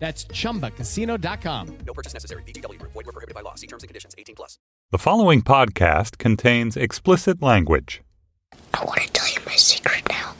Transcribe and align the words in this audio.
That's 0.00 0.24
chumbacasino.com. 0.24 1.78
No 1.86 1.92
purchase 1.92 2.14
necessary. 2.14 2.42
VGW 2.42 2.78
Group. 2.78 2.92
Void 2.92 3.06
were 3.06 3.12
prohibited 3.12 3.34
by 3.34 3.42
law. 3.42 3.54
See 3.54 3.66
terms 3.68 3.84
and 3.84 3.88
conditions. 3.88 4.14
18 4.18 4.34
plus. 4.34 4.58
The 4.90 4.98
following 4.98 5.42
podcast 5.42 6.16
contains 6.18 6.76
explicit 6.76 7.40
language. 7.42 8.02
I 8.74 8.84
want 8.84 9.02
to 9.02 9.12
tell 9.12 9.28
you 9.28 9.38
my 9.46 9.54
secret 9.54 10.02
now. 10.08 10.34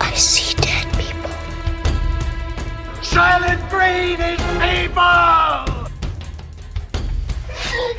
I 0.00 0.14
see 0.14 0.54
dead 0.62 0.86
people. 0.96 1.30
Soylent 3.02 3.68
Green 3.68 4.20
is 4.20 4.40
people! 4.62 5.88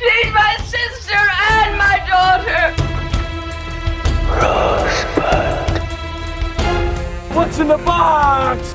She's 0.00 0.32
my 0.32 0.56
sister 0.64 1.22
and 1.50 1.76
my 1.76 2.00
daughter. 2.08 2.74
Rosebud. 4.40 5.82
What's 7.36 7.58
in 7.58 7.68
the 7.68 7.78
box? 7.78 8.74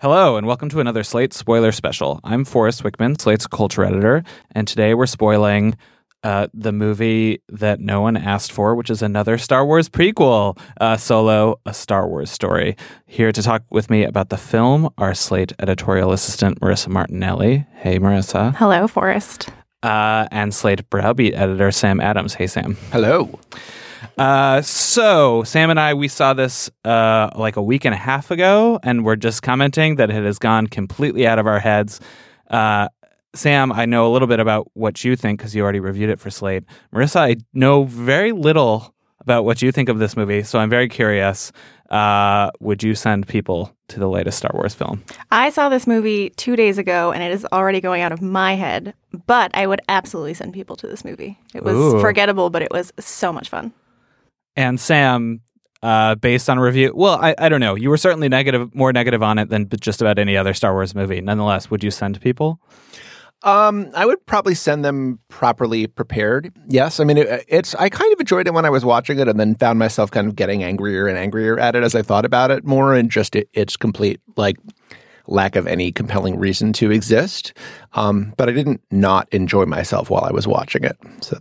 Hello, 0.00 0.38
and 0.38 0.46
welcome 0.46 0.70
to 0.70 0.80
another 0.80 1.04
Slate 1.04 1.34
spoiler 1.34 1.72
special. 1.72 2.20
I'm 2.24 2.46
Forrest 2.46 2.82
Wickman, 2.82 3.20
Slate's 3.20 3.46
culture 3.46 3.84
editor, 3.84 4.24
and 4.52 4.66
today 4.66 4.94
we're 4.94 5.04
spoiling 5.04 5.76
uh, 6.24 6.48
the 6.54 6.72
movie 6.72 7.42
that 7.50 7.80
no 7.80 8.00
one 8.00 8.16
asked 8.16 8.50
for, 8.50 8.74
which 8.74 8.88
is 8.88 9.02
another 9.02 9.36
Star 9.36 9.62
Wars 9.62 9.90
prequel, 9.90 10.58
uh, 10.80 10.96
Solo, 10.96 11.60
a 11.66 11.74
Star 11.74 12.08
Wars 12.08 12.30
story. 12.30 12.78
Here 13.04 13.30
to 13.30 13.42
talk 13.42 13.62
with 13.68 13.90
me 13.90 14.04
about 14.04 14.30
the 14.30 14.38
film 14.38 14.88
are 14.96 15.12
Slate 15.14 15.52
editorial 15.58 16.12
assistant 16.12 16.60
Marissa 16.60 16.88
Martinelli. 16.88 17.66
Hey, 17.74 17.98
Marissa. 17.98 18.56
Hello, 18.56 18.88
Forrest. 18.88 19.50
Uh, 19.82 20.26
and 20.30 20.54
Slate 20.54 20.88
Brow 20.88 21.12
Beat 21.12 21.34
editor 21.34 21.70
Sam 21.70 22.00
Adams. 22.00 22.32
Hey, 22.32 22.46
Sam. 22.46 22.78
Hello. 22.90 23.38
Uh, 24.18 24.62
so 24.62 25.42
Sam 25.44 25.70
and 25.70 25.80
I, 25.80 25.94
we 25.94 26.08
saw 26.08 26.34
this 26.34 26.70
uh, 26.84 27.30
like 27.34 27.56
a 27.56 27.62
week 27.62 27.84
and 27.84 27.94
a 27.94 27.98
half 27.98 28.30
ago, 28.30 28.78
and 28.82 29.04
we're 29.04 29.16
just 29.16 29.42
commenting 29.42 29.96
that 29.96 30.10
it 30.10 30.24
has 30.24 30.38
gone 30.38 30.66
completely 30.66 31.26
out 31.26 31.38
of 31.38 31.46
our 31.46 31.58
heads. 31.58 32.00
Uh, 32.48 32.88
Sam, 33.34 33.72
I 33.72 33.86
know 33.86 34.06
a 34.06 34.12
little 34.12 34.28
bit 34.28 34.40
about 34.40 34.70
what 34.74 35.04
you 35.04 35.14
think 35.14 35.38
because 35.38 35.54
you 35.54 35.62
already 35.62 35.80
reviewed 35.80 36.10
it 36.10 36.18
for 36.18 36.30
Slate. 36.30 36.64
Marissa, 36.92 37.20
I 37.20 37.36
know 37.54 37.84
very 37.84 38.32
little 38.32 38.94
about 39.20 39.44
what 39.44 39.62
you 39.62 39.70
think 39.70 39.88
of 39.88 39.98
this 39.98 40.16
movie, 40.16 40.42
so 40.42 40.58
I'm 40.58 40.70
very 40.70 40.88
curious. 40.88 41.52
Uh, 41.90 42.50
would 42.60 42.82
you 42.82 42.94
send 42.94 43.26
people 43.26 43.74
to 43.88 43.98
the 43.98 44.08
latest 44.08 44.38
Star 44.38 44.50
Wars 44.54 44.74
film? 44.74 45.02
I 45.30 45.50
saw 45.50 45.68
this 45.68 45.86
movie 45.86 46.30
two 46.30 46.54
days 46.54 46.78
ago 46.78 47.10
and 47.10 47.20
it 47.20 47.32
is 47.32 47.44
already 47.52 47.80
going 47.80 48.00
out 48.02 48.12
of 48.12 48.22
my 48.22 48.54
head, 48.54 48.94
but 49.26 49.50
I 49.54 49.66
would 49.66 49.80
absolutely 49.88 50.34
send 50.34 50.54
people 50.54 50.76
to 50.76 50.86
this 50.86 51.04
movie. 51.04 51.36
It 51.52 51.64
was 51.64 51.74
Ooh. 51.76 52.00
forgettable, 52.00 52.48
but 52.48 52.62
it 52.62 52.70
was 52.70 52.92
so 53.00 53.32
much 53.32 53.48
fun. 53.48 53.72
And 54.56 54.78
Sam, 54.80 55.40
uh, 55.82 56.14
based 56.16 56.50
on 56.50 56.58
review, 56.58 56.92
well, 56.94 57.18
I, 57.20 57.34
I 57.38 57.48
don't 57.48 57.60
know. 57.60 57.74
You 57.74 57.90
were 57.90 57.96
certainly 57.96 58.28
negative, 58.28 58.74
more 58.74 58.92
negative 58.92 59.22
on 59.22 59.38
it 59.38 59.48
than 59.48 59.68
just 59.80 60.00
about 60.00 60.18
any 60.18 60.36
other 60.36 60.54
Star 60.54 60.72
Wars 60.72 60.94
movie. 60.94 61.20
Nonetheless, 61.20 61.70
would 61.70 61.84
you 61.84 61.90
send 61.90 62.20
people? 62.20 62.60
Um, 63.42 63.90
I 63.94 64.04
would 64.04 64.24
probably 64.26 64.54
send 64.54 64.84
them 64.84 65.18
properly 65.28 65.86
prepared. 65.86 66.52
Yes, 66.68 67.00
I 67.00 67.04
mean 67.04 67.16
it, 67.16 67.44
it's. 67.48 67.74
I 67.74 67.88
kind 67.88 68.12
of 68.12 68.20
enjoyed 68.20 68.46
it 68.46 68.52
when 68.52 68.66
I 68.66 68.70
was 68.70 68.84
watching 68.84 69.18
it, 69.18 69.28
and 69.28 69.40
then 69.40 69.54
found 69.54 69.78
myself 69.78 70.10
kind 70.10 70.26
of 70.26 70.36
getting 70.36 70.62
angrier 70.62 71.06
and 71.06 71.16
angrier 71.16 71.58
at 71.58 71.74
it 71.74 71.82
as 71.82 71.94
I 71.94 72.02
thought 72.02 72.26
about 72.26 72.50
it 72.50 72.66
more, 72.66 72.94
and 72.94 73.10
just 73.10 73.34
it, 73.34 73.48
its 73.54 73.78
complete 73.78 74.20
like 74.36 74.58
lack 75.26 75.56
of 75.56 75.66
any 75.66 75.90
compelling 75.90 76.38
reason 76.38 76.74
to 76.74 76.90
exist. 76.90 77.54
Um, 77.94 78.34
but 78.36 78.50
I 78.50 78.52
didn't 78.52 78.82
not 78.90 79.26
enjoy 79.32 79.64
myself 79.64 80.10
while 80.10 80.24
I 80.24 80.32
was 80.32 80.46
watching 80.46 80.84
it. 80.84 80.98
So 81.20 81.38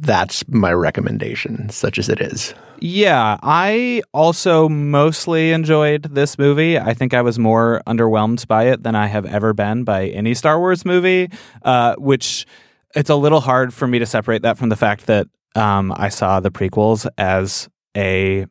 that's 0.00 0.46
my 0.48 0.72
recommendation, 0.72 1.68
such 1.70 1.98
as 1.98 2.08
it 2.08 2.20
is. 2.20 2.54
Yeah, 2.80 3.38
I 3.42 4.02
also 4.14 4.68
mostly 4.68 5.50
enjoyed 5.50 6.02
this 6.14 6.38
movie. 6.38 6.78
I 6.78 6.94
think 6.94 7.12
I 7.14 7.22
was 7.22 7.38
more 7.38 7.82
underwhelmed 7.86 8.46
by 8.46 8.64
it 8.64 8.82
than 8.82 8.94
I 8.94 9.06
have 9.06 9.26
ever 9.26 9.52
been 9.52 9.84
by 9.84 10.06
any 10.08 10.34
Star 10.34 10.58
Wars 10.58 10.84
movie, 10.84 11.28
uh, 11.62 11.96
which 11.96 12.46
it's 12.94 13.10
a 13.10 13.16
little 13.16 13.40
hard 13.40 13.74
for 13.74 13.86
me 13.86 13.98
to 13.98 14.06
separate 14.06 14.42
that 14.42 14.58
from 14.58 14.68
the 14.68 14.76
fact 14.76 15.06
that 15.06 15.26
um, 15.56 15.92
I 15.96 16.08
saw 16.08 16.40
the 16.40 16.50
prequels 16.50 17.06
as 17.18 17.68
a, 17.96 18.46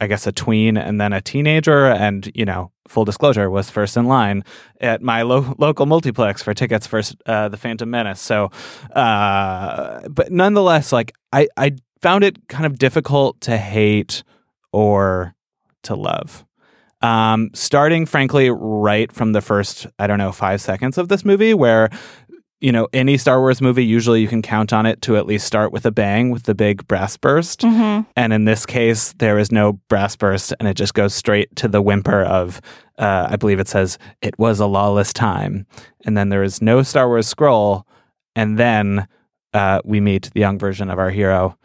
I 0.00 0.06
guess, 0.06 0.26
a 0.26 0.32
tween 0.32 0.76
and 0.76 1.00
then 1.00 1.12
a 1.12 1.20
teenager. 1.20 1.86
And, 1.86 2.30
you 2.34 2.44
know, 2.44 2.70
full 2.92 3.04
disclosure, 3.04 3.50
was 3.50 3.70
first 3.70 3.96
in 3.96 4.06
line 4.06 4.44
at 4.80 5.00
my 5.00 5.22
lo- 5.22 5.54
local 5.58 5.86
multiplex 5.86 6.42
for 6.42 6.54
tickets 6.54 6.86
for 6.86 7.00
uh, 7.26 7.48
The 7.48 7.56
Phantom 7.56 7.88
Menace. 7.90 8.20
So, 8.20 8.50
uh, 8.94 10.06
but 10.08 10.30
nonetheless, 10.30 10.92
like, 10.92 11.12
I, 11.32 11.48
I 11.56 11.72
found 12.02 12.22
it 12.22 12.48
kind 12.48 12.66
of 12.66 12.78
difficult 12.78 13.40
to 13.42 13.56
hate 13.56 14.22
or 14.72 15.34
to 15.84 15.96
love. 15.96 16.44
Um, 17.00 17.50
starting, 17.52 18.06
frankly, 18.06 18.50
right 18.50 19.10
from 19.10 19.32
the 19.32 19.40
first, 19.40 19.88
I 19.98 20.06
don't 20.06 20.18
know, 20.18 20.30
five 20.30 20.60
seconds 20.60 20.98
of 20.98 21.08
this 21.08 21.24
movie, 21.24 21.54
where, 21.54 21.90
you 22.62 22.70
know, 22.70 22.86
any 22.92 23.18
Star 23.18 23.40
Wars 23.40 23.60
movie, 23.60 23.84
usually 23.84 24.20
you 24.20 24.28
can 24.28 24.40
count 24.40 24.72
on 24.72 24.86
it 24.86 25.02
to 25.02 25.16
at 25.16 25.26
least 25.26 25.46
start 25.46 25.72
with 25.72 25.84
a 25.84 25.90
bang 25.90 26.30
with 26.30 26.44
the 26.44 26.54
big 26.54 26.86
brass 26.86 27.16
burst. 27.16 27.60
Mm-hmm. 27.60 28.08
And 28.14 28.32
in 28.32 28.44
this 28.44 28.64
case, 28.64 29.14
there 29.14 29.36
is 29.36 29.50
no 29.50 29.74
brass 29.88 30.14
burst, 30.14 30.54
and 30.60 30.68
it 30.68 30.74
just 30.74 30.94
goes 30.94 31.12
straight 31.12 31.54
to 31.56 31.66
the 31.66 31.82
whimper 31.82 32.22
of, 32.22 32.60
uh, 32.98 33.26
I 33.30 33.36
believe 33.36 33.58
it 33.58 33.66
says, 33.66 33.98
it 34.20 34.38
was 34.38 34.60
a 34.60 34.66
lawless 34.66 35.12
time. 35.12 35.66
And 36.06 36.16
then 36.16 36.28
there 36.28 36.44
is 36.44 36.62
no 36.62 36.84
Star 36.84 37.08
Wars 37.08 37.26
scroll. 37.26 37.84
And 38.36 38.56
then 38.56 39.08
uh, 39.52 39.80
we 39.84 40.00
meet 40.00 40.30
the 40.32 40.40
young 40.40 40.58
version 40.58 40.88
of 40.88 41.00
our 41.00 41.10
hero. 41.10 41.58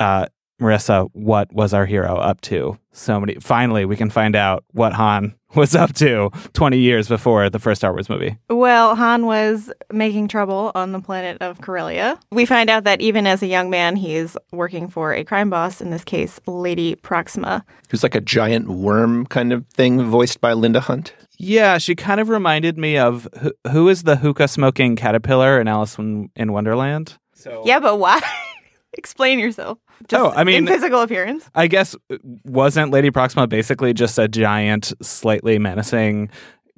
Uh, 0.00 0.26
Marissa, 0.60 1.08
what 1.12 1.52
was 1.52 1.72
our 1.72 1.86
hero 1.86 2.16
up 2.16 2.40
to? 2.42 2.78
So 2.92 3.18
many. 3.18 3.36
Finally, 3.36 3.84
we 3.84 3.96
can 3.96 4.10
find 4.10 4.36
out 4.36 4.64
what 4.72 4.92
Han 4.92 5.34
was 5.54 5.74
up 5.74 5.94
to 5.94 6.30
20 6.52 6.78
years 6.78 7.08
before 7.08 7.48
the 7.48 7.58
first 7.58 7.80
Star 7.80 7.92
Wars 7.92 8.08
movie. 8.08 8.36
Well, 8.48 8.94
Han 8.94 9.26
was 9.26 9.72
making 9.92 10.28
trouble 10.28 10.72
on 10.74 10.92
the 10.92 11.00
planet 11.00 11.38
of 11.40 11.60
Corellia. 11.60 12.18
We 12.30 12.46
find 12.46 12.68
out 12.68 12.84
that 12.84 13.00
even 13.00 13.26
as 13.26 13.42
a 13.42 13.46
young 13.46 13.70
man, 13.70 13.96
he 13.96 14.14
is 14.16 14.36
working 14.52 14.88
for 14.88 15.14
a 15.14 15.24
crime 15.24 15.50
boss, 15.50 15.80
in 15.80 15.90
this 15.90 16.04
case, 16.04 16.40
Lady 16.46 16.94
Proxima. 16.96 17.64
Who's 17.90 18.02
like 18.02 18.14
a 18.14 18.20
giant 18.20 18.68
worm 18.68 19.26
kind 19.26 19.52
of 19.52 19.66
thing, 19.68 20.02
voiced 20.02 20.40
by 20.40 20.52
Linda 20.52 20.80
Hunt. 20.80 21.14
Yeah, 21.38 21.78
she 21.78 21.94
kind 21.94 22.20
of 22.20 22.28
reminded 22.28 22.76
me 22.76 22.98
of 22.98 23.26
who, 23.40 23.52
who 23.70 23.88
is 23.88 24.02
the 24.02 24.16
hookah 24.16 24.48
smoking 24.48 24.94
caterpillar 24.94 25.58
in 25.58 25.68
Alice 25.68 25.96
in, 25.96 26.30
in 26.36 26.52
Wonderland? 26.52 27.16
So 27.34 27.62
Yeah, 27.64 27.80
but 27.80 27.96
why? 27.96 28.20
Explain 28.92 29.38
yourself. 29.38 29.78
Just 30.08 30.22
Oh, 30.22 30.30
I 30.34 30.44
mean- 30.44 30.58
in 30.58 30.66
physical 30.66 31.00
appearance. 31.02 31.48
I 31.54 31.66
guess 31.66 31.94
uh, 32.10 32.16
wasn't 32.44 32.90
Lady 32.90 33.10
Proxima 33.10 33.46
basically 33.46 33.92
just 33.94 34.18
a 34.18 34.28
giant, 34.28 34.92
slightly 35.02 35.58
menacing 35.58 36.30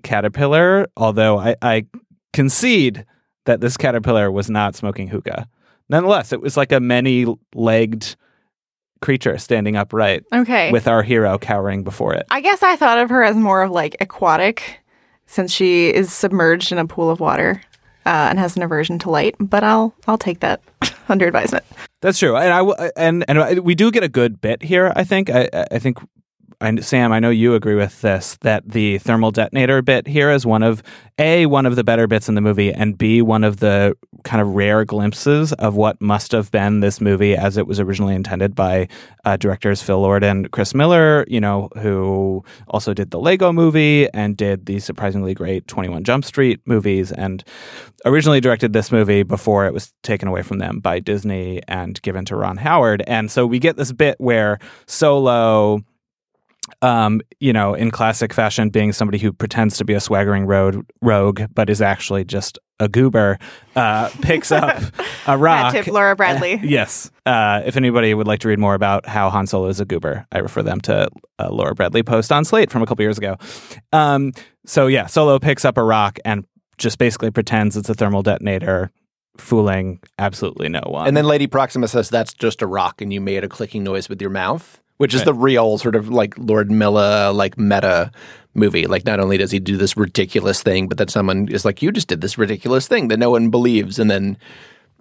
caterpillar? 0.03 0.87
Although 0.97 1.39
I, 1.39 1.57
I 1.63 1.87
concede 2.33 3.05
that 3.45 3.61
this 3.61 3.77
caterpillar 3.77 4.31
was 4.31 4.51
not 4.51 4.75
smoking 4.75 5.09
hookah. 5.09 5.47
Nonetheless, 5.89 6.33
it 6.33 6.41
was 6.41 6.57
like 6.57 6.73
a 6.73 6.81
many-legged 6.81 8.17
creature 9.01 9.37
standing 9.39 9.77
upright 9.77 10.25
Okay. 10.33 10.71
with 10.71 10.87
our 10.87 11.03
hero 11.03 11.37
cowering 11.39 11.83
before 11.83 12.15
it. 12.15 12.25
I 12.31 12.41
guess 12.41 12.63
I 12.63 12.77
thought 12.77 12.99
of 12.99 13.11
her 13.11 13.23
as 13.25 13.37
more 13.37 13.63
of 13.63 13.71
like 13.73 13.97
aquatic, 14.01 14.79
since 15.27 15.53
she 15.53 15.89
is 15.93 16.13
submerged 16.13 16.71
in 16.73 16.79
a 16.79 16.87
pool 16.87 17.11
of 17.11 17.19
water 17.21 17.61
uh, 18.07 18.29
and 18.31 18.39
has 18.39 18.57
an 18.57 18.63
aversion 18.63 18.99
to 19.01 19.11
light. 19.11 19.35
But 19.39 19.65
I'll 19.65 19.95
I'll 20.07 20.19
take 20.19 20.41
that 20.41 20.61
under 21.09 21.27
advisement. 21.27 21.65
That's 22.01 22.19
true, 22.19 22.37
and 22.37 22.53
I 22.53 22.91
and 22.97 23.25
and 23.29 23.61
we 23.61 23.75
do 23.75 23.91
get 23.91 24.03
a 24.03 24.09
good 24.09 24.41
bit 24.41 24.63
here. 24.63 24.93
I 24.97 25.05
think. 25.05 25.31
I 25.31 25.49
I 25.71 25.79
think. 25.79 25.99
I, 26.63 26.77
Sam, 26.77 27.13
I 27.13 27.19
know 27.19 27.31
you 27.31 27.55
agree 27.55 27.75
with 27.75 28.01
this 28.03 28.39
that 28.43 28.69
the 28.69 28.99
thermal 28.99 29.33
detonator 29.33 29.83
bit 29.83 30.07
here 30.07 30.31
is 30.31 30.47
one 30.47 30.63
of 30.63 30.83
a 31.19 31.47
one 31.47 31.67
of 31.67 31.75
the 31.75 31.83
better 31.83 32.07
bits 32.07 32.29
in 32.29 32.37
the 32.37 32.41
movie, 32.41 32.73
and 32.73 32.97
b 32.97 33.21
one 33.21 33.43
of 33.43 33.59
the 33.59 33.97
kind 34.23 34.41
of 34.41 34.49
rare 34.55 34.85
glimpses 34.85 35.53
of 35.55 35.75
what 35.75 36.01
must 36.01 36.31
have 36.31 36.53
been 36.53 36.79
this 36.79 37.01
movie 37.01 37.35
as 37.35 37.57
it 37.57 37.67
was 37.67 37.81
originally 37.81 38.15
intended 38.15 38.55
by 38.55 38.87
uh, 39.25 39.37
directors 39.37 39.83
Phil 39.83 40.01
Lord 40.01 40.23
and 40.23 40.51
Chris 40.53 40.73
Miller. 40.73 41.25
You 41.27 41.41
know, 41.41 41.69
who 41.79 42.45
also 42.69 42.95
did 42.95 43.11
the 43.11 43.19
Lego 43.19 43.53
Movie 43.53 44.09
and 44.15 44.37
did 44.37 44.67
the 44.67 44.79
surprisingly 44.79 45.35
great 45.35 45.67
Twenty 45.67 45.89
One 45.89 46.05
Jump 46.05 46.25
Street 46.25 46.61
movies, 46.65 47.11
and 47.11 47.43
originally 48.05 48.41
directed 48.41 48.73
this 48.73 48.93
movie 48.93 49.25
before 49.25 49.67
it 49.67 49.75
was 49.75 49.93
taken 50.05 50.29
away 50.29 50.43
from 50.43 50.59
them 50.59 50.79
by 50.79 51.01
Disney 51.01 51.61
and 51.67 52.01
given 52.03 52.25
to 52.27 52.37
Ron 52.37 52.57
Howard. 52.57 53.03
And 53.09 53.31
so 53.31 53.47
we 53.47 53.59
get 53.59 53.77
this 53.77 53.93
bit 53.93 54.21
where 54.21 54.59
Solo 54.87 55.83
um, 56.81 57.21
you 57.41 57.53
know, 57.53 57.75
in 57.75 57.91
classic 57.91 58.33
fashion, 58.33 58.71
being 58.71 58.93
somebody 58.93 59.19
who 59.19 59.33
pretends 59.33 59.77
to 59.79 59.85
be 59.85 59.95
a 59.95 60.01
swaggering 60.01 60.47
road, 60.47 60.85
rogue, 61.01 61.43
but 61.55 61.69
is 61.69 61.83
actually 61.83 62.25
just 62.25 62.59
a 62.81 62.89
goober, 62.89 63.39
uh, 63.77 64.09
picks 64.23 64.51
up 64.51 64.83
a 65.27 65.37
rock. 65.39 65.73
Tip 65.73 65.87
Laura 65.87 66.17
Bradley. 66.17 66.61
Yes. 66.63 67.11
Uh, 67.27 67.63
if 67.65 67.77
anybody 67.77 68.15
would 68.15 68.27
like 68.27 68.41
to 68.41 68.49
read 68.49 68.59
more 68.59 68.75
about 68.75 69.07
how 69.07 69.31
Han 69.31 69.47
Solo 69.47 69.69
is 69.69 69.79
a 69.79 69.85
goober, 69.85 70.27
I 70.33 70.39
refer 70.39 70.63
them 70.63 70.81
to 70.83 71.09
a 71.39 71.53
Laura 71.53 71.75
Bradley 71.75 72.03
post 72.03 72.33
on 72.33 72.45
Slate 72.45 72.71
from 72.71 72.83
a 72.83 72.87
couple 72.87 73.03
years 73.03 73.19
ago. 73.19 73.37
Um, 73.93 74.33
so, 74.65 74.87
yeah, 74.87 75.07
Solo 75.07 75.39
picks 75.39 75.65
up 75.65 75.77
a 75.77 75.83
rock 75.83 76.19
and 76.25 76.45
just 76.79 76.99
basically 76.99 77.31
pretends 77.31 77.77
it's 77.77 77.89
a 77.89 77.95
thermal 77.95 78.23
detonator, 78.23 78.91
fooling 79.37 80.01
absolutely 80.19 80.69
no 80.69 80.83
one. 80.87 81.07
And 81.07 81.17
then 81.17 81.27
Lady 81.27 81.47
Proxima 81.47 81.89
says 81.89 82.11
that's 82.11 82.35
just 82.35 82.63
a 82.63 82.67
rock 82.67 83.01
and 83.01 83.13
you 83.13 83.21
made 83.21 83.45
a 83.45 83.49
clicking 83.49 83.85
noise 83.85 84.09
with 84.09 84.21
your 84.21 84.31
mouth, 84.31 84.81
which 84.99 85.15
is 85.15 85.21
Right. 85.21 85.27
the 85.27 85.35
real 85.35 85.79
sort 85.79 85.97
of 85.97 86.09
like 86.09 86.35
Lord 86.39 86.71
Miller 86.71 87.33
like 87.33 87.59
meta 87.59 88.11
movie. 88.55 88.87
Like 88.87 89.05
not 89.05 89.21
only 89.21 89.39
does 89.39 89.51
he 89.51 89.59
do 89.59 89.77
this 89.77 89.97
ridiculous 89.97 90.63
thing, 90.63 90.89
but 90.89 90.99
that 90.99 91.11
someone 91.11 91.49
is 91.49 91.65
like, 91.65 91.83
You 91.83 91.91
just 91.93 92.09
did 92.09 92.21
this 92.21 92.39
ridiculous 92.39 92.87
thing 92.87 93.09
that 93.09 93.19
no 93.19 93.31
one 93.31 93.51
believes 93.51 93.99
and 93.99 94.11
then 94.11 94.37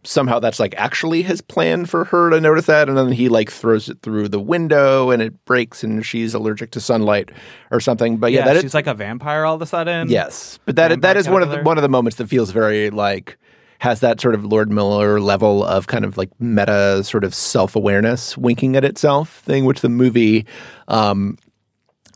somehow 0.03 0.39
that's 0.39 0.59
like 0.59 0.73
actually 0.77 1.21
his 1.21 1.41
plan 1.41 1.85
for 1.85 2.05
her 2.05 2.31
to 2.31 2.41
notice 2.41 2.65
that 2.65 2.89
and 2.89 2.97
then 2.97 3.11
he 3.11 3.29
like 3.29 3.51
throws 3.51 3.87
it 3.87 4.01
through 4.01 4.27
the 4.27 4.39
window 4.39 5.11
and 5.11 5.21
it 5.21 5.45
breaks 5.45 5.83
and 5.83 6.03
she's 6.03 6.33
allergic 6.33 6.71
to 6.71 6.79
sunlight 6.79 7.29
or 7.69 7.79
something. 7.79 8.17
But 8.17 8.31
yeah, 8.31 8.39
yeah, 8.39 8.45
that 8.45 8.55
is 8.55 8.61
she's 8.63 8.73
like 8.73 8.87
a 8.87 8.95
vampire 8.95 9.45
all 9.45 9.53
of 9.55 9.61
a 9.61 9.67
sudden. 9.67 10.09
Yes, 10.09 10.57
but 10.65 10.75
that 10.77 10.89
Vampire 10.89 11.13
that 11.13 11.17
is 11.19 11.29
one 11.29 11.43
of 11.43 11.51
the 11.51 11.61
one 11.61 11.77
of 11.77 11.83
the 11.83 11.89
moments 11.89 12.17
that 12.17 12.27
feels 12.27 12.49
very 12.51 12.89
like 12.89 13.37
has 13.81 13.99
that 14.01 14.21
sort 14.21 14.35
of 14.35 14.45
Lord 14.45 14.69
Miller 14.71 15.19
level 15.19 15.63
of 15.65 15.87
kind 15.87 16.05
of 16.05 16.15
like 16.15 16.29
meta 16.39 17.03
sort 17.03 17.23
of 17.23 17.33
self 17.33 17.75
awareness 17.75 18.37
winking 18.37 18.75
at 18.75 18.85
itself 18.85 19.39
thing, 19.39 19.65
which 19.65 19.81
the 19.81 19.89
movie. 19.89 20.45
Um, 20.87 21.35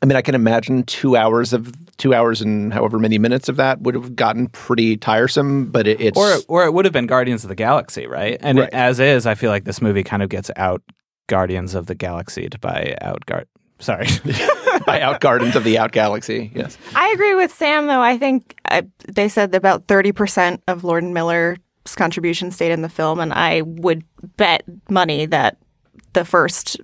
I 0.03 0.05
mean, 0.05 0.15
I 0.15 0.21
can 0.21 0.35
imagine 0.35 0.83
two 0.83 1.17
hours 1.17 1.53
of 1.53 1.73
two 1.97 2.13
hours 2.13 2.39
and 2.39 2.71
however 2.71 2.99
many 2.99 3.17
minutes 3.17 3.49
of 3.49 3.55
that 3.55 3.81
would 3.81 3.95
have 3.95 4.15
gotten 4.15 4.47
pretty 4.49 4.95
tiresome, 4.95 5.65
but 5.71 5.87
it, 5.87 5.99
it's 5.99 6.15
or 6.19 6.35
or 6.47 6.65
it 6.65 6.71
would 6.73 6.85
have 6.85 6.93
been 6.93 7.07
Guardians 7.07 7.43
of 7.43 7.47
the 7.47 7.55
Galaxy, 7.55 8.05
right? 8.05 8.37
And 8.41 8.59
Right. 8.59 8.69
as 8.71 8.99
is, 8.99 9.25
I 9.25 9.33
feel 9.33 9.49
like 9.49 9.63
this 9.63 9.81
movie 9.81 10.03
kind 10.03 10.21
of 10.21 10.29
gets 10.29 10.51
out 10.57 10.83
Guardians 11.27 11.73
of 11.73 11.87
the 11.87 11.95
Galaxy 11.95 12.47
by 12.61 12.95
out 13.01 13.25
guard. 13.25 13.47
Sorry, 13.79 14.05
by 14.87 15.01
Out 15.01 15.19
Gardens 15.19 15.55
of 15.55 15.63
the 15.63 15.77
Out 15.77 15.91
Galaxy. 15.91 16.51
Yes, 16.55 16.77
I 16.95 17.09
agree 17.09 17.35
with 17.35 17.53
Sam, 17.53 17.87
though. 17.87 18.01
I 18.01 18.17
think 18.17 18.59
uh, 18.69 18.83
they 19.07 19.27
said 19.27 19.53
about 19.55 19.87
30% 19.87 20.61
of 20.67 20.83
Lord 20.83 21.03
and 21.03 21.13
Miller's 21.13 21.57
contribution 21.95 22.51
stayed 22.51 22.71
in 22.71 22.81
the 22.81 22.89
film, 22.89 23.19
and 23.19 23.33
I 23.33 23.61
would 23.61 24.03
bet 24.37 24.63
money 24.89 25.25
that 25.25 25.57
the 26.13 26.25
first 26.25 26.77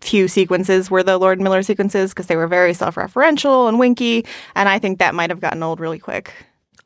few 0.00 0.28
sequences 0.28 0.90
were 0.90 1.02
the 1.02 1.18
Lord 1.18 1.38
and 1.38 1.44
Miller 1.44 1.62
sequences 1.62 2.10
because 2.10 2.26
they 2.26 2.36
were 2.36 2.46
very 2.46 2.74
self 2.74 2.94
referential 2.96 3.68
and 3.68 3.78
winky, 3.78 4.24
and 4.54 4.68
I 4.68 4.78
think 4.78 4.98
that 4.98 5.14
might 5.14 5.30
have 5.30 5.40
gotten 5.40 5.62
old 5.62 5.80
really 5.80 5.98
quick. 5.98 6.32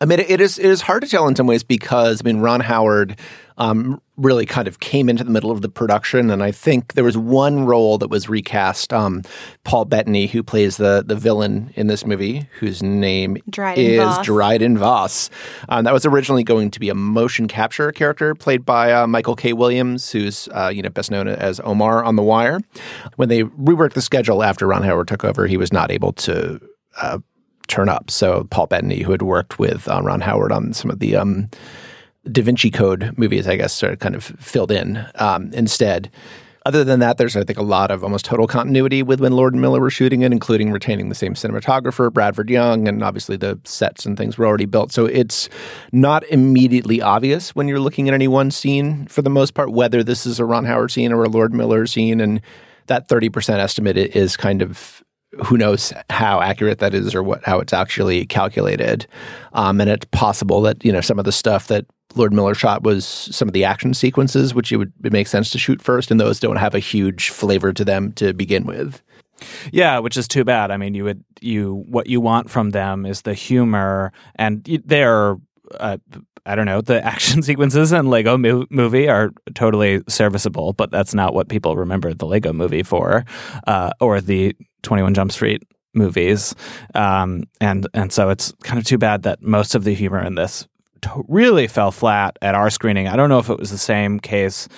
I 0.01 0.05
mean, 0.05 0.21
it 0.21 0.41
is 0.41 0.59
it 0.59 0.67
is 0.67 0.83
hard 0.83 1.03
to 1.03 1.09
tell 1.09 1.27
in 1.27 1.35
some 1.35 1.47
ways 1.47 1.65
because 1.65 2.23
I 2.23 2.25
mean, 2.25 2.39
Ron 2.39 2.61
Howard 2.61 3.19
um, 3.57 4.01
really 4.17 4.47
kind 4.47 4.69
of 4.69 4.79
came 4.79 5.09
into 5.09 5.25
the 5.25 5.31
middle 5.31 5.51
of 5.51 5.61
the 5.61 5.69
production, 5.69 6.31
and 6.31 6.41
I 6.41 6.53
think 6.53 6.95
there 6.95 7.03
was 7.03 7.19
one 7.19 7.67
role 7.67 7.99
that 7.99 8.09
was 8.09 8.29
recast. 8.29 8.93
Um, 8.93 9.23
Paul 9.65 9.87
Bettany, 9.87 10.29
who 10.29 10.45
plays 10.45 10.77
the 10.77 11.03
the 11.05 11.17
villain 11.17 11.73
in 11.75 11.89
this 11.89 12.07
movie, 12.07 12.49
whose 12.61 12.81
name 12.81 13.39
Dryden 13.51 13.85
is 13.85 13.99
Voss. 13.99 14.25
Dryden 14.25 14.79
Voss. 14.79 15.31
Um, 15.69 15.85
that 15.85 15.93
was 15.93 16.07
originally 16.07 16.45
going 16.45 16.71
to 16.71 16.79
be 16.79 16.91
a 16.91 16.95
motion 16.95 17.49
capture 17.49 17.91
character 17.91 18.37
played 18.37 18.65
by 18.65 18.93
uh, 18.93 19.09
Michael 19.09 19.35
K. 19.35 19.53
Williams, 19.53 20.13
who's 20.13 20.49
uh, 20.53 20.71
you 20.73 20.81
know 20.81 20.91
best 20.91 21.11
known 21.11 21.27
as 21.27 21.59
Omar 21.65 22.05
on 22.05 22.15
The 22.15 22.23
Wire. 22.23 22.61
When 23.17 23.29
they 23.29 23.43
reworked 23.43 23.95
the 23.95 24.03
schedule 24.03 24.45
after 24.45 24.69
Ron 24.69 24.85
Howard 24.85 25.09
took 25.09 25.25
over, 25.25 25.49
he 25.49 25.57
was 25.57 25.73
not 25.73 25.91
able 25.91 26.13
to. 26.13 26.61
Uh, 27.01 27.19
turn 27.69 27.89
up. 27.89 28.11
So 28.11 28.47
Paul 28.51 28.67
Bettany, 28.67 29.03
who 29.03 29.13
had 29.13 29.23
worked 29.23 29.59
with 29.59 29.89
uh, 29.89 30.01
Ron 30.03 30.21
Howard 30.21 30.53
on 30.53 30.73
some 30.73 30.91
of 30.91 30.99
the 30.99 31.17
um, 31.17 31.49
Da 32.31 32.43
Vinci 32.43 32.71
Code 32.71 33.15
movies, 33.17 33.47
I 33.47 33.57
guess, 33.57 33.73
sort 33.73 33.93
of 33.93 33.99
kind 33.99 34.15
of 34.15 34.25
filled 34.25 34.73
in 34.73 35.07
um, 35.17 35.53
instead. 35.53 36.11
Other 36.67 36.85
than 36.85 37.01
that, 37.01 37.17
there's 37.17 37.35
I 37.35 37.45
think 37.45 37.59
a 37.59 37.63
lot 37.63 37.91
of 37.91 38.05
almost 38.05 38.27
total 38.27 38.47
continuity 38.47 39.03
with 39.03 39.21
when 39.21 39.33
Lord 39.33 39.55
and 39.55 39.63
Miller 39.63 39.81
were 39.81 39.89
shooting 39.89 40.21
it, 40.21 40.33
including 40.33 40.71
retaining 40.71 41.09
the 41.09 41.15
same 41.15 41.33
cinematographer, 41.33 42.13
Bradford 42.13 42.51
Young, 42.51 42.87
and 42.87 43.03
obviously 43.03 43.37
the 43.37 43.59
sets 43.65 44.05
and 44.05 44.19
things 44.19 44.37
were 44.37 44.47
already 44.47 44.67
built. 44.67 44.93
So 44.93 45.07
it's 45.07 45.49
not 45.93 46.25
immediately 46.25 47.01
obvious 47.01 47.55
when 47.55 47.69
you're 47.69 47.81
looking 47.81 48.07
at 48.07 48.13
any 48.13 48.29
one 48.29 48.51
scene, 48.51 49.07
for 49.07 49.23
the 49.23 49.31
most 49.31 49.55
part, 49.55 49.73
whether 49.73 50.03
this 50.03 50.27
is 50.27 50.39
a 50.39 50.45
Ron 50.45 50.67
Howard 50.67 50.91
scene 50.91 51.11
or 51.11 51.25
a 51.25 51.29
Lord 51.29 51.55
Miller 51.55 51.87
scene, 51.87 52.21
and 52.21 52.43
that 52.89 53.09
30% 53.09 53.59
estimate 53.59 53.97
is 53.97 54.37
kind 54.37 54.61
of 54.61 55.03
who 55.45 55.57
knows 55.59 55.93
how 56.11 56.41
accurate 56.41 56.79
that 56.79 56.95
is 56.95 57.15
or 57.15 57.23
what 57.23 57.45
how 57.45 57.61
it's 57.61 57.73
actually 57.73 58.27
calculated. 58.27 59.07
Um, 59.53 59.81
and 59.81 59.91
it's 59.91 60.07
possible 60.11 60.63
that 60.63 60.85
you 60.85 60.93
know 60.93 61.01
some 61.01 61.19
of 61.19 61.25
the 61.25 61.33
stuff 61.33 61.67
that 61.69 61.87
Lord 62.15 62.33
Miller 62.33 62.55
shot 62.55 62.83
was 62.83 63.05
some 63.07 63.49
of 63.49 63.53
the 63.53 63.65
action 63.65 63.95
sequences, 63.95 64.55
which 64.55 64.73
it 64.73 64.77
would 64.77 64.93
it 65.05 65.13
make 65.13 65.27
sense 65.27 65.51
to 65.51 65.59
shoot 65.59 65.83
first, 65.83 66.11
and 66.11 66.21
those 66.21 66.41
don't 66.41 66.57
have 66.57 66.75
a 66.75 66.79
huge 66.79 67.31
flavor 67.31 67.73
to 67.73 67.85
them 67.85 68.13
to 68.13 68.33
begin 68.33 68.65
with. 68.65 69.03
yeah, 69.73 69.99
which 69.99 70.17
is 70.17 70.27
too 70.27 70.45
bad. 70.45 70.71
I 70.71 70.77
mean, 70.77 70.95
you 70.95 71.05
would 71.05 71.23
you 71.41 71.85
what 71.89 72.07
you 72.07 72.21
want 72.21 72.51
from 72.51 72.71
them 72.71 73.05
is 73.07 73.23
the 73.23 73.35
humor, 73.35 74.13
and 74.37 74.65
they're. 74.85 75.37
Uh, 75.79 75.99
I 76.47 76.55
don't 76.55 76.65
know. 76.65 76.81
The 76.81 77.05
action 77.05 77.43
sequences 77.43 77.93
in 77.93 78.09
Lego 78.09 78.39
mo- 78.39 78.65
Movie 78.71 79.07
are 79.07 79.33
totally 79.55 80.03
serviceable, 80.09 80.73
but 80.73 80.91
that's 80.91 81.13
not 81.13 81.35
what 81.35 81.51
people 81.51 81.77
remember 81.77 82.15
the 82.15 82.25
Lego 82.25 82.55
Movie 82.55 82.83
for, 82.83 83.27
uh, 83.67 83.91
or 84.01 84.23
the 84.23 84.57
Twenty 84.83 85.03
One 85.03 85.15
Jump 85.15 85.33
Street 85.33 85.63
movies. 85.95 86.55
Um, 86.95 87.45
and 87.61 87.87
and 87.95 88.13
so 88.13 88.31
it's 88.31 88.53
kind 88.63 88.79
of 88.79 88.85
too 88.85 88.99
bad 88.99 89.23
that 89.25 89.43
most 89.43 89.75
of 89.75 89.85
the 89.85 89.95
humor 89.95 90.23
in 90.23 90.35
this 90.35 90.67
to- 91.03 91.25
really 91.29 91.67
fell 91.67 91.91
flat 91.91 92.39
at 92.43 92.55
our 92.55 92.71
screening. 92.71 93.09
I 93.09 93.17
don't 93.17 93.29
know 93.29 93.39
if 93.39 93.51
it 93.51 93.59
was 93.59 93.71
the 93.71 93.79
same 93.79 94.21
case 94.21 94.69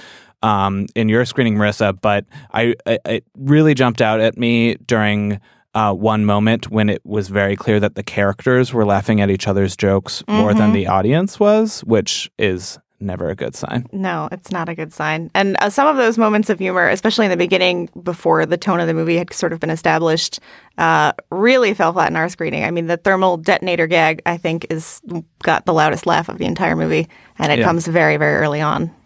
um, 0.43 0.87
in 0.95 1.09
your 1.09 1.25
screening, 1.25 1.57
Marissa, 1.57 1.99
but 2.01 2.25
I, 2.53 2.75
I 2.87 2.99
it 3.05 3.25
really 3.37 3.75
jumped 3.75 4.01
out 4.01 4.21
at 4.21 4.39
me 4.39 4.77
during 4.87 5.41
uh, 5.75 5.93
one 5.93 6.25
moment 6.25 6.71
when 6.71 6.89
it 6.89 7.05
was 7.05 7.29
very 7.29 7.55
clear 7.57 7.79
that 7.79 7.95
the 7.95 8.03
characters 8.03 8.73
were 8.73 8.85
laughing 8.85 9.21
at 9.21 9.31
each 9.31 9.47
other's 9.47 9.77
jokes 9.77 10.25
more 10.27 10.53
than 10.53 10.73
the 10.73 10.87
audience 10.87 11.39
was, 11.39 11.83
which 11.85 12.31
is 12.39 12.79
never 13.01 13.29
a 13.31 13.35
good 13.35 13.55
sign. 13.55 13.87
No, 13.93 14.29
it's 14.31 14.51
not 14.51 14.69
a 14.69 14.75
good 14.75 14.93
sign. 14.93 15.31
And 15.35 15.57
uh, 15.61 15.71
some 15.71 15.87
of 15.89 15.97
those 15.97 16.19
moments 16.19 16.51
of 16.51 16.59
humor, 16.59 16.89
especially 16.89 17.27
in 17.27 17.31
the 17.31 17.37
beginning, 17.37 17.89
before 18.03 18.45
the 18.47 18.57
tone 18.57 18.81
of 18.81 18.87
the 18.87 18.95
movie 18.95 19.17
had 19.17 19.33
sort 19.33 19.53
of 19.53 19.61
been 19.61 19.71
established, 19.71 20.41
uh, 20.79 21.13
really 21.31 21.75
fell 21.75 21.93
flat 21.93 22.11
in 22.11 22.17
our 22.17 22.29
screening. 22.29 22.65
I 22.65 22.71
mean, 22.71 22.87
the 22.87 22.97
thermal 22.97 23.37
detonator 23.37 23.87
gag, 23.87 24.23
I 24.27 24.37
think, 24.37 24.67
is 24.71 25.01
got 25.43 25.67
the 25.67 25.73
loudest 25.75 26.07
laugh 26.07 26.29
of 26.29 26.39
the 26.39 26.45
entire 26.47 26.77
movie, 26.77 27.09
and 27.39 27.53
it 27.53 27.59
Yeah. 27.61 27.65
comes 27.65 27.87
very, 27.87 28.17
very 28.17 28.37
early 28.37 28.61
on. 28.61 28.91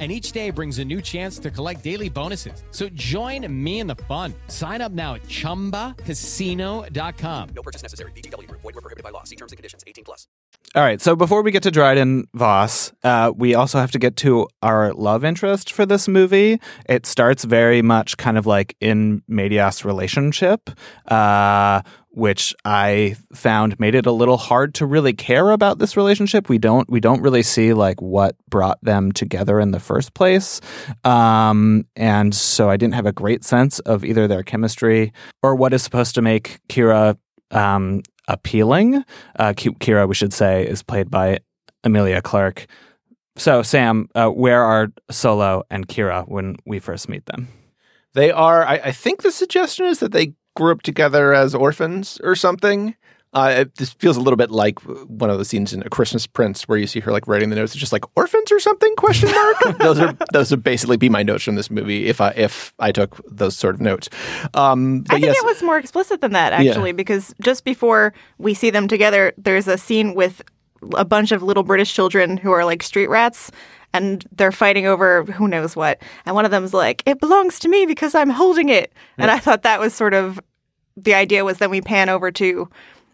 And 0.00 0.10
each 0.10 0.32
day 0.32 0.48
brings 0.48 0.78
a 0.78 0.84
new 0.84 1.02
chance 1.02 1.38
to 1.40 1.50
collect 1.50 1.84
daily 1.84 2.08
bonuses. 2.08 2.64
So 2.70 2.88
join 2.90 3.46
me 3.52 3.80
in 3.80 3.86
the 3.86 3.96
fun. 4.08 4.32
Sign 4.46 4.80
up 4.80 4.92
now 4.92 5.16
at 5.16 5.24
chumbacasino.com. 5.24 7.48
No 7.54 7.62
purchase 7.62 7.82
necessary. 7.82 8.12
VGW 8.12 8.48
Group. 8.48 8.62
Void 8.62 8.76
were 8.76 8.80
prohibited 8.80 9.04
by 9.04 9.10
law. 9.10 9.24
See 9.24 9.36
terms 9.36 9.52
and 9.52 9.58
conditions. 9.58 9.84
18 9.86 10.04
plus. 10.04 10.26
All 10.74 10.82
right. 10.82 11.00
So 11.00 11.16
before 11.16 11.42
we 11.42 11.50
get 11.50 11.64
to 11.64 11.70
Dryden 11.70 12.28
Voss, 12.32 12.92
uh, 13.02 13.32
we 13.36 13.56
also 13.56 13.78
have 13.78 13.90
to 13.90 13.98
get 13.98 14.16
to 14.18 14.46
our 14.62 14.94
love 14.94 15.24
interest 15.24 15.72
for 15.72 15.84
this 15.84 16.06
movie. 16.06 16.60
It 16.88 17.06
starts 17.06 17.44
very 17.44 17.82
much 17.82 18.16
kind 18.16 18.38
of 18.38 18.46
like 18.46 18.76
in 18.80 19.22
Medias 19.26 19.84
relationship, 19.84 20.70
uh, 21.08 21.82
which 22.20 22.54
I 22.66 23.16
found 23.32 23.80
made 23.80 23.94
it 23.94 24.04
a 24.04 24.12
little 24.12 24.36
hard 24.36 24.74
to 24.74 24.84
really 24.84 25.14
care 25.14 25.50
about 25.52 25.78
this 25.78 25.96
relationship. 25.96 26.50
We 26.50 26.58
don't 26.58 26.88
we 26.90 27.00
don't 27.00 27.22
really 27.22 27.42
see 27.42 27.72
like 27.72 28.02
what 28.02 28.36
brought 28.50 28.78
them 28.82 29.10
together 29.10 29.58
in 29.58 29.70
the 29.70 29.80
first 29.80 30.12
place, 30.12 30.60
um, 31.02 31.86
and 31.96 32.34
so 32.34 32.68
I 32.68 32.76
didn't 32.76 32.94
have 32.94 33.06
a 33.06 33.12
great 33.12 33.42
sense 33.42 33.78
of 33.80 34.04
either 34.04 34.28
their 34.28 34.42
chemistry 34.42 35.14
or 35.42 35.54
what 35.54 35.72
is 35.72 35.82
supposed 35.82 36.14
to 36.16 36.22
make 36.22 36.60
Kira 36.68 37.16
um, 37.52 38.02
appealing. 38.28 39.02
Uh, 39.38 39.54
Kira, 39.54 40.06
we 40.06 40.14
should 40.14 40.34
say, 40.34 40.66
is 40.66 40.82
played 40.82 41.10
by 41.10 41.38
Emilia 41.84 42.20
Clarke. 42.20 42.66
So, 43.36 43.62
Sam, 43.62 44.10
uh, 44.14 44.28
where 44.28 44.62
are 44.62 44.88
Solo 45.10 45.62
and 45.70 45.88
Kira 45.88 46.28
when 46.28 46.56
we 46.66 46.80
first 46.80 47.08
meet 47.08 47.24
them? 47.24 47.48
They 48.12 48.30
are. 48.30 48.66
I, 48.66 48.74
I 48.74 48.92
think 48.92 49.22
the 49.22 49.32
suggestion 49.32 49.86
is 49.86 50.00
that 50.00 50.12
they 50.12 50.34
grew 50.56 50.72
up 50.72 50.82
together 50.82 51.34
as 51.34 51.54
orphans 51.54 52.20
or 52.22 52.34
something. 52.34 52.94
Uh, 53.32 53.54
it 53.58 53.76
just 53.76 53.96
feels 54.00 54.16
a 54.16 54.20
little 54.20 54.36
bit 54.36 54.50
like 54.50 54.80
one 54.80 55.30
of 55.30 55.38
the 55.38 55.44
scenes 55.44 55.72
in 55.72 55.82
A 55.82 55.88
Christmas 55.88 56.26
Prince 56.26 56.64
where 56.64 56.76
you 56.76 56.88
see 56.88 56.98
her 56.98 57.12
like 57.12 57.28
writing 57.28 57.48
the 57.48 57.54
notes. 57.54 57.72
It's 57.72 57.80
just 57.80 57.92
like 57.92 58.04
orphans 58.16 58.50
or 58.50 58.58
something? 58.58 58.92
Question 58.96 59.30
mark. 59.30 59.78
those 59.78 60.00
are 60.00 60.16
those 60.32 60.50
would 60.50 60.64
basically 60.64 60.96
be 60.96 61.08
my 61.08 61.22
notes 61.22 61.44
from 61.44 61.54
this 61.54 61.70
movie 61.70 62.06
if 62.06 62.20
I 62.20 62.30
if 62.30 62.74
I 62.80 62.90
took 62.90 63.20
those 63.30 63.56
sort 63.56 63.76
of 63.76 63.80
notes. 63.80 64.10
Um, 64.54 65.02
but 65.02 65.14
I 65.14 65.20
think 65.20 65.26
yes, 65.26 65.36
it 65.38 65.46
was 65.46 65.62
more 65.62 65.78
explicit 65.78 66.20
than 66.20 66.32
that, 66.32 66.52
actually, 66.52 66.90
because 66.90 67.32
just 67.40 67.64
before 67.64 68.12
we 68.38 68.52
see 68.52 68.70
them 68.70 68.88
together, 68.88 69.32
there's 69.38 69.68
a 69.68 69.78
scene 69.78 70.14
with 70.14 70.42
a 70.94 71.04
bunch 71.04 71.30
of 71.30 71.42
little 71.42 71.62
British 71.62 71.94
children 71.94 72.36
who 72.36 72.50
are 72.50 72.64
like 72.64 72.82
street 72.82 73.08
rats. 73.08 73.52
And 73.92 74.24
they're 74.30 74.52
fighting 74.52 74.86
over 74.86 75.24
who 75.24 75.48
knows 75.48 75.74
what. 75.74 76.00
And 76.24 76.34
one 76.34 76.44
of 76.44 76.50
them's 76.50 76.72
like, 76.72 77.02
it 77.06 77.18
belongs 77.18 77.58
to 77.60 77.68
me 77.68 77.86
because 77.86 78.14
I'm 78.14 78.30
holding 78.30 78.68
it. 78.68 78.92
And 79.18 79.30
I 79.30 79.38
thought 79.38 79.62
that 79.62 79.80
was 79.80 79.94
sort 79.94 80.14
of 80.14 80.40
the 80.96 81.14
idea 81.14 81.44
was 81.44 81.58
then 81.58 81.70
we 81.70 81.80
pan 81.80 82.08
over 82.08 82.30
to 82.32 82.68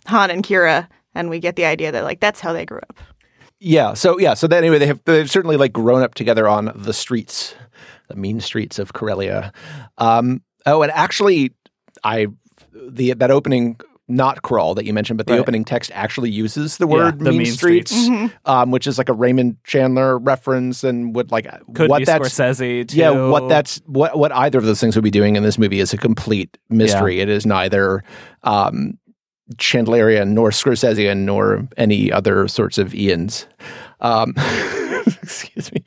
Han 0.06 0.30
and 0.30 0.42
Kira 0.42 0.88
and 1.14 1.30
we 1.30 1.40
get 1.40 1.56
the 1.56 1.64
idea 1.64 1.92
that 1.92 2.04
like 2.04 2.21
that's 2.21 2.40
how 2.40 2.52
they 2.52 2.66
grew 2.66 2.78
up. 2.78 2.99
Yeah. 3.59 3.95
So 3.95 4.18
yeah. 4.18 4.35
So 4.35 4.47
that 4.47 4.59
anyway, 4.59 4.78
they 4.78 4.87
have 4.87 5.00
they've 5.04 5.30
certainly 5.30 5.56
like 5.56 5.73
grown 5.73 6.02
up 6.02 6.14
together 6.14 6.47
on 6.47 6.73
the 6.75 6.92
streets, 6.92 7.54
the 8.09 8.16
mean 8.16 8.40
streets 8.40 8.78
of 8.78 8.92
Corellia. 8.92 9.52
Um, 9.99 10.42
oh, 10.66 10.83
and 10.83 10.92
actually, 10.92 11.52
I 12.04 12.26
the 12.73 13.14
that 13.14 13.30
opening 13.30 13.80
not 14.08 14.42
crawl 14.42 14.75
that 14.75 14.84
you 14.84 14.92
mentioned, 14.92 15.16
but 15.16 15.26
the 15.26 15.32
Right. 15.32 15.40
opening 15.40 15.64
text 15.64 15.90
actually 15.94 16.30
uses 16.30 16.76
the 16.76 16.86
word 16.86 17.18
the 17.18 17.30
mean, 17.30 17.38
mean 17.38 17.46
streets, 17.52 17.90
streets. 17.90 18.32
um, 18.44 18.70
which 18.70 18.86
is 18.86 18.98
like 18.98 19.08
a 19.08 19.12
Raymond 19.12 19.56
Chandler 19.64 20.18
reference 20.18 20.84
and 20.84 21.14
would 21.16 21.32
like 21.32 21.46
Could 21.75 21.90
what 21.90 21.98
be 21.98 22.04
that's 22.04 22.28
Scorsese 22.28 22.86
too. 22.88 22.96
yeah 22.96 23.10
what 23.10 23.48
that's 23.48 23.80
what 23.86 24.16
what 24.18 24.30
either 24.32 24.58
of 24.58 24.64
those 24.64 24.80
things 24.80 24.94
would 24.96 25.02
be 25.04 25.10
doing 25.10 25.34
in 25.34 25.42
this 25.42 25.58
movie 25.58 25.80
is 25.80 25.92
a 25.92 25.96
complete 25.98 26.56
mystery. 26.70 27.20
It 27.20 27.28
is 27.28 27.44
neither. 27.46 28.04
Um, 28.44 28.98
Chandlerian 29.58 30.28
nor 30.30 30.50
Scorsesean 30.50 31.18
nor 31.18 31.68
any 31.76 32.10
other 32.10 32.48
sorts 32.48 32.78
of 32.78 32.92
Ians. 32.92 33.46
Um, 34.00 34.34
excuse 35.22 35.72
me. 35.72 35.84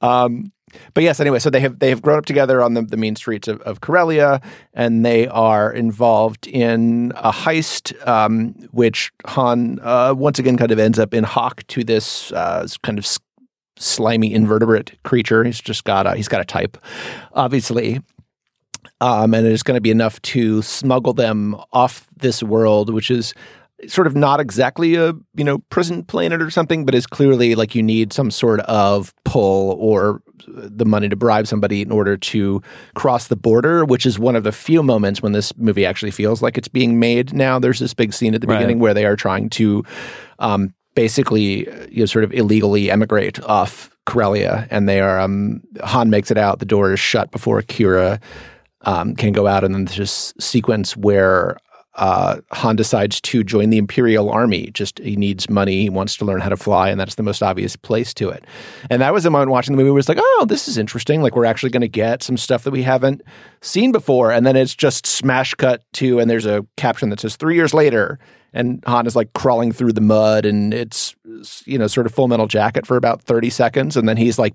Um, 0.00 0.50
but 0.94 1.02
yes, 1.02 1.20
anyway, 1.20 1.38
so 1.38 1.50
they 1.50 1.60
have 1.60 1.78
they 1.78 1.88
have 1.88 2.02
grown 2.02 2.18
up 2.18 2.26
together 2.26 2.62
on 2.62 2.74
the, 2.74 2.82
the 2.82 2.96
mean 2.96 3.16
streets 3.16 3.48
of, 3.48 3.60
of 3.62 3.80
Corellia, 3.80 4.40
and 4.74 5.04
they 5.04 5.28
are 5.28 5.72
involved 5.72 6.46
in 6.46 7.12
a 7.16 7.32
heist, 7.32 8.06
um, 8.06 8.54
which 8.70 9.12
Han 9.26 9.78
uh, 9.82 10.14
once 10.16 10.38
again 10.38 10.56
kind 10.56 10.70
of 10.70 10.78
ends 10.78 10.98
up 10.98 11.14
in 11.14 11.24
hock 11.24 11.66
to 11.68 11.84
this 11.84 12.32
uh, 12.32 12.66
kind 12.82 12.98
of 12.98 13.06
slimy 13.76 14.32
invertebrate 14.32 15.02
creature. 15.02 15.44
He's 15.44 15.60
just 15.60 15.84
got 15.84 16.06
a 16.06 16.14
he's 16.14 16.28
got 16.28 16.40
a 16.40 16.44
type, 16.44 16.76
obviously, 17.32 18.00
um, 19.00 19.34
and 19.34 19.46
it 19.46 19.52
is 19.52 19.62
going 19.62 19.76
to 19.76 19.80
be 19.80 19.90
enough 19.90 20.20
to 20.22 20.62
smuggle 20.62 21.12
them 21.12 21.56
off 21.72 22.06
this 22.16 22.42
world, 22.42 22.92
which 22.92 23.10
is 23.10 23.34
sort 23.88 24.06
of 24.06 24.14
not 24.14 24.38
exactly 24.40 24.94
a 24.94 25.12
you 25.34 25.44
know 25.44 25.58
prison 25.70 26.04
planet 26.04 26.40
or 26.40 26.50
something, 26.50 26.84
but 26.84 26.94
is 26.94 27.06
clearly 27.06 27.54
like 27.54 27.74
you 27.74 27.82
need 27.82 28.12
some 28.12 28.30
sort 28.30 28.60
of 28.60 29.12
pull 29.24 29.72
or 29.80 30.22
the 30.46 30.84
money 30.84 31.08
to 31.08 31.16
bribe 31.16 31.46
somebody 31.46 31.82
in 31.82 31.90
order 31.92 32.16
to 32.16 32.60
cross 32.94 33.28
the 33.28 33.36
border, 33.36 33.84
which 33.84 34.04
is 34.06 34.18
one 34.18 34.36
of 34.36 34.42
the 34.44 34.52
few 34.52 34.82
moments 34.82 35.22
when 35.22 35.32
this 35.32 35.56
movie 35.56 35.86
actually 35.86 36.10
feels 36.10 36.42
like 36.42 36.58
it's 36.58 36.68
being 36.68 36.98
made. 36.98 37.32
Now 37.32 37.58
there's 37.58 37.78
this 37.78 37.94
big 37.94 38.12
scene 38.12 38.34
at 38.34 38.40
the 38.40 38.46
Right. 38.46 38.56
beginning 38.58 38.78
where 38.80 38.94
they 38.94 39.04
are 39.04 39.16
trying 39.16 39.50
to 39.50 39.84
um, 40.38 40.74
basically 40.94 41.66
you 41.90 42.00
know 42.00 42.06
sort 42.06 42.24
of 42.24 42.32
illegally 42.32 42.90
emigrate 42.90 43.40
off 43.44 43.90
Corellia, 44.04 44.66
and 44.70 44.88
they 44.88 45.00
are 45.00 45.20
um, 45.20 45.62
Han 45.84 46.10
makes 46.10 46.30
it 46.30 46.36
out. 46.38 46.58
The 46.58 46.64
door 46.66 46.92
is 46.92 47.00
shut 47.00 47.30
before 47.30 47.62
Kira 47.62 48.20
um, 48.82 49.14
can 49.14 49.32
go 49.32 49.46
out, 49.46 49.62
and 49.62 49.74
then 49.74 49.84
there's 49.84 49.96
this 49.98 50.34
sequence 50.40 50.96
where 50.96 51.56
uh, 51.94 52.40
Han 52.52 52.76
decides 52.76 53.20
to 53.20 53.44
join 53.44 53.70
the 53.70 53.78
Imperial 53.78 54.30
Army. 54.30 54.70
Just 54.72 54.98
he 54.98 55.16
needs 55.16 55.50
money, 55.50 55.82
he 55.82 55.90
wants 55.90 56.16
to 56.16 56.24
learn 56.24 56.40
how 56.40 56.48
to 56.48 56.56
fly, 56.56 56.88
and 56.88 56.98
that's 56.98 57.16
the 57.16 57.22
most 57.22 57.42
obvious 57.42 57.76
place 57.76 58.14
to 58.14 58.30
it. 58.30 58.44
And 58.88 59.02
that 59.02 59.12
was 59.12 59.24
the 59.24 59.30
moment 59.30 59.50
watching 59.50 59.76
the 59.76 59.82
movie 59.82 59.90
where 59.90 60.02
like, 60.08 60.18
oh, 60.20 60.46
this 60.48 60.68
is 60.68 60.78
interesting. 60.78 61.22
Like 61.22 61.36
we're 61.36 61.44
actually 61.44 61.70
going 61.70 61.82
to 61.82 61.88
get 61.88 62.22
some 62.22 62.36
stuff 62.36 62.64
that 62.64 62.70
we 62.70 62.82
haven't 62.82 63.22
seen 63.60 63.92
before, 63.92 64.32
and 64.32 64.46
then 64.46 64.56
it's 64.56 64.74
just 64.74 65.06
smash 65.06 65.54
cut 65.54 65.84
to, 65.94 66.18
and 66.18 66.30
there's 66.30 66.46
a 66.46 66.66
caption 66.76 67.10
that 67.10 67.20
says 67.20 67.36
three 67.36 67.54
years 67.54 67.74
later. 67.74 68.18
And 68.54 68.82
Han 68.86 69.06
is 69.06 69.16
like 69.16 69.32
crawling 69.32 69.72
through 69.72 69.92
the 69.92 70.00
mud, 70.00 70.44
and 70.44 70.74
it's 70.74 71.14
you 71.64 71.78
know 71.78 71.86
sort 71.86 72.06
of 72.06 72.14
Full 72.14 72.28
Metal 72.28 72.46
Jacket 72.46 72.86
for 72.86 72.96
about 72.96 73.22
thirty 73.22 73.50
seconds, 73.50 73.96
and 73.96 74.08
then 74.08 74.16
he's 74.16 74.38
like 74.38 74.54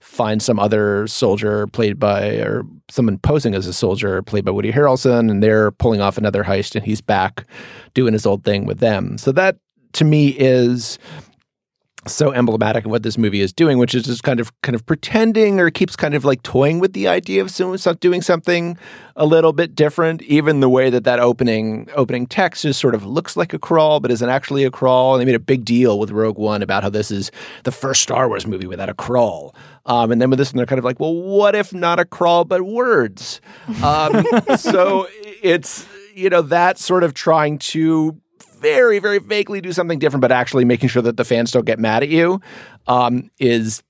finds 0.00 0.44
some 0.44 0.58
other 0.58 1.06
soldier 1.06 1.66
played 1.68 1.98
by 1.98 2.36
or 2.38 2.64
someone 2.90 3.18
posing 3.18 3.54
as 3.54 3.66
a 3.66 3.72
soldier 3.72 4.20
played 4.20 4.44
by 4.44 4.50
Woody 4.50 4.72
Harrelson 4.72 5.30
and 5.30 5.42
they're 5.42 5.70
pulling 5.70 6.00
off 6.00 6.18
another 6.18 6.42
heist 6.42 6.74
and 6.74 6.84
he's 6.84 7.00
back 7.00 7.46
doing 7.94 8.12
his 8.12 8.26
old 8.26 8.42
thing 8.42 8.66
with 8.66 8.80
them. 8.80 9.16
So 9.16 9.30
that 9.32 9.58
to 9.92 10.04
me 10.04 10.30
is 10.30 10.98
so 12.06 12.32
emblematic 12.32 12.84
of 12.84 12.90
what 12.90 13.02
this 13.02 13.16
movie 13.16 13.40
is 13.40 13.52
doing, 13.52 13.78
which 13.78 13.94
is 13.94 14.04
just 14.04 14.24
kind 14.24 14.40
of 14.40 14.52
kind 14.62 14.74
of 14.74 14.84
pretending 14.86 15.60
or 15.60 15.70
keeps 15.70 15.94
kind 15.94 16.14
of 16.14 16.24
like 16.24 16.42
toying 16.42 16.80
with 16.80 16.94
the 16.94 17.06
idea 17.06 17.42
of 17.42 17.54
doing 18.00 18.22
something 18.22 18.76
a 19.14 19.24
little 19.24 19.52
bit 19.52 19.74
different. 19.74 20.20
Even 20.22 20.60
the 20.60 20.68
way 20.68 20.90
that 20.90 21.04
that 21.04 21.20
opening 21.20 21.88
opening 21.94 22.26
text 22.26 22.62
just 22.62 22.80
sort 22.80 22.94
of 22.94 23.04
looks 23.06 23.36
like 23.36 23.54
a 23.54 23.58
crawl, 23.58 24.00
but 24.00 24.10
isn't 24.10 24.28
actually 24.28 24.64
a 24.64 24.70
crawl. 24.70 25.14
And 25.14 25.20
they 25.20 25.24
made 25.24 25.36
a 25.36 25.40
big 25.40 25.64
deal 25.64 25.98
with 25.98 26.10
Rogue 26.10 26.38
One 26.38 26.62
about 26.62 26.82
how 26.82 26.90
this 26.90 27.10
is 27.10 27.30
the 27.62 27.72
first 27.72 28.02
Star 28.02 28.28
Wars 28.28 28.46
movie 28.46 28.66
without 28.66 28.88
a 28.88 28.94
crawl. 28.94 29.54
Um, 29.86 30.10
and 30.10 30.20
then 30.20 30.30
with 30.30 30.38
this 30.38 30.52
one, 30.52 30.58
they're 30.58 30.66
kind 30.66 30.78
of 30.78 30.84
like, 30.84 30.98
well, 30.98 31.14
what 31.14 31.54
if 31.54 31.72
not 31.72 31.98
a 32.00 32.04
crawl 32.04 32.44
but 32.44 32.62
words? 32.62 33.40
Um, 33.82 34.24
so 34.56 35.06
it's 35.42 35.86
you 36.14 36.30
know 36.30 36.42
that 36.42 36.78
sort 36.78 37.04
of 37.04 37.14
trying 37.14 37.58
to 37.58 38.20
very, 38.62 38.98
very 38.98 39.18
vaguely 39.18 39.60
do 39.60 39.72
something 39.72 39.98
different, 39.98 40.22
but 40.22 40.32
actually 40.32 40.64
making 40.64 40.88
sure 40.88 41.02
that 41.02 41.16
the 41.16 41.24
fans 41.24 41.50
don't 41.50 41.66
get 41.66 41.78
mad 41.78 42.02
at 42.02 42.08
you 42.08 42.40
um, 42.86 43.30
is 43.38 43.82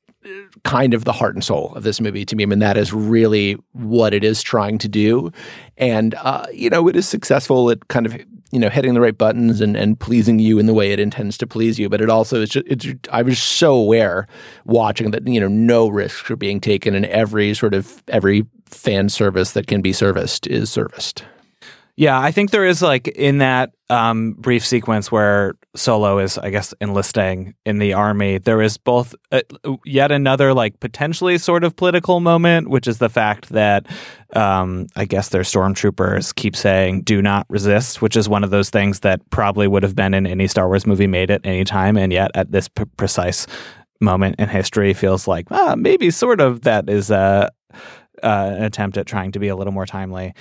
kind 0.64 0.94
of 0.94 1.04
the 1.04 1.12
heart 1.12 1.34
and 1.34 1.44
soul 1.44 1.72
of 1.74 1.82
this 1.82 2.00
movie 2.00 2.24
to 2.24 2.36
me. 2.36 2.44
I 2.44 2.46
mean, 2.46 2.60
that 2.60 2.76
is 2.76 2.92
really 2.92 3.56
what 3.72 4.14
it 4.14 4.22
is 4.24 4.42
trying 4.42 4.78
to 4.78 4.88
do. 4.88 5.32
And, 5.76 6.14
uh, 6.14 6.46
you 6.52 6.70
know, 6.70 6.88
it 6.88 6.96
is 6.96 7.08
successful 7.08 7.70
at 7.70 7.88
kind 7.88 8.06
of, 8.06 8.16
you 8.52 8.58
know, 8.60 8.68
hitting 8.68 8.94
the 8.94 9.00
right 9.00 9.16
buttons 9.16 9.60
and, 9.60 9.76
and 9.76 9.98
pleasing 9.98 10.38
you 10.38 10.58
in 10.58 10.66
the 10.66 10.74
way 10.74 10.92
it 10.92 11.00
intends 11.00 11.36
to 11.38 11.46
please 11.46 11.78
you. 11.78 11.88
But 11.88 12.00
it 12.00 12.08
also 12.08 12.42
is 12.42 12.50
just, 12.50 12.66
it's, 12.68 12.86
I 13.10 13.22
was 13.22 13.42
so 13.42 13.74
aware 13.74 14.28
watching 14.64 15.10
that, 15.10 15.26
you 15.26 15.40
know, 15.40 15.48
no 15.48 15.88
risks 15.88 16.30
are 16.30 16.36
being 16.36 16.60
taken 16.60 16.94
and 16.94 17.06
every 17.06 17.52
sort 17.54 17.74
of, 17.74 18.02
every 18.08 18.46
fan 18.66 19.08
service 19.08 19.52
that 19.52 19.66
can 19.66 19.82
be 19.82 19.92
serviced 19.92 20.46
is 20.46 20.70
serviced. 20.70 21.24
Yeah, 21.96 22.18
I 22.18 22.30
think 22.30 22.50
there 22.50 22.64
is 22.64 22.80
like 22.80 23.06
in 23.08 23.38
that 23.38 23.70
um, 23.90 24.32
brief 24.32 24.64
sequence 24.66 25.12
where 25.12 25.54
Solo 25.76 26.18
is, 26.18 26.38
I 26.38 26.48
guess, 26.48 26.72
enlisting 26.80 27.54
in 27.66 27.78
the 27.78 27.92
army. 27.92 28.38
There 28.38 28.62
is 28.62 28.78
both 28.78 29.14
uh, 29.30 29.42
yet 29.84 30.10
another 30.10 30.54
like 30.54 30.80
potentially 30.80 31.36
sort 31.36 31.64
of 31.64 31.76
political 31.76 32.20
moment, 32.20 32.70
which 32.70 32.88
is 32.88 32.96
the 32.96 33.10
fact 33.10 33.50
that 33.50 33.86
um, 34.34 34.86
I 34.96 35.04
guess 35.04 35.28
their 35.28 35.42
stormtroopers 35.42 36.34
keep 36.34 36.56
saying 36.56 37.02
"Do 37.02 37.20
not 37.20 37.44
resist," 37.50 38.00
which 38.00 38.16
is 38.16 38.26
one 38.26 38.42
of 38.42 38.50
those 38.50 38.70
things 38.70 39.00
that 39.00 39.20
probably 39.28 39.68
would 39.68 39.82
have 39.82 39.94
been 39.94 40.14
in 40.14 40.26
any 40.26 40.46
Star 40.46 40.68
Wars 40.68 40.86
movie 40.86 41.06
made 41.06 41.30
at 41.30 41.42
any 41.44 41.64
time, 41.64 41.98
and 41.98 42.10
yet 42.10 42.30
at 42.34 42.52
this 42.52 42.68
p- 42.68 42.84
precise 42.96 43.46
moment 44.00 44.36
in 44.38 44.48
history 44.48 44.94
feels 44.94 45.28
like 45.28 45.46
ah, 45.50 45.74
maybe 45.76 46.10
sort 46.10 46.40
of 46.40 46.62
that 46.62 46.88
is 46.88 47.10
a 47.10 47.50
uh, 48.22 48.54
an 48.56 48.64
attempt 48.64 48.96
at 48.96 49.06
trying 49.06 49.32
to 49.32 49.38
be 49.38 49.48
a 49.48 49.56
little 49.56 49.74
more 49.74 49.86
timely. 49.86 50.32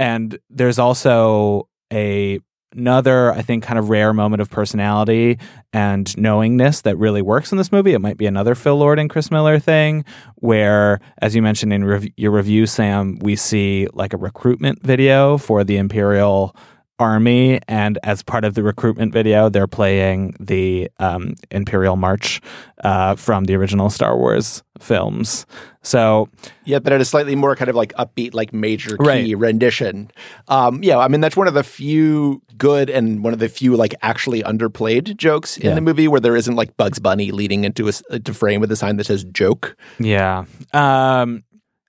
And 0.00 0.38
there's 0.48 0.78
also 0.78 1.68
a 1.92 2.40
another, 2.72 3.32
I 3.32 3.42
think, 3.42 3.64
kind 3.64 3.78
of 3.78 3.90
rare 3.90 4.14
moment 4.14 4.40
of 4.40 4.48
personality 4.48 5.38
and 5.72 6.16
knowingness 6.16 6.82
that 6.82 6.96
really 6.96 7.20
works 7.20 7.52
in 7.52 7.58
this 7.58 7.70
movie. 7.70 7.92
It 7.92 7.98
might 7.98 8.16
be 8.16 8.26
another 8.26 8.54
Phil 8.54 8.76
Lord 8.76 8.98
and 8.98 9.10
Chris 9.10 9.30
Miller 9.30 9.58
thing, 9.58 10.04
where, 10.36 11.00
as 11.20 11.34
you 11.34 11.42
mentioned 11.42 11.72
in 11.72 11.84
rev- 11.84 12.08
your 12.16 12.30
review, 12.30 12.66
Sam, 12.66 13.18
we 13.20 13.36
see 13.36 13.88
like 13.92 14.14
a 14.14 14.16
recruitment 14.16 14.82
video 14.82 15.36
for 15.36 15.64
the 15.64 15.76
Imperial 15.76 16.56
Army, 17.00 17.58
and 17.66 17.98
as 18.04 18.22
part 18.22 18.44
of 18.44 18.54
the 18.54 18.62
recruitment 18.62 19.12
video, 19.12 19.48
they're 19.48 19.66
playing 19.66 20.36
the 20.38 20.88
um, 21.00 21.34
Imperial 21.50 21.96
March 21.96 22.40
uh, 22.84 23.16
from 23.16 23.44
the 23.44 23.54
original 23.56 23.88
Star 23.90 24.16
Wars 24.16 24.62
films. 24.78 25.46
So 25.82 26.28
Yeah, 26.64 26.78
but 26.78 26.92
at 26.92 27.00
a 27.00 27.04
slightly 27.04 27.34
more 27.34 27.56
kind 27.56 27.68
of 27.70 27.74
like 27.76 27.92
upbeat, 27.94 28.34
like 28.34 28.52
major 28.52 28.96
key 28.98 29.04
Right. 29.06 29.36
rendition. 29.38 30.10
Um, 30.48 30.82
yeah, 30.84 30.98
I 30.98 31.08
mean 31.08 31.20
that's 31.22 31.36
one 31.36 31.48
of 31.48 31.54
the 31.54 31.64
few 31.64 32.42
good 32.58 32.90
and 32.90 33.24
one 33.24 33.32
of 33.32 33.38
the 33.38 33.48
few 33.48 33.76
like 33.76 33.94
actually 34.02 34.42
underplayed 34.42 35.16
jokes 35.16 35.56
in 35.56 35.66
Yeah. 35.70 35.74
the 35.74 35.80
movie 35.80 36.06
where 36.06 36.20
there 36.20 36.36
isn't 36.36 36.54
like 36.56 36.76
Bugs 36.76 36.98
Bunny 36.98 37.30
leading 37.32 37.64
into 37.64 37.88
a 37.88 37.92
into 38.10 38.34
frame 38.34 38.60
with 38.60 38.70
a 38.70 38.76
sign 38.76 38.96
that 38.98 39.04
says 39.06 39.24
"joke." 39.24 39.74
Yeah. 39.98 40.44
Um. 40.74 41.44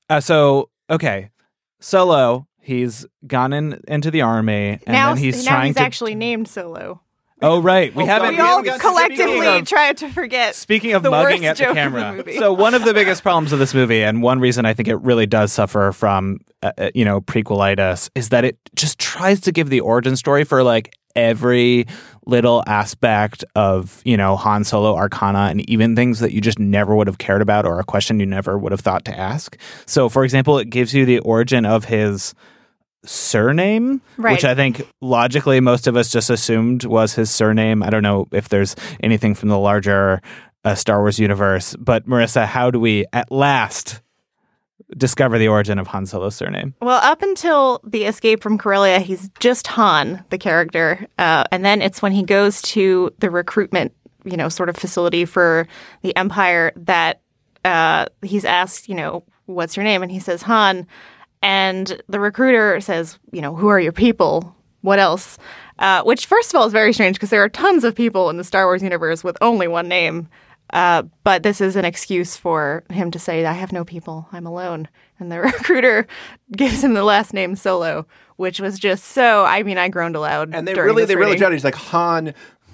uh, 0.09 0.21
so 0.21 0.69
okay, 0.89 1.29
Solo. 1.81 2.47
He's 2.61 3.05
gone 3.25 3.53
in 3.53 3.81
into 3.87 4.11
the 4.11 4.21
army, 4.21 4.79
and 4.85 4.93
now 4.93 5.09
then 5.13 5.17
he's 5.23 5.43
now 5.45 5.51
trying 5.51 5.67
he's 5.67 5.75
to. 5.77 5.81
actually 5.81 6.15
named 6.15 6.47
Solo. 6.47 7.01
oh 7.41 7.59
right, 7.61 7.93
we 7.95 8.03
Oh, 8.03 8.05
haven't. 8.05 8.29
We 8.29 8.35
we 8.35 8.41
all 8.41 8.57
haven't 8.57 8.73
to 8.73 8.79
collectively 8.79 9.37
speaking 9.39 9.61
of- 9.61 9.67
try 9.67 9.93
to 9.93 10.09
forget. 10.09 10.53
Speaking 10.55 10.93
of 10.93 11.01
the 11.03 11.09
mugging 11.09 11.41
worst 11.41 11.43
at 11.43 11.57
the 11.57 11.63
joke 11.63 11.73
the 11.73 11.79
camera, 11.81 12.13
movie. 12.13 12.37
so 12.37 12.53
one 12.53 12.73
of 12.75 12.85
the 12.85 12.93
biggest 12.93 13.23
problems 13.23 13.51
of 13.51 13.57
this 13.59 13.73
movie, 13.73 14.03
and 14.03 14.21
one 14.21 14.39
reason 14.39 14.65
I 14.65 14.73
think 14.75 14.87
it 14.87 14.97
really 14.97 15.25
does 15.25 15.51
suffer 15.51 15.91
from, 15.91 16.39
uh, 16.61 16.71
uh, 16.77 16.89
you 16.93 17.03
know, 17.03 17.19
prequelitis, 17.21 18.09
is 18.15 18.29
that 18.29 18.45
it 18.45 18.57
just 18.75 18.99
tries 18.99 19.41
to 19.41 19.51
give 19.51 19.69
the 19.69 19.79
origin 19.79 20.15
story 20.15 20.43
for 20.43 20.61
like 20.63 20.93
every 21.15 21.85
little 22.27 22.63
aspect 22.67 23.43
of, 23.55 24.01
you 24.05 24.15
know, 24.15 24.37
Han 24.37 24.63
Solo 24.63 24.95
arcana 24.95 25.47
and 25.49 25.67
even 25.69 25.95
things 25.95 26.19
that 26.19 26.31
you 26.31 26.39
just 26.39 26.59
never 26.59 26.95
would 26.95 27.07
have 27.07 27.17
cared 27.17 27.41
about 27.41 27.65
or 27.65 27.79
a 27.79 27.83
question 27.83 28.19
you 28.19 28.25
never 28.25 28.57
would 28.57 28.71
have 28.71 28.79
thought 28.81 29.03
to 29.05 29.19
ask. 29.19 29.57
So, 29.87 30.07
for 30.07 30.23
example, 30.23 30.57
it 30.59 30.69
gives 30.69 30.93
you 30.93 31.05
the 31.05 31.19
origin 31.19 31.65
of 31.65 31.85
his 31.85 32.33
surname, 33.05 34.01
Right. 34.17 34.33
which 34.33 34.45
I 34.45 34.55
think 34.55 34.87
logically 35.01 35.59
most 35.59 35.87
of 35.87 35.95
us 35.97 36.11
just 36.11 36.29
assumed 36.29 36.83
was 36.85 37.15
his 37.15 37.31
surname. 37.31 37.81
I 37.83 37.89
don't 37.89 38.03
know 38.03 38.27
if 38.31 38.49
there's 38.49 38.75
anything 39.01 39.35
from 39.35 39.49
the 39.49 39.57
larger 39.57 40.21
uh, 40.63 40.75
Star 40.75 40.99
Wars 41.01 41.19
universe, 41.19 41.75
but 41.79 42.07
Marissa, 42.07 42.45
how 42.45 42.69
do 42.71 42.79
we 42.79 43.05
at 43.13 43.31
last 43.31 44.01
discover 44.97 45.39
the 45.39 45.47
origin 45.47 45.79
of 45.79 45.87
Han 45.87 46.05
Solo's 46.05 46.35
surname? 46.35 46.75
Well, 46.81 46.99
up 47.01 47.21
until 47.21 47.79
the 47.83 48.03
escape 48.03 48.43
from 48.43 48.57
Corellia, 48.57 48.99
he's 48.99 49.29
just 49.39 49.67
Han, 49.67 50.23
the 50.29 50.37
character. 50.37 51.07
Uh, 51.17 51.45
and 51.51 51.63
then 51.65 51.81
it's 51.81 52.01
when 52.01 52.11
he 52.11 52.23
goes 52.23 52.61
to 52.63 53.09
the 53.19 53.29
recruitment, 53.29 53.93
you 54.25 54.37
know, 54.37 54.49
sort 54.49 54.69
of 54.69 54.75
facility 54.75 55.25
for 55.25 55.67
the 56.01 56.15
Empire 56.15 56.73
that 56.75 57.21
uh, 57.63 58.05
he's 58.21 58.43
asked, 58.45 58.89
you 58.89 58.95
know, 58.95 59.23
what's 59.45 59.75
your 59.77 59.83
name? 59.83 60.03
And 60.03 60.11
he 60.11 60.19
says 60.19 60.41
Han. 60.43 60.85
And 61.41 62.01
the 62.07 62.19
recruiter 62.19 62.79
says, 62.81 63.17
you 63.31 63.41
know, 63.41 63.55
who 63.55 63.67
are 63.67 63.79
your 63.79 63.91
people? 63.91 64.55
What 64.81 64.99
else? 64.99 65.37
Uh, 65.79 66.03
which, 66.03 66.25
first 66.25 66.53
of 66.53 66.59
all, 66.59 66.65
is 66.67 66.73
very 66.73 66.93
strange 66.93 67.15
because 67.15 67.29
there 67.29 67.43
are 67.43 67.49
tons 67.49 67.83
of 67.83 67.95
people 67.95 68.29
in 68.29 68.37
the 68.37 68.43
Star 68.43 68.65
Wars 68.65 68.83
universe 68.83 69.23
with 69.23 69.37
only 69.41 69.67
one 69.67 69.87
name. 69.87 70.29
Uh, 70.71 71.03
but 71.23 71.43
this 71.43 71.59
is 71.59 71.75
an 71.75 71.85
excuse 71.85 72.37
for 72.37 72.83
him 72.89 73.11
to 73.11 73.19
say, 73.19 73.45
I 73.45 73.53
have 73.53 73.73
no 73.73 73.83
people. 73.83 74.27
I'm 74.31 74.45
alone. 74.45 74.87
And 75.19 75.31
the 75.31 75.39
recruiter 75.41 76.07
gives 76.55 76.83
him 76.83 76.93
the 76.93 77.03
last 77.03 77.33
name 77.33 77.55
Solo, 77.55 78.05
which 78.37 78.59
was 78.59 78.79
just 78.79 79.05
so. 79.05 79.43
I 79.43 79.63
mean, 79.63 79.77
I 79.77 79.89
groaned 79.89 80.15
aloud. 80.15 80.53
And 80.53 80.67
they 80.67 80.73
really, 80.73 81.05
they 81.05 81.15
really 81.15 81.31
reading. 81.31 81.39
tried. 81.41 81.53
He's 81.53 81.63
like 81.63 81.75
Han. 81.75 82.33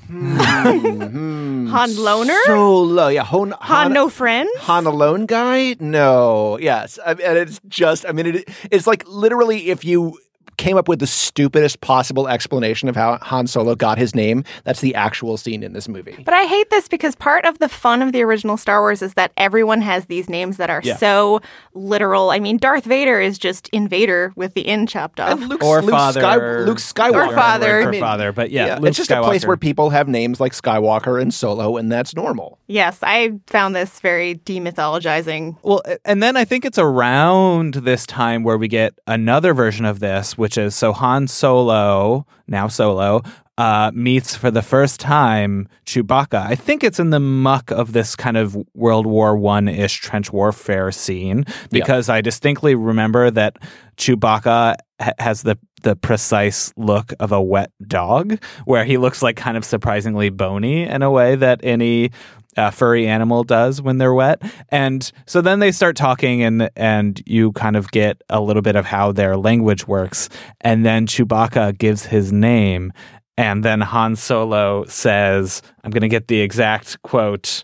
Mm-hmm. 0.09 1.67
Han 1.67 1.95
Loner? 1.95 2.45
Solo, 2.45 3.07
yeah. 3.07 3.25
Han, 3.25 3.53
Han 3.59 3.93
No 3.93 4.09
Friends? 4.09 4.51
Han 4.59 4.85
alone 4.85 5.25
guy? 5.25 5.75
No. 5.79 6.57
Yes. 6.59 6.99
I, 7.05 7.11
and 7.11 7.37
it's 7.37 7.59
just, 7.67 8.05
I 8.07 8.11
mean, 8.11 8.27
it, 8.27 8.49
it's 8.71 8.87
like 8.87 9.07
literally 9.07 9.69
if 9.69 9.83
you 9.83 10.17
came 10.57 10.75
up 10.77 10.87
with 10.87 10.99
the 10.99 11.07
stupidest 11.07 11.81
possible 11.81 12.27
explanation 12.27 12.89
of 12.89 12.95
how 12.95 13.17
Han 13.21 13.47
Solo 13.47 13.75
got 13.75 13.97
his 13.97 14.15
name, 14.15 14.43
that's 14.63 14.81
the 14.81 14.95
actual 14.95 15.37
scene 15.37 15.61
in 15.63 15.73
this 15.73 15.87
movie. 15.87 16.15
But 16.25 16.33
I 16.33 16.43
hate 16.45 16.69
this 16.71 16.87
because 16.87 17.15
part 17.15 17.45
of 17.45 17.59
the 17.59 17.69
fun 17.69 18.01
of 18.01 18.11
the 18.11 18.21
original 18.23 18.57
Star 18.57 18.81
Wars 18.81 19.01
is 19.01 19.13
that 19.13 19.31
everyone 19.37 19.81
has 19.81 20.05
these 20.07 20.29
names 20.29 20.57
that 20.57 20.69
are 20.69 20.81
Yeah. 20.83 20.97
so 20.97 21.41
literal. 21.75 22.31
I 22.31 22.39
mean, 22.39 22.57
Darth 22.57 22.85
Vader 22.85 23.19
is 23.21 23.37
just 23.37 23.69
Invader 23.69 24.33
with 24.35 24.55
the 24.55 24.67
in 24.67 24.87
chopped 24.87 25.19
off. 25.19 25.39
Luke, 25.39 25.63
Or 25.63 25.81
Luke, 25.81 25.91
father. 25.91 26.21
Sky, 26.21 26.35
Luke 26.61 26.79
Skywalker. 26.79 27.27
Or 27.29 27.35
father. 27.35 27.81
For 27.83 27.87
I 27.87 27.91
mean- 27.91 27.99
father, 28.01 28.31
but 28.31 28.49
yeah, 28.51 28.65
Yeah, 28.65 28.75
Luke 28.79 28.89
it's 28.89 28.97
just 28.97 29.11
a 29.11 29.21
place 29.23 29.45
where 29.45 29.57
people 29.57 29.91
have 29.91 30.07
names 30.07 30.39
like 30.39 30.53
Skywalker 30.53 31.21
and 31.21 31.33
Solo, 31.33 31.77
and 31.77 31.91
that's 31.91 32.15
normal. 32.15 32.57
Yes, 32.67 32.97
I 33.03 33.33
found 33.47 33.75
this 33.75 33.99
very 33.99 34.35
demythologizing. 34.35 35.57
Well, 35.63 35.81
and 36.05 36.21
then 36.21 36.35
I 36.37 36.45
think 36.45 36.65
it's 36.65 36.77
around 36.79 37.75
this 37.75 38.05
time 38.05 38.43
where 38.43 38.57
we 38.57 38.67
get 38.67 38.93
another 39.07 39.53
version 39.53 39.85
of 39.85 39.99
this, 39.99 40.37
which 40.48 40.58
is 40.58 40.74
so 40.74 40.94
Han 40.94 41.27
Solo, 41.27 42.25
now 42.48 42.70
Solo, 42.70 43.22
uh, 43.58 43.92
meets 43.94 44.34
for 44.34 44.50
the 44.50 44.62
first 44.62 44.98
time 44.98 45.68
Chewbacca. 45.86 46.36
I 46.36 46.56
think 46.56 46.86
it's 46.86 47.01
in 47.01 47.10
the 47.10 47.20
muck 47.20 47.70
of 47.70 47.92
this 47.92 48.16
kind 48.16 48.38
of 48.38 48.56
World 48.74 49.06
War 49.06 49.36
One 49.36 49.68
ish 49.68 50.00
trench 50.00 50.32
warfare 50.32 50.89
scene 50.94 51.44
because 51.70 52.08
I 52.08 52.22
distinctly 52.22 52.75
remember 52.75 53.30
that 53.30 53.58
Chewbacca 53.98 54.75
ha- 55.01 55.12
has 55.20 55.42
the 55.42 55.58
the 55.82 55.98
precise 55.98 56.72
look 56.77 57.12
of 57.20 57.34
a 57.34 57.42
wet 57.42 57.74
dog, 57.86 58.42
where 58.63 58.86
he 58.86 58.98
looks 58.98 59.22
like 59.22 59.36
kind 59.36 59.58
of 59.58 59.66
surprisingly 59.66 60.30
bony 60.30 60.84
in 60.84 61.01
a 61.01 61.12
way 61.12 61.36
that 61.36 61.60
any 61.62 62.12
uh, 62.57 62.71
furry 62.71 63.07
animal 63.07 63.43
does 63.43 63.81
when 63.81 63.97
they're 63.97 64.13
wet. 64.13 64.41
And 64.69 65.09
so 65.25 65.41
then 65.41 65.59
they 65.59 65.71
start 65.71 65.95
talking, 65.95 66.43
and 66.43 66.69
and 66.75 67.21
you 67.25 67.51
kind 67.53 67.75
of 67.75 67.91
get 67.91 68.21
a 68.29 68.41
little 68.41 68.61
bit 68.61 68.75
of 68.75 68.85
how 68.85 69.11
their 69.11 69.37
language 69.37 69.87
works. 69.87 70.29
And 70.61 70.85
then 70.85 71.07
Chewbacca 71.07 71.77
gives 71.77 72.05
his 72.05 72.31
name, 72.31 72.91
and 73.37 73.63
then 73.63 73.81
Han 73.81 74.15
Solo 74.15 74.85
says, 74.85 75.61
"I'm 75.83 75.91
going 75.91 76.01
to 76.01 76.09
get 76.09 76.27
the 76.27 76.41
exact 76.41 77.01
quote." 77.03 77.63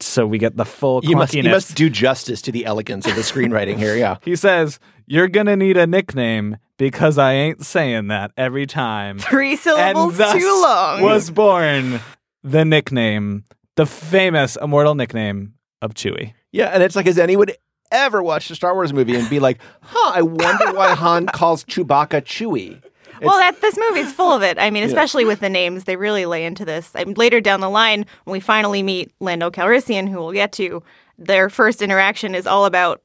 So 0.00 0.24
we 0.26 0.38
get 0.38 0.56
the 0.56 0.64
full 0.64 1.00
You 1.04 1.16
must, 1.16 1.34
you 1.34 1.42
must 1.42 1.74
do 1.74 1.90
justice 1.90 2.40
to 2.42 2.52
the 2.52 2.66
elegance 2.66 3.04
of 3.04 3.16
the 3.16 3.22
screenwriting 3.22 3.78
here. 3.78 3.96
Yeah. 3.96 4.18
He 4.24 4.36
says, 4.36 4.78
You're 5.06 5.26
gonna 5.26 5.56
need 5.56 5.76
a 5.76 5.88
nickname 5.88 6.58
because 6.76 7.18
I 7.18 7.32
ain't 7.32 7.66
saying 7.66 8.06
that 8.06 8.30
every 8.36 8.64
time. 8.64 9.18
Three 9.18 9.52
and 9.52 9.58
syllables 9.58 10.16
thus 10.16 10.34
too 10.34 10.60
long. 10.62 11.02
was 11.02 11.30
born 11.30 12.00
the 12.44 12.64
nickname, 12.64 13.44
the 13.78 13.86
famous 13.86 14.56
immortal 14.60 14.96
nickname 14.96 15.54
of 15.80 15.94
Chewie. 15.94 16.34
Yeah, 16.50 16.66
and 16.66 16.82
it's 16.82 16.96
like, 16.96 17.06
has 17.06 17.16
anyone 17.16 17.46
ever 17.92 18.20
watched 18.24 18.50
a 18.50 18.56
Star 18.56 18.74
Wars 18.74 18.92
movie 18.92 19.14
and 19.14 19.30
be 19.30 19.38
like, 19.38 19.60
huh, 19.82 20.12
I 20.16 20.22
wonder 20.22 20.72
why 20.72 20.96
Han 20.96 21.26
calls 21.32 21.64
Chewbacca 21.64 22.22
Chewie? 22.22 22.82
well, 23.22 23.38
that 23.38 23.60
this 23.60 23.78
movie's 23.78 24.12
full 24.12 24.32
of 24.32 24.42
it. 24.42 24.58
I 24.58 24.70
mean, 24.70 24.82
especially 24.82 25.24
with 25.24 25.38
the 25.38 25.48
names, 25.48 25.84
they 25.84 25.94
really 25.94 26.26
lay 26.26 26.44
into 26.44 26.64
this. 26.64 26.90
I 26.96 27.04
mean, 27.04 27.14
later 27.14 27.40
down 27.40 27.60
the 27.60 27.70
line, 27.70 28.04
when 28.24 28.32
we 28.32 28.40
finally 28.40 28.82
meet 28.82 29.12
Lando 29.20 29.48
Calrissian, 29.48 30.08
who 30.08 30.18
we'll 30.18 30.32
get 30.32 30.50
to, 30.54 30.82
their 31.16 31.48
first 31.48 31.80
interaction 31.80 32.34
is 32.34 32.48
all 32.48 32.64
about 32.64 33.02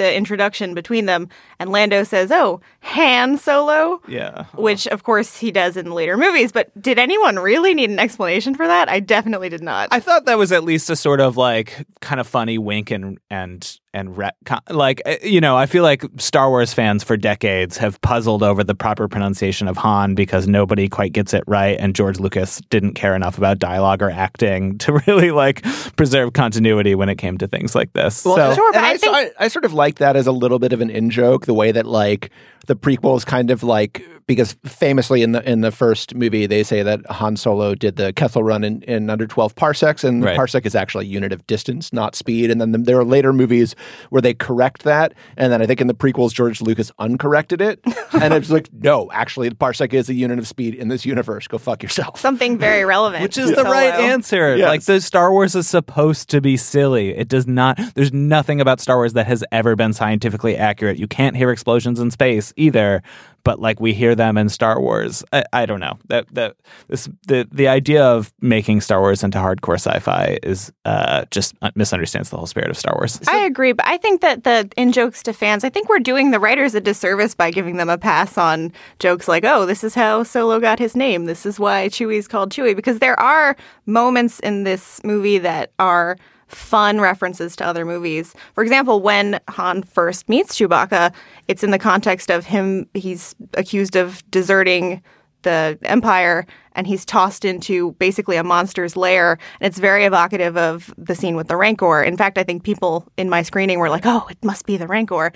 the 0.00 0.16
introduction 0.16 0.72
between 0.74 1.04
them. 1.04 1.28
And 1.58 1.70
Lando 1.70 2.02
says, 2.04 2.32
"Oh, 2.32 2.60
Han 2.80 3.36
Solo," 3.36 4.00
Yeah. 4.08 4.28
Uh-huh. 4.34 4.62
which 4.62 4.86
of 4.88 5.02
course 5.04 5.36
he 5.36 5.50
does 5.52 5.76
in 5.76 5.92
later 5.92 6.16
movies. 6.16 6.52
But 6.52 6.70
did 6.80 6.98
anyone 6.98 7.36
really 7.38 7.74
need 7.74 7.90
an 7.90 7.98
explanation 7.98 8.54
for 8.54 8.66
that? 8.66 8.88
I 8.88 9.00
definitely 9.00 9.50
did 9.50 9.62
not. 9.62 9.88
I 9.92 10.00
thought 10.00 10.24
that 10.24 10.38
was 10.38 10.52
at 10.52 10.64
least 10.64 10.88
a 10.88 10.96
sort 10.96 11.20
of 11.20 11.36
like 11.36 11.86
kind 12.00 12.18
of 12.18 12.26
funny 12.26 12.56
wink 12.56 12.90
and 12.90 13.18
and 13.30 13.78
and 13.92 14.10
retcon. 14.16 14.60
Like 14.70 15.02
uh, 15.06 15.16
you 15.22 15.40
know, 15.40 15.56
I 15.56 15.66
feel 15.66 15.82
like 15.82 16.04
Star 16.18 16.48
Wars 16.48 16.72
fans 16.72 17.02
for 17.04 17.16
decades 17.16 17.76
have 17.78 18.00
puzzled 18.00 18.42
over 18.42 18.62
the 18.64 18.74
proper 18.74 19.08
pronunciation 19.08 19.68
of 19.68 19.76
Han 19.78 20.14
because 20.14 20.46
nobody 20.48 20.88
quite 20.88 21.12
gets 21.12 21.34
it 21.34 21.44
right, 21.46 21.76
and 21.78 21.94
George 21.94 22.20
Lucas 22.20 22.60
didn't 22.70 22.94
care 22.94 23.14
enough 23.16 23.38
about 23.38 23.58
dialogue 23.58 24.02
or 24.02 24.10
acting 24.10 24.78
to 24.78 24.92
really 25.06 25.30
like 25.30 25.62
preserve 25.96 26.32
continuity 26.32 26.94
when 26.94 27.08
it 27.08 27.16
came 27.16 27.38
to 27.38 27.48
things 27.48 27.74
like 27.74 27.92
this. 27.92 28.16
so 28.16 28.54
Sure, 28.54 28.72
but 28.72 28.78
and 28.78 28.86
I 28.86 28.90
I, 28.90 28.96
think- 28.96 29.16
I, 29.16 29.30
I 29.44 29.48
sort 29.48 29.64
of 29.64 29.72
like 29.72 29.96
that 29.98 30.16
as 30.16 30.26
a 30.26 30.32
little 30.32 30.58
bit 30.58 30.72
of 30.72 30.80
an 30.80 30.90
in 30.90 31.10
joke, 31.10 31.46
the 31.46 31.54
way 31.54 31.72
that 31.72 31.86
like 31.86 32.30
the 32.66 32.76
prequels 32.76 33.24
kind 33.26 33.50
of 33.50 33.62
like 33.62 34.02
because 34.26 34.56
famously 34.64 35.22
in 35.22 35.32
the 35.32 35.48
in 35.50 35.60
the 35.60 35.72
first 35.72 36.14
movie 36.14 36.46
they 36.46 36.62
say 36.62 36.82
that 36.84 37.04
Han 37.10 37.36
Solo 37.36 37.74
did 37.74 37.96
the 37.96 38.12
Kessel 38.12 38.44
Run 38.44 38.62
in, 38.62 38.82
in 38.82 39.10
under 39.10 39.26
twelve 39.26 39.54
parsecs, 39.56 40.04
and 40.04 40.22
Right. 40.24 40.38
parsec 40.38 40.64
is 40.66 40.74
actually 40.74 41.06
a 41.06 41.08
unit 41.08 41.32
of 41.32 41.44
distance, 41.46 41.92
not 41.92 42.14
speed. 42.14 42.50
And 42.50 42.60
then 42.60 42.84
there 42.84 42.98
are 42.98 43.04
later 43.04 43.32
movies 43.32 43.74
where 44.10 44.22
they 44.22 44.34
correct 44.34 44.84
that, 44.84 45.14
and 45.36 45.52
then 45.52 45.60
I 45.62 45.66
think 45.66 45.80
in 45.80 45.86
the 45.88 45.94
prequels 45.94 46.32
George 46.32 46.60
Lucas 46.60 46.92
uncorrected 46.98 47.60
it, 47.60 47.80
and 48.12 48.32
it's 48.34 48.50
like 48.50 48.68
no, 48.72 49.10
actually 49.12 49.48
the 49.48 49.56
parsec 49.56 49.92
is 49.92 50.08
a 50.08 50.14
unit 50.14 50.38
of 50.38 50.46
speed 50.46 50.74
in 50.74 50.88
this 50.88 51.04
universe. 51.04 51.48
Go 51.48 51.58
fuck 51.58 51.82
yourself. 51.82 52.20
Something 52.20 52.56
very 52.58 52.84
relevant, 52.84 53.22
Which 53.22 53.36
is 53.38 53.50
the 53.52 53.64
right 53.64 53.94
answer. 53.94 54.56
Yes. 54.56 54.68
Like 54.68 54.84
the 54.84 55.00
Star 55.00 55.32
Wars 55.32 55.54
is 55.56 55.66
supposed 55.66 56.30
to 56.30 56.40
be 56.40 56.56
silly. 56.56 57.10
It 57.16 57.26
does 57.28 57.46
not. 57.46 57.80
There's 57.94 58.12
nothing 58.12 58.60
about 58.60 58.80
Star 58.80 58.96
Wars 58.96 59.14
that 59.14 59.26
has 59.26 59.42
ever 59.50 59.74
been 59.74 59.92
scientifically 59.92 60.56
accurate. 60.56 60.98
You 60.98 61.08
can't 61.08 61.36
hear 61.36 61.50
explosions 61.50 61.98
in 61.98 62.10
space 62.12 62.49
either. 62.56 63.02
But 63.42 63.58
like 63.58 63.80
we 63.80 63.94
hear 63.94 64.14
them 64.14 64.36
in 64.36 64.50
Star 64.50 64.78
Wars. 64.78 65.24
I, 65.32 65.44
I 65.54 65.64
don't 65.64 65.80
know 65.80 65.98
that 66.08 66.26
that 66.34 66.56
this 66.88 67.08
the 67.26 67.48
the 67.50 67.68
idea 67.68 68.04
of 68.04 68.30
making 68.42 68.82
Star 68.82 69.00
Wars 69.00 69.24
into 69.24 69.38
hardcore 69.38 69.76
sci-fi 69.76 70.38
is 70.42 70.70
uh, 70.84 71.24
just 71.30 71.54
misunderstands 71.74 72.28
the 72.28 72.36
whole 72.36 72.44
spirit 72.44 72.68
of 72.68 72.76
Star 72.76 72.94
Wars. 72.94 73.18
I 73.28 73.38
agree, 73.38 73.72
but 73.72 73.86
I 73.86 73.96
think 73.96 74.20
that 74.20 74.44
the 74.44 74.70
in 74.76 74.92
jokes 74.92 75.22
to 75.22 75.32
fans, 75.32 75.64
I 75.64 75.70
think 75.70 75.88
we're 75.88 76.00
doing 76.00 76.32
the 76.32 76.38
writers 76.38 76.74
a 76.74 76.82
disservice 76.82 77.34
by 77.34 77.50
giving 77.50 77.78
them 77.78 77.88
a 77.88 77.96
pass 77.96 78.36
on 78.36 78.74
jokes 78.98 79.26
like, 79.26 79.44
"Oh, 79.46 79.64
this 79.64 79.82
is 79.82 79.94
how 79.94 80.22
Solo 80.22 80.60
got 80.60 80.78
his 80.78 80.94
name. 80.94 81.24
This 81.24 81.46
is 81.46 81.58
why 81.58 81.88
Chewie's 81.88 82.28
called 82.28 82.50
Chewie." 82.50 82.76
Because 82.76 82.98
there 82.98 83.18
are 83.18 83.56
moments 83.86 84.38
in 84.40 84.64
this 84.64 85.00
movie 85.02 85.38
that 85.38 85.72
are 85.78 86.18
fun 86.50 87.00
references 87.00 87.56
to 87.56 87.66
other 87.66 87.84
movies. 87.84 88.34
For 88.54 88.62
example, 88.62 89.00
when 89.00 89.40
Han 89.50 89.82
first 89.82 90.28
meets 90.28 90.56
Chewbacca, 90.56 91.12
it's 91.48 91.64
in 91.64 91.70
the 91.70 91.78
context 91.78 92.30
of 92.30 92.46
him. 92.46 92.88
He's 92.94 93.34
accused 93.54 93.96
of 93.96 94.28
deserting 94.30 95.02
the 95.42 95.78
Empire 95.82 96.46
and 96.72 96.86
he's 96.86 97.04
tossed 97.04 97.44
into 97.44 97.92
basically 97.92 98.36
a 98.36 98.44
monster's 98.44 98.96
lair. 98.96 99.38
And 99.60 99.66
it's 99.68 99.78
very 99.78 100.04
evocative 100.04 100.56
of 100.56 100.92
the 100.96 101.14
scene 101.14 101.36
with 101.36 101.48
the 101.48 101.56
Rancor. 101.56 102.02
In 102.02 102.16
fact, 102.16 102.38
I 102.38 102.44
think 102.44 102.62
people 102.62 103.06
in 103.16 103.28
my 103.30 103.42
screening 103.42 103.78
were 103.78 103.88
like, 103.88 104.04
oh, 104.06 104.26
it 104.30 104.42
must 104.44 104.66
be 104.66 104.76
the 104.76 104.86
Rancor. 104.86 105.32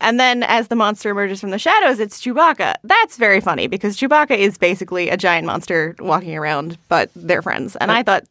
And 0.00 0.18
then 0.18 0.42
as 0.42 0.68
the 0.68 0.76
monster 0.76 1.10
emerges 1.10 1.40
from 1.40 1.50
the 1.50 1.58
shadows, 1.58 2.00
it's 2.00 2.20
Chewbacca. 2.20 2.74
That's 2.82 3.16
very 3.16 3.40
funny 3.40 3.68
because 3.68 3.96
Chewbacca 3.96 4.36
is 4.36 4.58
basically 4.58 5.08
a 5.08 5.16
giant 5.16 5.46
monster 5.46 5.94
walking 6.00 6.36
around, 6.36 6.76
but 6.88 7.10
they're 7.14 7.42
friends. 7.42 7.76
And 7.76 7.90
I 7.90 8.02
thought 8.02 8.24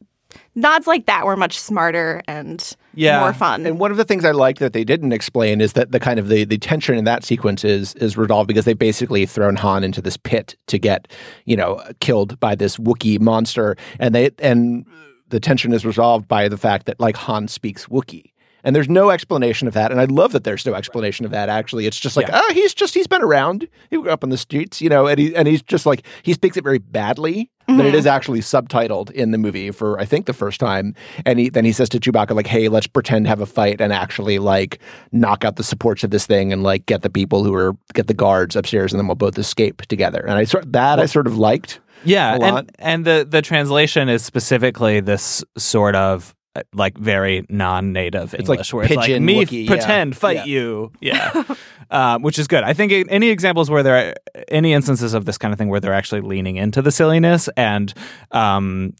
nods 0.55 0.87
like 0.87 1.05
that 1.07 1.25
were 1.25 1.35
much 1.37 1.59
smarter 1.59 2.21
and 2.27 2.75
Yeah. 2.93 3.19
more 3.21 3.33
fun. 3.33 3.65
And 3.65 3.79
one 3.79 3.91
of 3.91 3.97
the 3.97 4.03
things 4.05 4.23
I 4.25 4.31
like 4.31 4.59
that 4.59 4.73
they 4.73 4.83
didn't 4.83 5.11
explain 5.13 5.61
is 5.61 5.73
that 5.73 5.91
the 5.91 5.99
kind 5.99 6.19
of 6.19 6.27
the, 6.29 6.43
the 6.45 6.57
tension 6.57 6.97
in 6.97 7.03
that 7.05 7.23
sequence 7.23 7.63
is 7.63 7.93
is 7.95 8.17
resolved 8.17 8.47
because 8.47 8.65
they 8.65 8.73
basically 8.73 9.25
thrown 9.25 9.55
Han 9.57 9.83
into 9.83 10.01
this 10.01 10.17
pit 10.17 10.55
to 10.67 10.77
get, 10.77 11.07
you 11.45 11.55
know, 11.55 11.81
killed 11.99 12.39
by 12.39 12.55
this 12.55 12.77
Wookiee 12.77 13.19
monster. 13.19 13.75
And 13.99 14.13
they 14.15 14.31
and 14.39 14.85
the 15.29 15.39
tension 15.39 15.73
is 15.73 15.85
resolved 15.85 16.27
by 16.27 16.47
the 16.47 16.57
fact 16.57 16.85
that 16.85 16.99
like 16.99 17.15
Han 17.17 17.47
speaks 17.47 17.87
Wookiee. 17.87 18.31
And 18.65 18.73
there's 18.73 18.87
no 18.87 19.09
explanation 19.09 19.67
of 19.67 19.73
that. 19.73 19.91
And 19.91 19.99
I 19.99 20.05
love 20.05 20.31
that 20.31 20.45
there's 20.45 20.65
no 20.65 20.73
explanation 20.73 21.25
of 21.25 21.31
that 21.31 21.49
actually. 21.49 21.85
It's 21.85 21.99
just 21.99 22.15
like, 22.15 22.27
Yeah. 22.29 22.39
oh, 22.41 22.53
he's 22.53 22.73
just 22.73 22.93
he's 22.93 23.07
been 23.07 23.21
around. 23.21 23.67
He 23.89 23.97
grew 23.97 24.09
up 24.09 24.23
on 24.23 24.29
the 24.29 24.37
streets, 24.37 24.79
you 24.81 24.87
know, 24.87 25.05
and 25.07 25.19
he 25.19 25.35
and 25.35 25.49
he's 25.49 25.61
just 25.61 25.85
like 25.85 26.05
he 26.21 26.31
speaks 26.33 26.55
it 26.55 26.63
very 26.63 26.77
badly. 26.77 27.49
But 27.67 27.85
it 27.85 27.95
is 27.95 28.05
mm-hmm. 28.05 28.15
actually 28.15 28.39
subtitled 28.41 29.09
in 29.11 29.31
the 29.31 29.37
movie 29.37 29.71
for 29.71 29.99
I 29.99 30.05
think 30.05 30.25
the 30.25 30.33
first 30.33 30.59
time. 30.59 30.95
And 31.25 31.39
he 31.39 31.49
then 31.49 31.65
he 31.65 31.71
says 31.71 31.89
to 31.89 31.99
Chewbacca, 31.99 32.35
like, 32.35 32.47
hey, 32.47 32.67
let's 32.67 32.87
pretend 32.87 33.25
to 33.25 33.29
have 33.29 33.41
a 33.41 33.45
fight 33.45 33.79
and 33.79 33.93
actually 33.93 34.39
like 34.39 34.79
knock 35.11 35.45
out 35.45 35.55
the 35.55 35.63
supports 35.63 36.03
of 36.03 36.11
this 36.11 36.25
thing 36.25 36.51
and 36.51 36.63
like 36.63 36.85
get 36.85 37.01
the 37.01 37.09
people 37.09 37.43
who 37.43 37.53
are 37.53 37.73
get 37.93 38.07
the 38.07 38.13
guards 38.13 38.55
upstairs 38.55 38.91
and 38.91 38.99
then 38.99 39.07
we'll 39.07 39.15
both 39.15 39.37
escape 39.37 39.81
together. 39.83 40.19
And 40.19 40.33
I 40.33 40.43
sort 40.43 40.71
that 40.73 40.99
I 40.99 41.05
sort 41.05 41.27
of 41.27 41.37
liked. 41.37 41.79
Yeah, 42.05 42.37
and 42.41 42.71
and 42.79 43.05
the 43.05 43.25
the 43.29 43.41
translation 43.41 44.09
is 44.09 44.25
specifically 44.25 44.99
this 44.99 45.43
sort 45.57 45.95
of 45.95 46.35
like 46.73 46.97
very 46.97 47.45
non-native 47.49 48.33
It's 48.35 48.47
like 48.47 48.57
English, 48.57 48.73
where 48.73 48.85
it's 48.85 48.95
like 48.95 49.21
me 49.21 49.43
Wookiee, 49.45 49.63
yeah. 49.63 49.67
pretend 49.69 50.15
fight 50.15 50.37
Yeah. 50.37 50.45
you, 50.45 50.91
yeah, 51.01 51.43
um, 51.89 52.21
which 52.21 52.37
is 52.37 52.47
good. 52.47 52.63
I 52.63 52.73
think 52.73 52.91
any 53.09 53.29
examples 53.29 53.69
where 53.69 53.81
there 53.83 54.09
are 54.09 54.13
any 54.49 54.73
instances 54.73 55.13
of 55.13 55.25
this 55.25 55.37
kind 55.37 55.51
of 55.51 55.57
thing 55.57 55.69
where 55.69 55.79
they're 55.79 55.93
actually 55.93 56.21
leaning 56.21 56.57
into 56.57 56.81
the 56.81 56.91
silliness 56.91 57.49
and 57.57 57.91
um, 58.31 58.93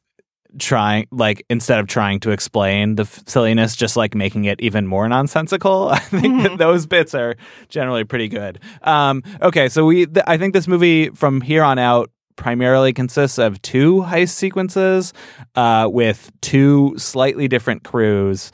trying 0.60 1.08
like 1.12 1.44
instead 1.50 1.80
of 1.80 1.88
trying 1.88 2.20
to 2.20 2.30
explain 2.32 2.96
the 2.96 3.04
f- 3.04 3.24
silliness 3.28 3.76
just 3.76 3.98
like 3.98 4.14
making 4.14 4.46
it 4.46 4.62
even 4.62 4.86
more 4.86 5.10
nonsensical 5.10 5.90
i 5.92 5.98
think 5.98 6.44
that 6.44 6.60
those 6.60 6.86
bits 6.86 7.16
are 7.16 7.36
generally 7.70 8.04
pretty 8.04 8.28
good 8.28 8.60
um 8.84 9.24
okay 9.42 9.68
so 9.68 9.84
we 9.84 10.06
th- 10.06 10.24
i 10.28 10.38
think 10.38 10.54
this 10.54 10.68
movie 10.68 11.10
from 11.10 11.42
here 11.42 11.64
on 11.64 11.80
out 11.80 12.12
primarily 12.36 12.94
consists 12.94 13.38
of 13.38 13.62
two 13.62 14.02
heist 14.02 14.30
sequences 14.36 15.14
uh 15.56 15.88
with 15.92 16.32
two 16.42 16.94
slightly 16.98 17.48
different 17.48 17.84
crews 17.84 18.52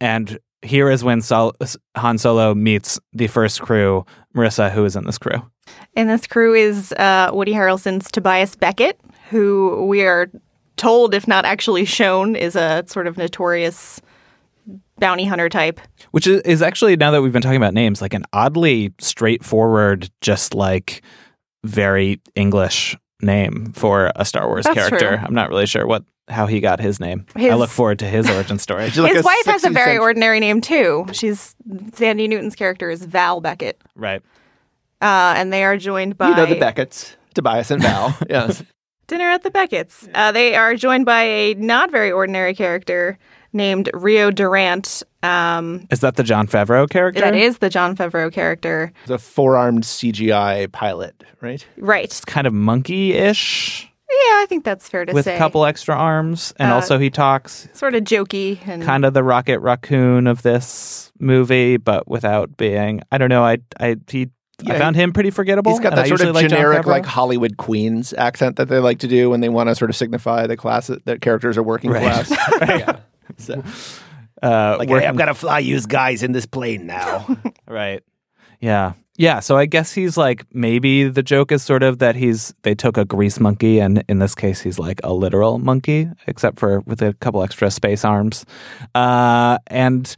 and 0.00 0.38
here 0.64 0.90
is 0.90 1.02
when 1.02 1.20
Sol- 1.20 1.54
Han 1.96 2.18
Solo 2.18 2.54
meets 2.54 3.00
the 3.12 3.26
first 3.26 3.60
crew 3.60 4.06
Marissa 4.34 4.70
who 4.70 4.84
is 4.84 4.94
in 4.96 5.04
this 5.04 5.18
crew 5.18 5.42
And 5.96 6.08
this 6.08 6.26
crew 6.26 6.54
is 6.54 6.92
uh, 6.92 7.30
Woody 7.32 7.52
Harrelson's 7.52 8.10
Tobias 8.10 8.54
Beckett, 8.56 9.00
who 9.30 9.86
we 9.86 10.02
are 10.02 10.30
told, 10.76 11.14
if 11.14 11.26
not 11.28 11.44
actually 11.44 11.84
shown, 11.84 12.36
is 12.36 12.56
a 12.56 12.84
sort 12.86 13.06
of 13.06 13.16
notorious 13.16 14.00
bounty 14.98 15.24
hunter 15.24 15.48
type. 15.48 15.80
which 16.12 16.26
is, 16.28 16.40
is 16.42 16.62
actually 16.62 16.94
now 16.96 17.10
that 17.10 17.22
we've 17.22 17.32
been 17.32 17.42
talking 17.42 17.56
about 17.56 17.74
names 17.74 18.00
like 18.00 18.14
an 18.14 18.24
oddly 18.32 18.92
straightforward 19.00 20.08
just 20.20 20.54
like 20.54 21.02
very 21.64 22.20
english 22.34 22.96
name 23.20 23.72
for 23.72 24.10
a 24.16 24.24
star 24.24 24.48
wars 24.48 24.64
That's 24.64 24.74
character 24.74 25.16
true. 25.16 25.24
i'm 25.26 25.34
not 25.34 25.48
really 25.48 25.66
sure 25.66 25.86
what 25.86 26.04
how 26.28 26.46
he 26.46 26.60
got 26.60 26.80
his 26.80 26.98
name 27.00 27.26
i 27.36 27.54
look 27.54 27.70
forward 27.70 27.98
to 28.00 28.06
his 28.06 28.28
origin 28.28 28.58
story 28.58 28.86
She's 28.90 28.98
like 28.98 29.14
His 29.14 29.24
wife 29.24 29.44
has 29.46 29.64
a 29.64 29.70
very 29.70 29.86
century- 29.92 29.98
ordinary 29.98 30.40
name 30.40 30.60
too. 30.60 31.06
She's 31.12 31.54
Thandie 31.68 32.28
Newton's 32.28 32.54
character 32.54 32.90
is 32.90 33.04
Val 33.04 33.40
Beckett, 33.40 33.80
right 33.94 34.22
uh, 35.00 35.34
and 35.36 35.52
they 35.52 35.64
are 35.64 35.76
joined 35.76 36.16
by 36.16 36.28
You 36.30 36.36
know 36.36 36.46
the 36.46 36.58
Beckett's, 36.60 37.16
Tobias 37.34 37.70
and 37.72 37.82
Val. 37.82 38.16
yes. 38.30 38.62
Dinner 39.08 39.28
at 39.30 39.42
the 39.42 39.50
Beckett's. 39.50 40.08
Uh, 40.14 40.30
they 40.32 40.54
are 40.54 40.76
joined 40.76 41.04
by 41.06 41.22
a 41.24 41.54
not 41.54 41.90
very 41.90 42.10
ordinary 42.12 42.54
character 42.54 43.18
named 43.52 43.90
Rio 43.94 44.30
Durant. 44.30 45.02
Um, 45.22 45.86
is 45.90 46.00
that 46.00 46.16
the 46.16 46.22
Jon 46.24 46.46
Favreau 46.48 46.88
character 46.90 47.20
that 47.20 47.34
is 47.36 47.58
the 47.58 47.68
Jon 47.70 47.96
Favreau 47.96 48.32
character, 48.32 48.92
The 49.06 49.14
a 49.14 49.18
four 49.18 49.56
armed 49.56 49.84
CGI 49.84 50.70
pilot, 50.72 51.22
right? 51.40 51.64
right? 51.78 52.04
It's 52.04 52.24
kind 52.24 52.46
of 52.46 52.52
monkey-ish 52.52 53.84
Yeah, 54.10 54.16
I 54.42 54.46
think 54.48 54.64
that's 54.64 54.88
fair 54.88 55.04
to 55.04 55.12
with 55.12 55.24
say. 55.26 55.36
a 55.36 55.38
couple 55.38 55.64
extra 55.64 55.94
arms 55.94 56.52
and 56.58 56.70
Uh, 56.70 56.74
also 56.74 56.98
he 56.98 57.08
talks 57.10 57.68
sort 57.72 57.94
of 57.94 58.02
jokey 58.04 58.58
and 58.66 58.82
kind 58.82 59.04
of 59.04 59.14
the 59.14 59.22
rocket 59.22 59.60
raccoon 59.60 60.26
of 60.26 60.42
this 60.42 61.12
movie 61.20 61.76
but 61.76 62.08
without 62.08 62.56
being 62.56 63.00
i 63.12 63.18
don't 63.18 63.28
know 63.30 63.44
i 63.44 63.58
i 63.78 63.96
he 64.10 64.28
Yeah, 64.62 64.74
I 64.74 64.78
found 64.78 64.96
him 64.96 65.12
pretty 65.12 65.30
forgettable. 65.30 65.72
He's 65.72 65.80
got 65.80 65.94
that 65.94 66.06
sort 66.08 66.20
of 66.20 66.26
usually 66.26 66.42
like 66.42 66.50
generic, 66.50 66.86
like 66.86 67.04
Hollywood 67.06 67.56
Queens 67.56 68.12
accent 68.12 68.56
that 68.56 68.68
they 68.68 68.78
like 68.78 68.98
to 69.00 69.08
do 69.08 69.30
when 69.30 69.40
they 69.40 69.48
want 69.48 69.68
to 69.70 69.74
sort 69.74 69.90
of 69.90 69.96
signify 69.96 70.46
the 70.46 70.56
class 70.56 70.86
that, 70.88 71.04
that 71.06 71.20
characters 71.20 71.56
are 71.56 71.62
working 71.64 71.90
Right. 71.90 72.02
class. 72.02 72.30
yeah. 72.62 72.98
So, 73.38 73.54
uh, 74.42 74.76
like, 74.78 74.88
working- 74.88 75.02
hey, 75.02 75.06
I'm 75.08 75.16
gonna 75.16 75.34
fly 75.34 75.58
you 75.60 75.80
guys 75.82 76.22
in 76.22 76.32
this 76.32 76.46
plane 76.46 76.86
now. 76.86 77.26
Right. 77.68 78.02
Yeah. 78.60 78.92
Yeah. 79.16 79.40
So 79.40 79.56
I 79.56 79.66
guess 79.66 79.92
he's 79.92 80.16
like 80.16 80.44
maybe 80.54 81.08
the 81.08 81.22
joke 81.22 81.50
is 81.52 81.62
sort 81.62 81.82
of 81.82 81.98
that 81.98 82.16
he's 82.16 82.54
they 82.62 82.74
took 82.74 82.96
a 82.96 83.04
grease 83.04 83.40
monkey 83.40 83.80
and 83.80 84.04
in 84.08 84.18
this 84.18 84.34
case 84.34 84.60
he's 84.60 84.78
like 84.78 85.00
a 85.04 85.12
literal 85.12 85.58
monkey, 85.58 86.08
except 86.26 86.58
for 86.58 86.80
with 86.80 87.00
a 87.02 87.12
couple 87.14 87.42
extra 87.42 87.70
space 87.70 88.04
arms. 88.04 88.44
Uh, 88.94 89.58
and 89.68 90.14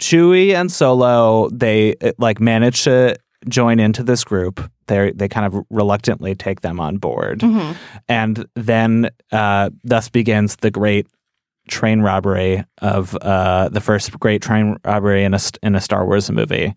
Chewie 0.00 0.54
and 0.54 0.70
Solo 0.70 1.48
they 1.50 1.94
uh, 2.02 2.12
like 2.18 2.40
manage 2.40 2.84
to 2.84 3.16
join 3.48 3.80
into 3.80 4.02
this 4.02 4.24
group. 4.24 4.60
They 4.86 5.12
they 5.12 5.28
kind 5.28 5.46
of 5.46 5.64
reluctantly 5.70 6.34
take 6.34 6.60
them 6.62 6.80
on 6.80 6.96
board, 6.98 7.42
and 8.08 8.46
then 8.54 9.10
uh, 9.32 9.70
thus 9.84 10.08
begins 10.08 10.56
the 10.56 10.70
great 10.70 11.06
train 11.68 12.00
robbery 12.00 12.64
of 12.78 13.14
uh, 13.16 13.68
the 13.68 13.80
first 13.80 14.18
great 14.18 14.42
train 14.42 14.76
robbery 14.84 15.24
in 15.24 15.34
a 15.34 15.40
in 15.62 15.74
a 15.74 15.80
Star 15.80 16.06
Wars 16.06 16.30
movie. 16.30 16.74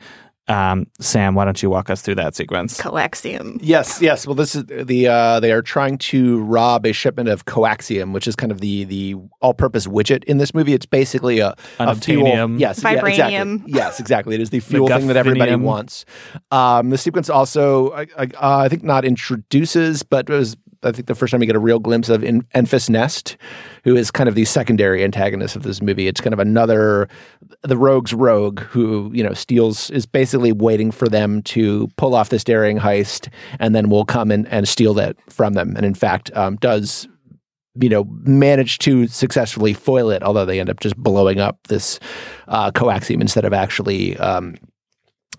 Um, 0.47 0.87
Sam, 0.99 1.35
why 1.35 1.45
don't 1.45 1.61
you 1.61 1.69
walk 1.69 1.89
us 1.89 2.01
through 2.01 2.15
that 2.15 2.35
sequence? 2.35 2.77
coaxium. 2.77 3.59
yes, 3.61 4.01
yes. 4.01 4.27
Well, 4.27 4.35
this 4.35 4.55
is 4.55 4.65
the 4.65 5.07
uh, 5.07 5.39
they 5.39 5.51
are 5.51 5.61
trying 5.61 5.97
to 5.99 6.41
rob 6.41 6.85
a 6.85 6.91
shipment 6.91 7.29
of 7.29 7.45
coaxium, 7.45 8.11
which 8.11 8.27
is 8.27 8.35
kind 8.35 8.51
of 8.51 8.59
the 8.59 8.83
the 8.85 9.15
all 9.39 9.53
purpose 9.53 9.87
widget 9.87 10.23
in 10.25 10.39
this 10.39 10.53
movie. 10.53 10.73
It's 10.73 10.85
basically 10.85 11.39
a, 11.39 11.55
a 11.79 11.95
fuel. 11.95 12.25
Unobtainium. 12.25 12.59
Yes, 12.59 12.83
yeah, 12.83 12.91
exactly. 12.91 13.11
Vibranium. 13.13 13.63
Yes, 13.67 13.99
exactly. 13.99 14.35
It 14.35 14.41
is 14.41 14.49
the 14.49 14.59
fuel 14.59 14.87
thing 14.87 15.07
that 15.07 15.15
everybody 15.15 15.55
wants. 15.55 16.05
Um, 16.49 16.89
the 16.89 16.97
sequence 16.97 17.29
also, 17.29 17.91
I, 17.91 18.07
I, 18.17 18.23
uh, 18.23 18.57
I 18.57 18.67
think, 18.67 18.83
not 18.83 19.05
introduces, 19.05 20.03
but 20.03 20.27
was 20.29 20.57
I 20.83 20.91
think 20.91 21.07
the 21.07 21.15
first 21.15 21.31
time 21.31 21.41
you 21.41 21.47
get 21.47 21.55
a 21.55 21.59
real 21.59 21.79
glimpse 21.79 22.09
of 22.09 22.23
in, 22.23 22.41
Enfys 22.55 22.89
Nest, 22.89 23.37
who 23.83 23.95
is 23.95 24.09
kind 24.11 24.27
of 24.27 24.35
the 24.35 24.45
secondary 24.45 25.03
antagonist 25.03 25.55
of 25.55 25.63
this 25.63 25.81
movie. 25.81 26.07
It's 26.07 26.21
kind 26.21 26.33
of 26.33 26.39
another 26.39 27.07
the 27.61 27.77
rogue's 27.77 28.13
rogue 28.13 28.61
who 28.61 29.11
you 29.13 29.23
know 29.23 29.33
steals 29.33 29.89
is 29.91 30.05
basically 30.05 30.51
waiting 30.51 30.91
for 30.91 31.07
them 31.07 31.41
to 31.43 31.87
pull 31.97 32.15
off 32.15 32.29
this 32.29 32.43
daring 32.43 32.79
heist, 32.79 33.29
and 33.59 33.75
then 33.75 33.89
will 33.89 34.05
come 34.05 34.31
and, 34.31 34.47
and 34.47 34.67
steal 34.67 34.93
that 34.95 35.17
from 35.31 35.53
them. 35.53 35.75
And 35.75 35.85
in 35.85 35.93
fact, 35.93 36.31
um, 36.35 36.55
does 36.57 37.07
you 37.75 37.89
know 37.89 38.05
manage 38.23 38.79
to 38.79 39.07
successfully 39.07 39.73
foil 39.73 40.09
it, 40.09 40.23
although 40.23 40.45
they 40.45 40.59
end 40.59 40.69
up 40.69 40.79
just 40.79 40.97
blowing 40.97 41.39
up 41.39 41.57
this 41.67 41.99
uh, 42.47 42.71
coaxium 42.71 43.21
instead 43.21 43.45
of 43.45 43.53
actually. 43.53 44.17
Um, 44.17 44.55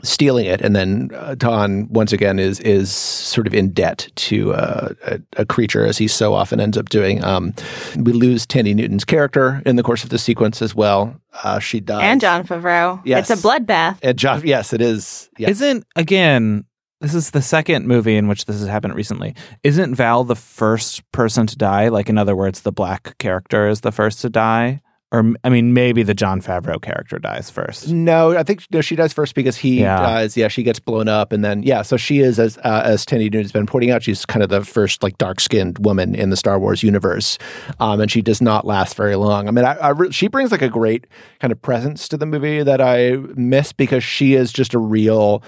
stealing 0.02 0.46
it, 0.46 0.60
and 0.60 0.74
then 0.74 1.10
uh, 1.14 1.34
Ton 1.36 1.88
once 1.90 2.12
again 2.12 2.38
is 2.38 2.60
is 2.60 2.92
sort 2.92 3.46
of 3.46 3.54
in 3.54 3.70
debt 3.70 4.08
to 4.16 4.52
uh, 4.54 4.88
a, 5.06 5.20
a 5.38 5.46
creature, 5.46 5.86
as 5.86 5.98
he 5.98 6.08
so 6.08 6.34
often 6.34 6.60
ends 6.60 6.76
up 6.76 6.88
doing. 6.88 7.22
Um, 7.24 7.54
we 7.96 8.12
lose 8.12 8.46
Thandie 8.46 8.74
Newton's 8.74 9.04
character 9.04 9.62
in 9.64 9.76
the 9.76 9.82
course 9.82 10.04
of 10.04 10.10
the 10.10 10.18
sequence 10.18 10.62
as 10.62 10.74
well. 10.74 11.16
Uh, 11.44 11.58
she 11.58 11.80
dies, 11.80 12.02
And 12.02 12.20
Jon 12.20 12.46
Favreau. 12.46 13.00
Yes. 13.04 13.30
It's 13.30 13.40
a 13.40 13.46
bloodbath. 13.46 13.98
And 14.02 14.18
Jon, 14.18 14.42
yes, 14.44 14.72
it 14.72 14.82
is. 14.82 15.30
Yes. 15.38 15.50
Isn't 15.50 15.86
again? 15.96 16.64
This 17.00 17.14
is 17.14 17.32
the 17.32 17.42
second 17.42 17.88
movie 17.88 18.14
in 18.16 18.28
which 18.28 18.44
this 18.44 18.60
has 18.60 18.68
happened 18.68 18.94
recently. 18.94 19.34
Isn't 19.64 19.96
Val 19.96 20.22
the 20.22 20.36
first 20.36 21.02
person 21.10 21.48
to 21.48 21.56
die? 21.56 21.88
Like, 21.88 22.08
in 22.08 22.16
other 22.16 22.36
words, 22.36 22.60
the 22.60 22.70
black 22.70 23.18
character 23.18 23.68
is 23.68 23.80
the 23.80 23.90
first 23.90 24.20
to 24.20 24.30
die, 24.30 24.80
or 25.12 25.32
I 25.44 25.50
mean, 25.50 25.74
maybe 25.74 26.02
the 26.02 26.14
Jon 26.14 26.40
Favreau 26.40 26.80
character 26.80 27.18
dies 27.18 27.50
first. 27.50 27.88
No, 27.88 28.36
I 28.36 28.42
think 28.42 28.64
no, 28.72 28.80
she 28.80 28.96
does 28.96 29.12
first 29.12 29.34
because 29.34 29.56
he 29.58 29.80
Yeah. 29.80 29.98
dies. 30.00 30.36
Yeah, 30.36 30.48
she 30.48 30.62
gets 30.62 30.80
blown 30.80 31.06
up, 31.06 31.32
and 31.32 31.44
then 31.44 31.62
yeah, 31.62 31.82
so 31.82 31.96
she 31.98 32.20
is 32.20 32.40
as 32.40 32.56
uh, 32.58 32.82
as 32.84 33.04
Thandie 33.04 33.24
Newton 33.24 33.42
has 33.42 33.52
been 33.52 33.66
pointing 33.66 33.90
out, 33.90 34.02
she's 34.02 34.24
kind 34.24 34.42
of 34.42 34.48
the 34.48 34.64
first 34.64 35.02
like 35.02 35.18
dark 35.18 35.38
skinned 35.38 35.78
woman 35.84 36.14
in 36.14 36.30
the 36.30 36.36
Star 36.36 36.58
Wars 36.58 36.82
universe, 36.82 37.38
um, 37.78 38.00
and 38.00 38.10
she 38.10 38.22
does 38.22 38.40
not 38.40 38.66
last 38.66 38.96
very 38.96 39.14
long. 39.16 39.48
I 39.48 39.50
mean, 39.50 39.64
I, 39.66 39.74
I 39.74 39.88
re- 39.90 40.10
she 40.12 40.28
brings 40.28 40.50
like 40.50 40.62
a 40.62 40.68
great 40.70 41.06
kind 41.40 41.52
of 41.52 41.60
presence 41.60 42.08
to 42.08 42.16
the 42.16 42.26
movie 42.26 42.62
that 42.62 42.80
I 42.80 43.16
miss 43.34 43.72
because 43.72 44.02
she 44.02 44.34
is 44.34 44.52
just 44.52 44.72
a 44.74 44.78
real. 44.78 45.42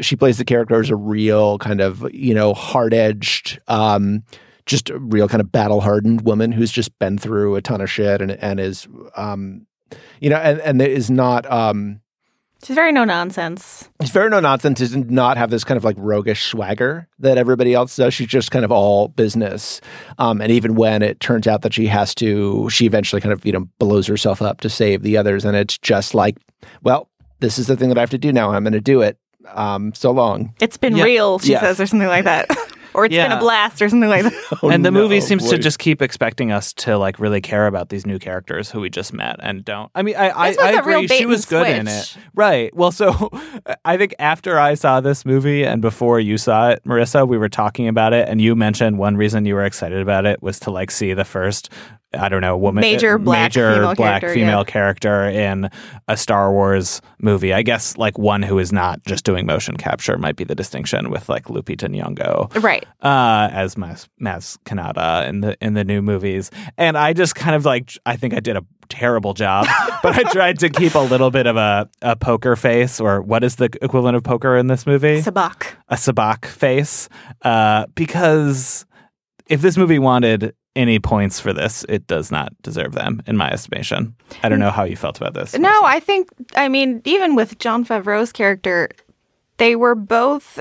She 0.00 0.14
plays 0.16 0.38
the 0.38 0.44
character 0.44 0.78
as 0.80 0.90
a 0.90 0.96
real 0.96 1.58
kind 1.58 1.80
of 1.80 2.06
you 2.14 2.34
know 2.34 2.54
hard 2.54 2.94
edged. 2.94 3.58
Um, 3.66 4.22
just 4.68 4.90
a 4.90 4.98
real 4.98 5.28
kind 5.28 5.40
of 5.40 5.50
battle 5.50 5.80
hardened 5.80 6.20
woman 6.20 6.52
who's 6.52 6.70
just 6.70 6.96
been 7.00 7.18
through 7.18 7.56
a 7.56 7.60
ton 7.62 7.80
of 7.80 7.90
shit 7.90 8.20
and 8.22 8.30
and 8.30 8.60
is 8.60 8.86
um 9.16 9.66
you 10.20 10.30
know 10.30 10.36
and 10.36 10.60
and 10.60 10.80
is 10.80 11.10
not 11.10 11.50
um 11.50 12.00
She's 12.64 12.74
very 12.74 12.90
no 12.90 13.04
nonsense. 13.04 13.88
It's 14.00 14.10
very 14.10 14.28
no 14.30 14.40
nonsense 14.40 14.80
to 14.80 14.98
not 14.98 15.36
have 15.36 15.48
this 15.48 15.62
kind 15.62 15.76
of 15.78 15.84
like 15.84 15.94
roguish 15.96 16.42
swagger 16.46 17.06
that 17.20 17.38
everybody 17.38 17.72
else 17.72 17.94
does. 17.94 18.14
She's 18.14 18.26
just 18.26 18.50
kind 18.50 18.64
of 18.64 18.72
all 18.72 19.06
business. 19.06 19.80
Um, 20.18 20.40
and 20.40 20.50
even 20.50 20.74
when 20.74 21.00
it 21.02 21.20
turns 21.20 21.46
out 21.46 21.62
that 21.62 21.72
she 21.72 21.86
has 21.86 22.16
to, 22.16 22.68
she 22.68 22.84
eventually 22.84 23.22
kind 23.22 23.32
of, 23.32 23.46
you 23.46 23.52
know, 23.52 23.68
blows 23.78 24.08
herself 24.08 24.42
up 24.42 24.60
to 24.62 24.68
save 24.68 25.02
the 25.02 25.16
others. 25.16 25.44
And 25.44 25.56
it's 25.56 25.78
just 25.78 26.14
like, 26.16 26.36
well, 26.82 27.08
this 27.38 27.60
is 27.60 27.68
the 27.68 27.76
thing 27.76 27.90
that 27.90 27.96
I 27.96 28.00
have 28.00 28.10
to 28.10 28.18
do 28.18 28.32
now. 28.32 28.50
I'm 28.50 28.64
going 28.64 28.72
to 28.72 28.80
do 28.80 29.02
it. 29.02 29.18
Um, 29.54 29.94
so 29.94 30.10
long. 30.10 30.52
It's 30.60 30.76
been 30.76 30.96
Yeah. 30.96 31.04
real, 31.04 31.38
she 31.38 31.52
Yes. 31.52 31.60
says, 31.60 31.80
or 31.80 31.86
something 31.86 32.08
like 32.08 32.24
that. 32.24 32.48
or 32.98 33.04
it's 33.06 33.14
been 33.14 33.32
a 33.32 33.38
blast 33.38 33.80
or 33.80 33.88
something 33.88 34.08
like 34.10 34.24
that. 34.24 34.34
Oh, 34.62 34.70
and 34.70 34.84
the 34.84 34.90
no, 34.90 35.00
movie 35.02 35.20
seems 35.20 35.48
to 35.50 35.58
just 35.58 35.78
keep 35.78 36.02
expecting 36.02 36.50
us 36.52 36.72
to 36.74 36.98
like 36.98 37.18
really 37.20 37.40
care 37.40 37.66
about 37.66 37.88
these 37.90 38.04
new 38.06 38.18
characters 38.18 38.70
who 38.70 38.80
we 38.80 38.90
just 38.90 39.12
met 39.12 39.36
and 39.40 39.64
don't. 39.64 39.90
I 39.94 40.02
mean, 40.02 40.16
I 40.16 40.30
I, 40.30 40.48
This 40.48 40.56
was 40.58 40.66
I 40.66 40.70
a 40.70 40.82
real 40.82 40.98
agree. 40.98 41.06
bait 41.06 41.16
She 41.16 41.22
and 41.22 41.30
was 41.30 41.44
good 41.44 41.68
in 41.68 41.86
it, 41.88 42.02
switch. 42.02 42.24
right? 42.34 42.74
Well, 42.74 42.90
so 42.92 43.30
I 43.84 43.96
think 43.96 44.14
after 44.18 44.58
I 44.58 44.74
saw 44.74 45.00
this 45.00 45.24
movie 45.24 45.64
and 45.64 45.80
before 45.80 46.18
you 46.20 46.36
saw 46.38 46.70
it, 46.70 46.82
Marissa, 46.84 47.26
we 47.26 47.38
were 47.38 47.48
talking 47.48 47.88
about 47.88 48.12
it, 48.12 48.28
and 48.28 48.40
you 48.40 48.56
mentioned 48.56 48.98
one 48.98 49.16
reason 49.16 49.44
you 49.46 49.54
were 49.54 49.64
excited 49.64 50.00
about 50.00 50.26
it 50.26 50.42
was 50.42 50.58
to 50.60 50.70
like 50.70 50.90
see 50.90 51.14
the 51.14 51.24
first. 51.24 51.70
I 52.14 52.30
don't 52.30 52.40
know, 52.40 52.56
woman, 52.56 52.80
Major 52.80 53.18
black 53.18 53.50
major 53.50 53.74
female 53.74 53.94
black 53.94 54.20
character, 54.20 54.34
female 54.34 54.58
yeah. 54.60 54.64
character 54.64 55.24
in 55.28 55.70
a 56.08 56.16
Star 56.16 56.50
Wars 56.50 57.02
movie. 57.20 57.52
I 57.52 57.60
guess 57.60 57.98
like 57.98 58.16
one 58.16 58.42
who 58.42 58.58
is 58.58 58.72
not 58.72 59.04
just 59.04 59.24
doing 59.24 59.44
motion 59.44 59.76
capture 59.76 60.16
might 60.16 60.36
be 60.36 60.44
the 60.44 60.54
distinction 60.54 61.10
with 61.10 61.28
like 61.28 61.44
Lupita 61.44 61.86
Nyong'o 61.86 62.62
right. 62.62 62.86
uh, 63.02 63.50
as 63.52 63.76
Mas, 63.76 64.08
Maz 64.20 64.56
Kanata 64.64 65.28
in 65.28 65.42
the 65.42 65.58
in 65.60 65.74
the 65.74 65.84
new 65.84 66.00
movies, 66.00 66.50
and 66.78 66.96
I 66.96 67.12
just 67.12 67.34
kind 67.34 67.54
of 67.54 67.66
like 67.66 67.92
I 68.06 68.16
think 68.16 68.32
I 68.32 68.40
did 68.40 68.56
a 68.56 68.64
terrible 68.88 69.34
job, 69.34 69.66
but 70.02 70.16
I 70.16 70.22
tried 70.32 70.60
to 70.60 70.70
keep 70.70 70.94
a 70.94 71.00
little 71.00 71.30
bit 71.30 71.46
of 71.46 71.58
a, 71.58 71.90
a 72.00 72.16
poker 72.16 72.56
face, 72.56 73.00
or 73.00 73.20
what 73.20 73.44
is 73.44 73.56
the 73.56 73.68
equivalent 73.82 74.16
of 74.16 74.22
poker 74.22 74.56
in 74.56 74.68
this 74.68 74.86
movie? 74.86 75.20
Sabacc. 75.20 75.66
a 75.88 75.96
sabacc 75.96 76.46
face, 76.46 77.10
uh, 77.42 77.84
because 77.94 78.86
if 79.48 79.60
this 79.60 79.76
movie 79.76 79.98
wanted 79.98 80.54
any 80.78 80.98
points 80.98 81.40
for 81.40 81.52
this, 81.52 81.84
it 81.88 82.06
does 82.06 82.30
not 82.30 82.52
deserve 82.62 82.92
them, 82.92 83.20
in 83.26 83.36
my 83.36 83.50
estimation. 83.50 84.14
I 84.42 84.48
don't 84.48 84.60
know 84.60 84.70
how 84.70 84.84
you 84.84 84.96
felt 84.96 85.18
about 85.18 85.34
this. 85.34 85.52
No, 85.58 85.82
I 85.84 86.00
think, 86.00 86.30
I 86.56 86.68
mean, 86.68 87.02
even 87.04 87.34
with 87.34 87.58
Jon 87.58 87.84
Favreau's 87.84 88.32
character, 88.32 88.88
they 89.58 89.74
were 89.76 89.94
both. 89.94 90.58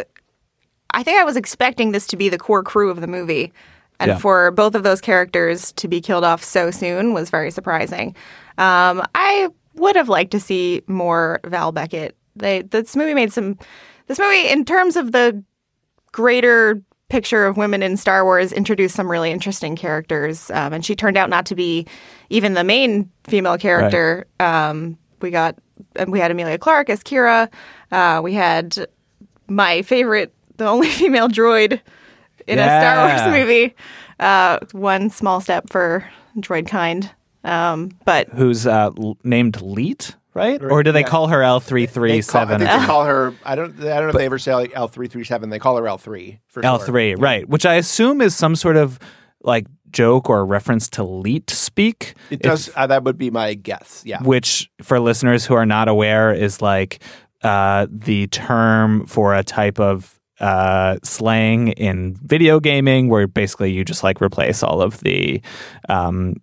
I 0.92 1.04
think 1.04 1.20
I 1.20 1.24
was 1.24 1.38
expecting 1.38 1.92
this 1.92 2.08
to 2.08 2.18
be 2.18 2.30
the 2.30 2.38
core 2.40 2.64
crew 2.64 2.90
of 2.90 3.00
the 3.02 3.08
movie. 3.08 3.54
And 4.00 4.10
Yeah. 4.10 4.18
for 4.18 4.52
both 4.52 4.76
of 4.76 4.84
those 4.84 5.02
characters 5.02 5.72
to 5.74 5.88
be 5.88 6.02
killed 6.02 6.24
off 6.24 6.44
so 6.44 6.70
soon 6.72 7.14
was 7.14 7.30
very 7.30 7.50
surprising. 7.50 8.16
Um, 8.58 9.04
I 9.16 9.50
would 9.76 9.96
have 9.96 10.10
liked 10.10 10.32
to 10.32 10.40
see 10.40 10.82
more 10.88 11.40
Val 11.46 11.72
Beckett. 11.72 12.16
They, 12.36 12.62
this 12.64 12.96
movie 12.96 13.14
made 13.16 13.34
some. 13.34 13.58
This 14.08 14.20
movie, 14.20 14.48
in 14.50 14.66
terms 14.66 14.96
of 14.96 15.12
the 15.12 15.44
greater 16.12 16.82
picture 17.10 17.46
of 17.46 17.58
women 17.58 17.82
in 17.84 17.98
Star 17.98 18.24
Wars 18.26 18.52
introduced 18.52 18.96
some 18.96 19.10
really 19.10 19.32
interesting 19.32 19.76
characters, 19.76 20.52
um, 20.52 20.74
and 20.74 20.86
she 20.86 20.96
turned 20.96 21.17
out 21.17 21.30
not 21.30 21.46
to 21.48 21.56
be 21.56 21.88
even 22.30 22.54
the 22.54 22.63
main 22.63 23.10
female 23.26 23.58
character. 23.58 24.26
Um, 24.39 24.98
we 25.22 25.32
got 25.32 25.58
we 26.08 26.20
had 26.20 26.32
Emilia 26.32 26.58
Clarke 26.58 26.89
as 26.89 27.04
Kira. 27.04 27.50
Uh, 27.91 28.22
we 28.24 28.34
had 28.34 28.88
my 29.48 29.82
favorite, 29.84 30.34
the 30.58 30.67
only 30.67 30.89
female 31.02 31.30
droid 31.30 31.80
in 32.46 32.60
a 32.60 32.63
Star 32.63 33.08
Wars 33.08 33.39
movie. 33.39 33.76
Uh, 34.20 34.60
one 34.72 35.10
small 35.10 35.39
step 35.39 35.70
for 35.70 36.10
droid 36.38 36.67
kind, 36.67 37.10
um, 37.43 37.91
but 38.04 38.28
Who's 38.30 38.67
uh, 38.67 38.89
named 39.24 39.62
Leet, 39.62 40.15
right? 40.38 40.62
Or 40.63 40.84
do 40.84 40.91
they 40.91 41.04
call 41.04 41.28
her 41.28 41.41
L 41.43 41.60
three 41.60 41.86
three 41.88 42.12
They 42.12 42.21
call, 42.21 42.41
I 42.41 42.45
seven? 42.45 42.60
think 42.60 42.80
they 42.82 42.86
call 42.88 43.06
her. 43.06 43.34
I 43.43 43.56
don't. 43.56 43.78
I 43.82 43.95
don't 44.00 44.04
know 44.04 44.10
if 44.10 44.15
they 44.15 44.26
ever 44.26 44.39
say 44.39 44.69
L 44.73 44.88
three 44.88 45.08
three 45.08 45.23
seven. 45.26 45.50
They 45.50 45.60
call 45.60 45.76
her 45.78 45.88
L 45.88 45.97
three 45.97 46.39
for 46.47 46.63
L 46.63 46.78
short. 46.78 46.88
three, 46.88 47.15
right? 47.15 47.47
Which 47.50 47.65
I 47.65 47.73
assume 47.76 48.21
is 48.21 48.36
some 48.36 48.56
sort 48.56 48.78
of 48.78 49.00
like 49.41 49.65
joke 49.89 50.30
or 50.30 50.45
reference 50.45 50.89
to 50.89 51.04
Leet 51.04 51.50
speak. 51.50 52.13
It 52.30 52.41
does. 52.41 52.69
Uh, 52.76 52.88
that 52.88 53.04
would 53.04 53.17
be 53.17 53.30
my 53.32 53.54
guess. 53.54 54.04
Yeah. 54.06 54.21
which 54.23 54.69
for 54.82 55.00
listeners 55.00 55.45
who 55.45 55.54
are 55.56 55.65
not 55.65 55.88
aware 55.88 56.34
is 56.34 56.62
like 56.62 57.02
uh, 57.43 57.88
the 57.89 58.28
term 58.28 59.06
for 59.06 59.34
a 59.36 59.43
type 59.43 59.80
of 59.80 60.19
uh, 60.39 60.97
slang 61.04 61.69
in 61.69 62.15
video 62.21 62.60
gaming 62.60 63.10
where 63.10 63.28
basically 63.28 63.71
you 63.71 63.84
just 63.86 64.04
like 64.04 64.21
replace 64.21 64.62
all 64.62 64.82
of 64.82 65.00
the 65.00 65.41
um, 65.89 66.36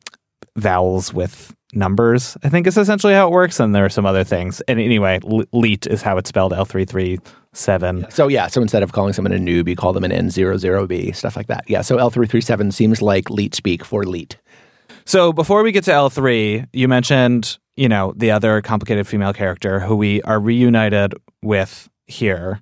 vowels 0.57 1.13
with 1.13 1.55
numbers. 1.77 2.37
I 2.43 2.49
think 2.49 2.67
is 2.67 2.77
essentially 2.77 3.15
how 3.15 3.29
it 3.29 3.31
works, 3.31 3.61
and 3.61 3.75
there 3.75 3.85
are 3.85 3.91
some 3.91 4.07
other 4.07 4.25
things. 4.25 4.61
And 4.63 4.81
anyway, 4.81 5.21
leet 5.53 5.87
is 5.87 6.03
how 6.03 6.17
it's 6.19 6.29
spelled. 6.29 6.53
L 6.53 6.65
three 6.65 6.85
three 6.85 7.19
seven. 7.53 8.07
So 8.11 8.29
yeah, 8.29 8.49
so 8.49 8.63
instead 8.63 8.83
of 8.83 8.93
calling 8.93 9.13
someone 9.13 9.33
a 9.33 9.39
noob, 9.39 9.69
you 9.69 9.77
call 9.77 9.93
them 9.93 10.05
an 10.05 10.11
N00B, 10.11 11.15
stuff 11.15 11.37
like 11.37 11.47
that. 11.49 11.65
Yeah, 11.69 11.83
so 11.83 11.97
L337 11.97 12.73
seems 12.73 13.01
like 13.01 13.31
leet 13.31 13.55
speak 13.55 13.85
for 13.85 14.05
leet. 14.05 14.37
So 15.05 15.33
before 15.33 15.63
we 15.63 15.73
get 15.73 15.85
to 15.85 15.93
L 15.93 16.11
three, 16.11 16.65
you 16.73 16.89
mentioned 16.89 17.59
you 17.77 17.89
know 17.89 18.13
the 18.17 18.31
other 18.31 18.61
complicated 18.63 19.07
female 19.07 19.33
character 19.33 19.81
who 19.81 19.97
we 19.97 20.23
are 20.23 20.41
reunited 20.41 21.15
with 21.43 21.89
here. 22.07 22.61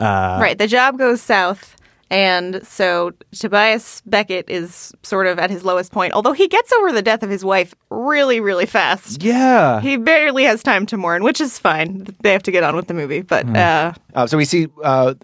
Uh, 0.00 0.38
right, 0.40 0.58
the 0.58 0.68
job 0.68 0.98
goes 0.98 1.20
south. 1.20 1.76
And 2.10 2.66
so 2.66 3.12
Tobias 3.32 4.02
Beckett 4.06 4.48
is 4.48 4.92
sort 5.02 5.26
of 5.26 5.38
at 5.38 5.50
his 5.50 5.64
lowest 5.64 5.92
point, 5.92 6.14
although 6.14 6.32
he 6.32 6.48
gets 6.48 6.72
over 6.72 6.92
the 6.92 7.02
death 7.02 7.22
of 7.22 7.30
his 7.30 7.44
wife 7.44 7.74
really, 7.90 8.40
really 8.40 8.66
fast. 8.66 9.22
Yeah. 9.22 9.80
He 9.80 9.96
barely 9.96 10.44
has 10.44 10.62
time 10.62 10.86
to 10.86 10.96
mourn, 10.96 11.22
which 11.22 11.40
is 11.40 11.58
fine. 11.58 12.06
They 12.22 12.32
have 12.32 12.42
to 12.44 12.50
get 12.50 12.64
on 12.64 12.76
with 12.76 12.86
the 12.86 12.94
movie. 12.94 13.22
But 13.22 13.46
uh, 13.54 13.92
Uh, 14.14 14.26
so 14.26 14.36
we 14.36 14.44
see, 14.44 14.68
uh, 14.82 15.14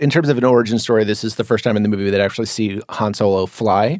in 0.00 0.10
terms 0.10 0.28
of 0.28 0.38
an 0.38 0.44
origin 0.44 0.78
story, 0.78 1.04
this 1.04 1.24
is 1.24 1.34
the 1.36 1.44
first 1.44 1.64
time 1.64 1.76
in 1.76 1.82
the 1.82 1.88
movie 1.88 2.10
that 2.10 2.20
I 2.20 2.24
actually 2.24 2.46
see 2.46 2.80
Han 2.90 3.14
Solo 3.14 3.46
fly 3.46 3.98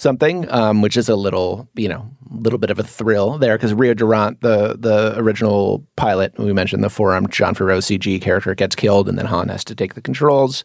something, 0.00 0.50
um, 0.50 0.82
which 0.82 0.96
is 0.96 1.08
a 1.08 1.16
little, 1.16 1.68
you 1.74 1.88
know, 1.88 2.08
little 2.30 2.58
bit 2.58 2.70
of 2.70 2.78
a 2.78 2.82
thrill 2.82 3.38
there 3.38 3.56
because 3.56 3.74
Rio 3.74 3.92
Durant, 3.94 4.40
the 4.40 4.76
the 4.78 5.14
original 5.18 5.84
pilot, 5.96 6.32
we 6.38 6.52
mentioned 6.52 6.82
the 6.82 6.90
four-armed 6.90 7.30
Jon 7.32 7.54
Favreau 7.54 7.78
CG 7.78 8.20
character 8.22 8.54
gets 8.54 8.74
killed, 8.74 9.08
and 9.08 9.18
then 9.18 9.26
Han 9.26 9.48
has 9.48 9.64
to 9.64 9.74
take 9.74 9.94
the 9.94 10.00
controls. 10.00 10.64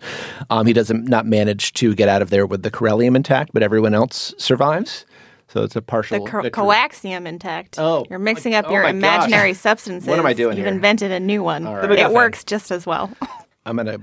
Um, 0.50 0.65
he 0.67 0.74
doesn't 0.74 1.08
not 1.08 1.26
manage 1.26 1.74
to 1.74 1.93
get 1.95 2.08
out 2.10 2.21
of 2.21 2.30
there 2.30 2.45
with 2.45 2.63
the 2.63 2.71
Corellium 2.71 3.15
intact, 3.15 3.52
but 3.54 3.62
everyone 3.63 3.93
else 3.93 4.34
survives. 4.38 5.06
So 5.48 5.63
it's 5.63 5.76
a 5.76 5.80
the 5.80 5.84
partial 5.84 6.26
co- 6.26 6.41
victory. 6.41 6.63
coaxium 6.65 7.28
intact. 7.28 7.76
Oh, 7.78 8.04
You're 8.10 8.17
mixing 8.19 8.54
like- 8.54 8.65
up 8.65 8.71
oh 8.71 8.74
your 8.74 8.84
my 8.84 8.91
gosh. 8.93 8.98
imaginary 8.98 9.54
substances. 9.54 10.08
What 10.10 10.17
am 10.17 10.26
I 10.26 10.34
doing 10.34 10.58
You've 10.58 10.65
here? 10.65 10.74
invented 10.74 11.12
a 11.12 11.19
new 11.19 11.43
one. 11.43 11.65
right. 11.65 11.84
It 11.91 12.00
MacGuffin. 12.00 12.13
works 12.13 12.43
just 12.43 12.71
as 12.71 12.86
well. 12.88 13.12
I'm 13.65 13.76
gonna 13.78 14.00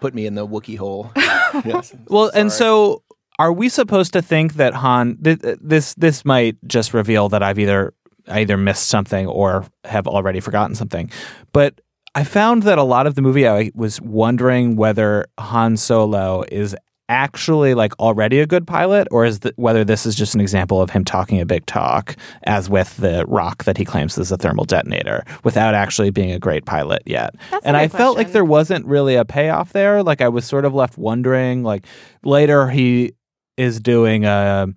put 0.00 0.12
me 0.14 0.26
in 0.26 0.34
the 0.34 0.46
Wookiee 0.46 0.76
hole. 0.78 1.10
yes. 1.16 1.94
Well, 2.08 2.30
and 2.34 2.50
so 2.50 3.02
are 3.42 3.52
we 3.52 3.68
supposed 3.68 4.12
to 4.12 4.22
think 4.22 4.54
that 4.54 4.72
Han 4.72 5.18
th- 5.22 5.42
uh, 5.42 5.56
this 5.60 5.94
this 5.94 6.24
might 6.24 6.56
just 6.68 6.94
reveal 6.94 7.28
that 7.30 7.42
I've 7.42 7.58
either 7.58 7.92
I 8.28 8.40
either 8.40 8.56
missed 8.56 8.86
something 8.86 9.26
or 9.26 9.66
have 9.82 10.06
already 10.06 10.38
forgotten 10.38 10.76
something. 10.76 11.10
But 11.52 11.80
I 12.14 12.22
found 12.22 12.62
that 12.62 12.78
a 12.78 12.84
lot 12.84 13.08
of 13.08 13.16
the 13.16 13.22
movie 13.22 13.48
I 13.48 13.72
was 13.74 14.00
wondering 14.00 14.76
whether 14.76 15.26
Han 15.40 15.76
Solo 15.76 16.44
is 16.52 16.76
actually 17.08 17.74
like 17.74 17.98
already 17.98 18.38
a 18.38 18.46
good 18.46 18.64
pilot 18.64 19.08
or 19.10 19.24
is 19.24 19.40
the, 19.40 19.52
whether 19.56 19.82
this 19.84 20.06
is 20.06 20.14
just 20.14 20.36
an 20.36 20.40
example 20.40 20.80
of 20.80 20.90
him 20.90 21.04
talking 21.04 21.40
a 21.40 21.44
big 21.44 21.66
talk 21.66 22.14
as 22.44 22.70
with 22.70 22.96
the 22.98 23.24
rock 23.26 23.64
that 23.64 23.76
he 23.76 23.84
claims 23.84 24.16
is 24.18 24.30
a 24.30 24.36
thermal 24.36 24.64
detonator 24.64 25.24
without 25.42 25.74
actually 25.74 26.10
being 26.10 26.30
a 26.30 26.38
great 26.38 26.64
pilot 26.64 27.02
yet. 27.04 27.34
That's 27.50 27.66
and 27.66 27.76
I 27.76 27.88
good 27.88 27.96
felt 27.96 28.16
like 28.16 28.30
there 28.30 28.44
wasn't 28.44 28.86
really 28.86 29.16
a 29.16 29.24
payoff 29.24 29.72
there. 29.72 30.04
Like 30.04 30.20
I 30.20 30.28
was 30.28 30.44
sort 30.44 30.64
of 30.64 30.74
left 30.74 30.96
wondering 30.96 31.64
like 31.64 31.86
later 32.22 32.70
he 32.70 33.12
is 33.56 33.80
doing 33.80 34.24
a 34.24 34.68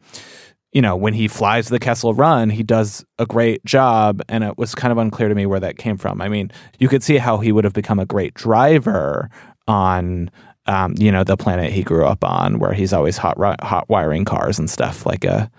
you 0.76 0.82
know, 0.82 0.98
when 0.98 1.14
he 1.14 1.30
flies 1.30 1.70
the 1.70 1.80
Kessel 1.80 2.14
Run, 2.14 2.50
he 2.50 2.62
does 2.62 3.06
a 3.18 3.26
great 3.26 3.64
job, 3.64 4.22
and 4.28 4.44
it 4.44 4.58
was 4.58 4.76
kind 4.76 4.92
of 4.92 4.98
unclear 4.98 5.30
to 5.30 5.34
me 5.34 5.46
where 5.46 5.62
that 5.62 5.78
came 5.78 5.96
from. 5.96 6.22
I 6.22 6.28
mean, 6.28 6.52
you 6.80 6.90
could 6.90 7.02
see 7.02 7.16
how 7.16 7.38
he 7.38 7.54
would 7.54 7.64
have 7.64 7.72
become 7.72 7.98
a 7.98 8.06
great 8.06 8.34
driver 8.34 9.30
on, 9.70 10.30
um, 10.66 10.94
you 10.98 11.14
know, 11.14 11.24
the 11.24 11.38
planet 11.38 11.72
he 11.72 11.82
grew 11.82 12.06
up 12.06 12.26
on, 12.26 12.60
where 12.60 12.74
he's 12.74 12.92
always 12.92 13.16
hot 13.16 13.38
hot 13.64 13.88
wiring 13.88 14.26
cars 14.26 14.60
and 14.60 14.70
stuff, 14.70 15.06
like 15.06 15.24
a, 15.24 15.50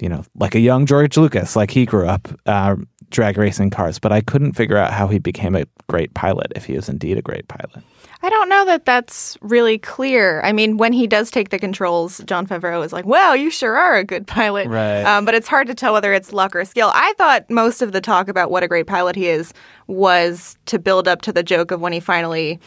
you 0.00 0.08
know, 0.08 0.24
like 0.36 0.54
a 0.54 0.60
young 0.60 0.86
George 0.86 1.18
Lucas, 1.18 1.54
like 1.54 1.70
he 1.70 1.84
grew 1.84 2.06
up 2.06 2.28
uh, 2.46 2.74
drag 3.12 3.38
racing 3.38 3.70
cars. 3.70 3.98
But 3.98 4.12
I 4.12 4.20
couldn't 4.20 4.54
figure 4.54 4.76
out 4.76 4.92
how 4.92 5.06
he 5.06 5.18
became 5.18 5.54
a 5.54 5.66
great 5.88 6.14
pilot 6.14 6.52
if 6.56 6.64
he 6.64 6.74
is 6.74 6.88
indeed 6.88 7.18
a 7.18 7.22
great 7.22 7.46
pilot. 7.48 7.84
I 8.24 8.30
don't 8.30 8.48
know 8.48 8.64
that 8.66 8.84
that's 8.84 9.36
really 9.40 9.78
clear. 9.78 10.40
I 10.42 10.52
mean, 10.52 10.76
when 10.76 10.92
he 10.92 11.06
does 11.06 11.30
take 11.30 11.50
the 11.50 11.58
controls, 11.58 12.18
Jon 12.24 12.46
Favreau 12.46 12.84
is 12.84 12.92
like, 12.92 13.04
"Wow, 13.04 13.32
you 13.32 13.50
sure 13.50 13.76
are 13.76 13.96
a 13.96 14.04
good 14.04 14.26
pilot." 14.26 14.68
Right. 14.68 15.02
Um, 15.02 15.24
but 15.24 15.34
it's 15.34 15.48
hard 15.48 15.66
to 15.68 15.74
tell 15.74 15.92
whether 15.92 16.12
it's 16.12 16.32
luck 16.32 16.54
or 16.54 16.64
skill. 16.64 16.90
I 16.94 17.12
thought 17.18 17.50
most 17.50 17.82
of 17.82 17.92
the 17.92 18.00
talk 18.00 18.28
about 18.28 18.50
what 18.50 18.62
a 18.62 18.68
great 18.68 18.86
pilot 18.86 19.16
he 19.16 19.28
is 19.28 19.52
was 19.88 20.56
to 20.66 20.78
build 20.78 21.08
up 21.08 21.22
to 21.22 21.32
the 21.32 21.42
joke 21.42 21.70
of 21.70 21.80
when 21.80 21.92
he 21.92 22.00
finally 22.00 22.60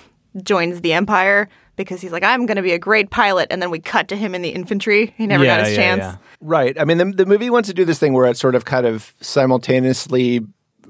joins 0.44 0.82
the 0.82 0.94
Empire 0.94 1.48
because 1.76 2.02
he's 2.02 2.12
like, 2.12 2.24
"I'm 2.24 2.46
going 2.46 2.58
to 2.58 2.62
be 2.64 2.74
a 2.74 2.80
great 2.80 3.10
pilot," 3.10 3.48
and 3.52 3.62
then 3.62 3.70
we 3.72 3.80
cut 3.80 4.08
to 4.10 4.16
him 4.16 4.34
in 4.36 4.42
the 4.42 4.50
infantry. 4.50 5.14
He 5.18 5.28
never 5.28 5.44
Yeah, 5.44 5.58
got 5.58 5.68
his 5.68 5.78
yeah, 5.78 5.84
chance. 5.84 6.00
yeah. 6.00 6.16
Right. 6.42 6.80
I 6.80 6.86
mean, 6.86 6.98
the, 6.98 7.06
the 7.06 7.26
movie 7.26 7.50
wants 7.50 7.68
to 7.70 7.74
do 7.74 7.86
this 7.86 8.00
thing 8.00 8.14
where 8.14 8.26
it 8.26 8.38
sort 8.38 8.56
of 8.56 8.66
kind 8.66 8.86
of 8.86 9.14
simultaneously 9.22 10.42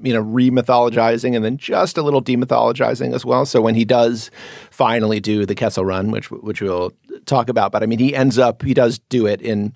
you 0.02 0.12
know 0.12 0.20
re-mythologizing 0.20 1.34
and 1.34 1.42
then 1.42 1.56
just 1.56 1.96
a 1.96 2.02
little 2.02 2.22
demythologizing 2.22 3.14
as 3.14 3.24
well. 3.24 3.46
So 3.46 3.62
when 3.62 3.74
he 3.74 3.86
does 3.86 4.30
finally 4.70 5.20
do 5.20 5.46
the 5.46 5.54
Kessel 5.54 5.86
Run, 5.86 6.10
which 6.10 6.30
which 6.30 6.60
we'll 6.60 6.92
talk 7.24 7.48
about, 7.48 7.72
but 7.72 7.82
I 7.82 7.86
mean 7.86 7.98
he 7.98 8.14
ends 8.14 8.38
up 8.38 8.62
he 8.62 8.74
does 8.74 8.98
do 9.08 9.26
it 9.26 9.40
in 9.40 9.72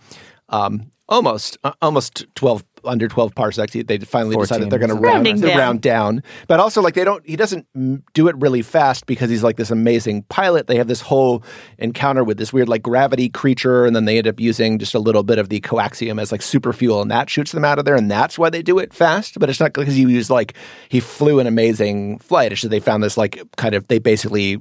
um, 0.50 0.90
almost 1.08 1.56
uh, 1.64 1.72
almost 1.80 2.26
twelve 2.34 2.64
under 2.84 3.08
twelve 3.08 3.34
parsecs. 3.34 3.72
They 3.72 3.98
finally 3.98 4.34
14 4.34 4.42
decided 4.42 4.70
they're 4.70 4.78
going 4.78 4.90
to 4.90 4.94
round, 4.94 5.26
Rounding 5.26 5.40
down. 5.40 5.58
round 5.58 5.80
down, 5.80 6.22
but 6.48 6.60
also 6.60 6.82
like 6.82 6.94
they 6.94 7.04
don't. 7.04 7.26
He 7.26 7.36
doesn't 7.36 7.66
mm, 7.76 8.02
do 8.14 8.28
it 8.28 8.36
really 8.38 8.62
fast 8.62 9.06
because 9.06 9.30
he's 9.30 9.42
like 9.42 9.56
this 9.56 9.70
amazing 9.70 10.22
pilot. 10.24 10.66
They 10.66 10.76
have 10.76 10.88
this 10.88 11.00
whole 11.00 11.42
encounter 11.78 12.24
with 12.24 12.38
this 12.38 12.52
weird 12.52 12.68
like 12.68 12.82
gravity 12.82 13.28
creature, 13.28 13.84
and 13.84 13.94
then 13.94 14.04
they 14.04 14.18
end 14.18 14.26
up 14.26 14.40
using 14.40 14.78
just 14.78 14.94
a 14.94 14.98
little 14.98 15.22
bit 15.22 15.38
of 15.38 15.48
the 15.48 15.60
coaxium 15.60 16.20
as 16.20 16.32
like 16.32 16.42
super 16.42 16.72
fuel, 16.72 17.02
and 17.02 17.10
that 17.10 17.30
shoots 17.30 17.52
them 17.52 17.64
out 17.64 17.78
of 17.78 17.84
there, 17.84 17.96
and 17.96 18.10
that's 18.10 18.38
why 18.38 18.50
they 18.50 18.62
do 18.62 18.78
it 18.78 18.92
fast. 18.92 19.38
But 19.38 19.50
it's 19.50 19.60
not 19.60 19.72
because 19.72 19.94
he 19.94 20.02
used 20.02 20.30
like 20.30 20.54
he 20.88 21.00
flew 21.00 21.38
an 21.38 21.46
amazing 21.46 22.18
flight. 22.18 22.52
It's 22.52 22.62
just 22.62 22.70
they 22.70 22.80
found 22.80 23.02
this 23.02 23.16
like 23.16 23.42
kind 23.56 23.74
of 23.74 23.86
they 23.88 23.98
basically 23.98 24.60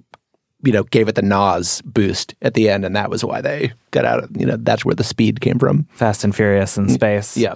you 0.64 0.72
know 0.72 0.84
gave 0.84 1.08
it 1.08 1.16
the 1.16 1.22
NOS 1.22 1.82
boost 1.84 2.36
at 2.42 2.54
the 2.54 2.70
end, 2.70 2.86
and 2.86 2.96
that 2.96 3.10
was 3.10 3.24
why 3.24 3.42
they 3.42 3.72
got 3.92 4.06
out 4.06 4.24
of 4.24 4.36
you 4.36 4.46
know 4.46 4.58
that's 4.58 4.86
where 4.86 4.96
the 4.96 5.04
speed 5.04 5.42
came 5.42 5.60
from. 5.60 5.88
Fast 5.94 6.24
and 6.24 6.36
Furious 6.36 6.78
in 6.78 6.90
space. 6.90 7.38
Yeah. 7.38 7.56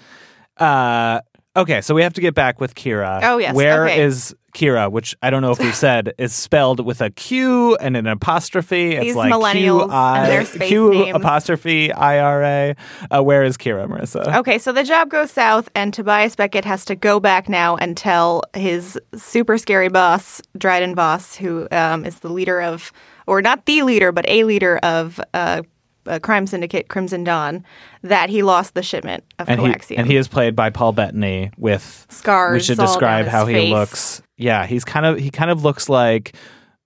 Uh, 0.57 1.21
okay, 1.55 1.81
so 1.81 1.93
we 1.95 2.01
have 2.03 2.13
to 2.13 2.21
get 2.21 2.33
back 2.35 2.59
with 2.61 2.75
Qi'ra. 2.75 3.19
Oh, 3.23 3.37
yes, 3.37 3.55
Where 3.55 3.85
okay. 3.85 4.01
is 4.03 4.35
Qi'ra? 4.53 4.91
Which 4.91 5.15
I 5.23 5.29
don't 5.31 5.41
know 5.41 5.51
if 5.51 5.59
we've 5.59 5.75
said 5.89 6.13
is 6.19 6.33
spelled 6.33 6.79
with 6.85 7.01
a 7.01 7.09
Q 7.09 7.75
and 7.77 7.97
an 7.97 8.05
apostrophe. 8.05 8.91
It's 8.91 9.01
These 9.05 9.15
like 9.15 9.33
millennials 9.33 9.85
Q-I- 9.85 10.17
and 10.19 10.31
their 10.31 10.45
space 10.45 10.67
Q 10.69 10.91
names. 10.91 11.15
apostrophe 11.15 11.91
I 11.91 12.19
R 12.19 12.43
A. 12.43 12.75
Uh, 13.09 13.21
where 13.23 13.43
is 13.43 13.57
Qi'ra, 13.57 13.87
Marissa? 13.87 14.35
Okay, 14.37 14.59
so 14.59 14.71
the 14.71 14.83
job 14.83 15.09
goes 15.09 15.31
south, 15.31 15.69
and 15.73 15.91
Tobias 15.93 16.35
Beckett 16.35 16.65
has 16.65 16.85
to 16.85 16.95
go 16.95 17.19
back 17.19 17.49
now 17.49 17.75
and 17.77 17.97
tell 17.97 18.43
his 18.53 18.99
super 19.15 19.57
scary 19.57 19.89
boss, 19.89 20.39
Dryden 20.57 20.93
Voss, 20.93 21.35
who 21.35 21.67
um, 21.71 22.05
is 22.05 22.19
the 22.19 22.29
leader 22.29 22.61
of, 22.61 22.91
or 23.25 23.41
not 23.41 23.65
the 23.65 23.81
leader, 23.81 24.11
but 24.11 24.25
a 24.29 24.43
leader 24.43 24.77
of 24.83 25.19
uh, 25.33 25.63
a 26.05 26.19
crime 26.19 26.47
syndicate, 26.47 26.87
Crimson 26.89 27.23
Dawn, 27.23 27.63
that 28.01 28.29
he 28.29 28.43
lost 28.43 28.73
the 28.73 28.83
shipment 28.83 29.23
of 29.39 29.49
and 29.49 29.59
he 29.61 29.95
and 29.95 30.07
he 30.07 30.15
is 30.15 30.27
played 30.27 30.55
by 30.55 30.69
Paul 30.69 30.91
Bettany 30.91 31.51
with 31.57 32.05
Scars 32.09 32.53
We 32.53 32.59
should 32.61 32.77
describe 32.77 33.25
how 33.27 33.45
he 33.45 33.53
face. 33.53 33.71
looks. 33.71 34.21
Yeah, 34.37 34.65
he's 34.65 34.83
kind 34.83 35.05
of 35.05 35.17
he 35.19 35.29
kind 35.29 35.51
of 35.51 35.63
looks 35.63 35.89
like 35.89 36.35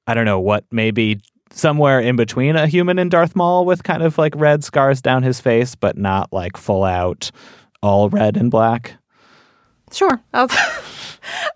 I 0.06 0.13
don't 0.13 0.25
know 0.25 0.39
what 0.39 0.65
maybe 0.71 1.19
somewhere 1.51 1.99
in 1.99 2.15
between 2.15 2.56
a 2.56 2.67
human 2.67 2.99
and 2.99 3.10
Darth 3.10 3.36
Maul 3.36 3.65
with 3.65 3.84
kind 3.84 4.03
of 4.03 4.17
like 4.17 4.34
red 4.36 4.63
scars 4.63 5.01
down 5.01 5.23
his 5.23 5.39
face, 5.39 5.75
but 5.75 5.97
not 5.97 6.32
like 6.32 6.58
full 6.58 6.84
out 6.84 7.32
all 7.82 8.10
red 8.10 8.38
and 8.38 8.51
black. 8.51 8.95
Sure. 9.91 10.21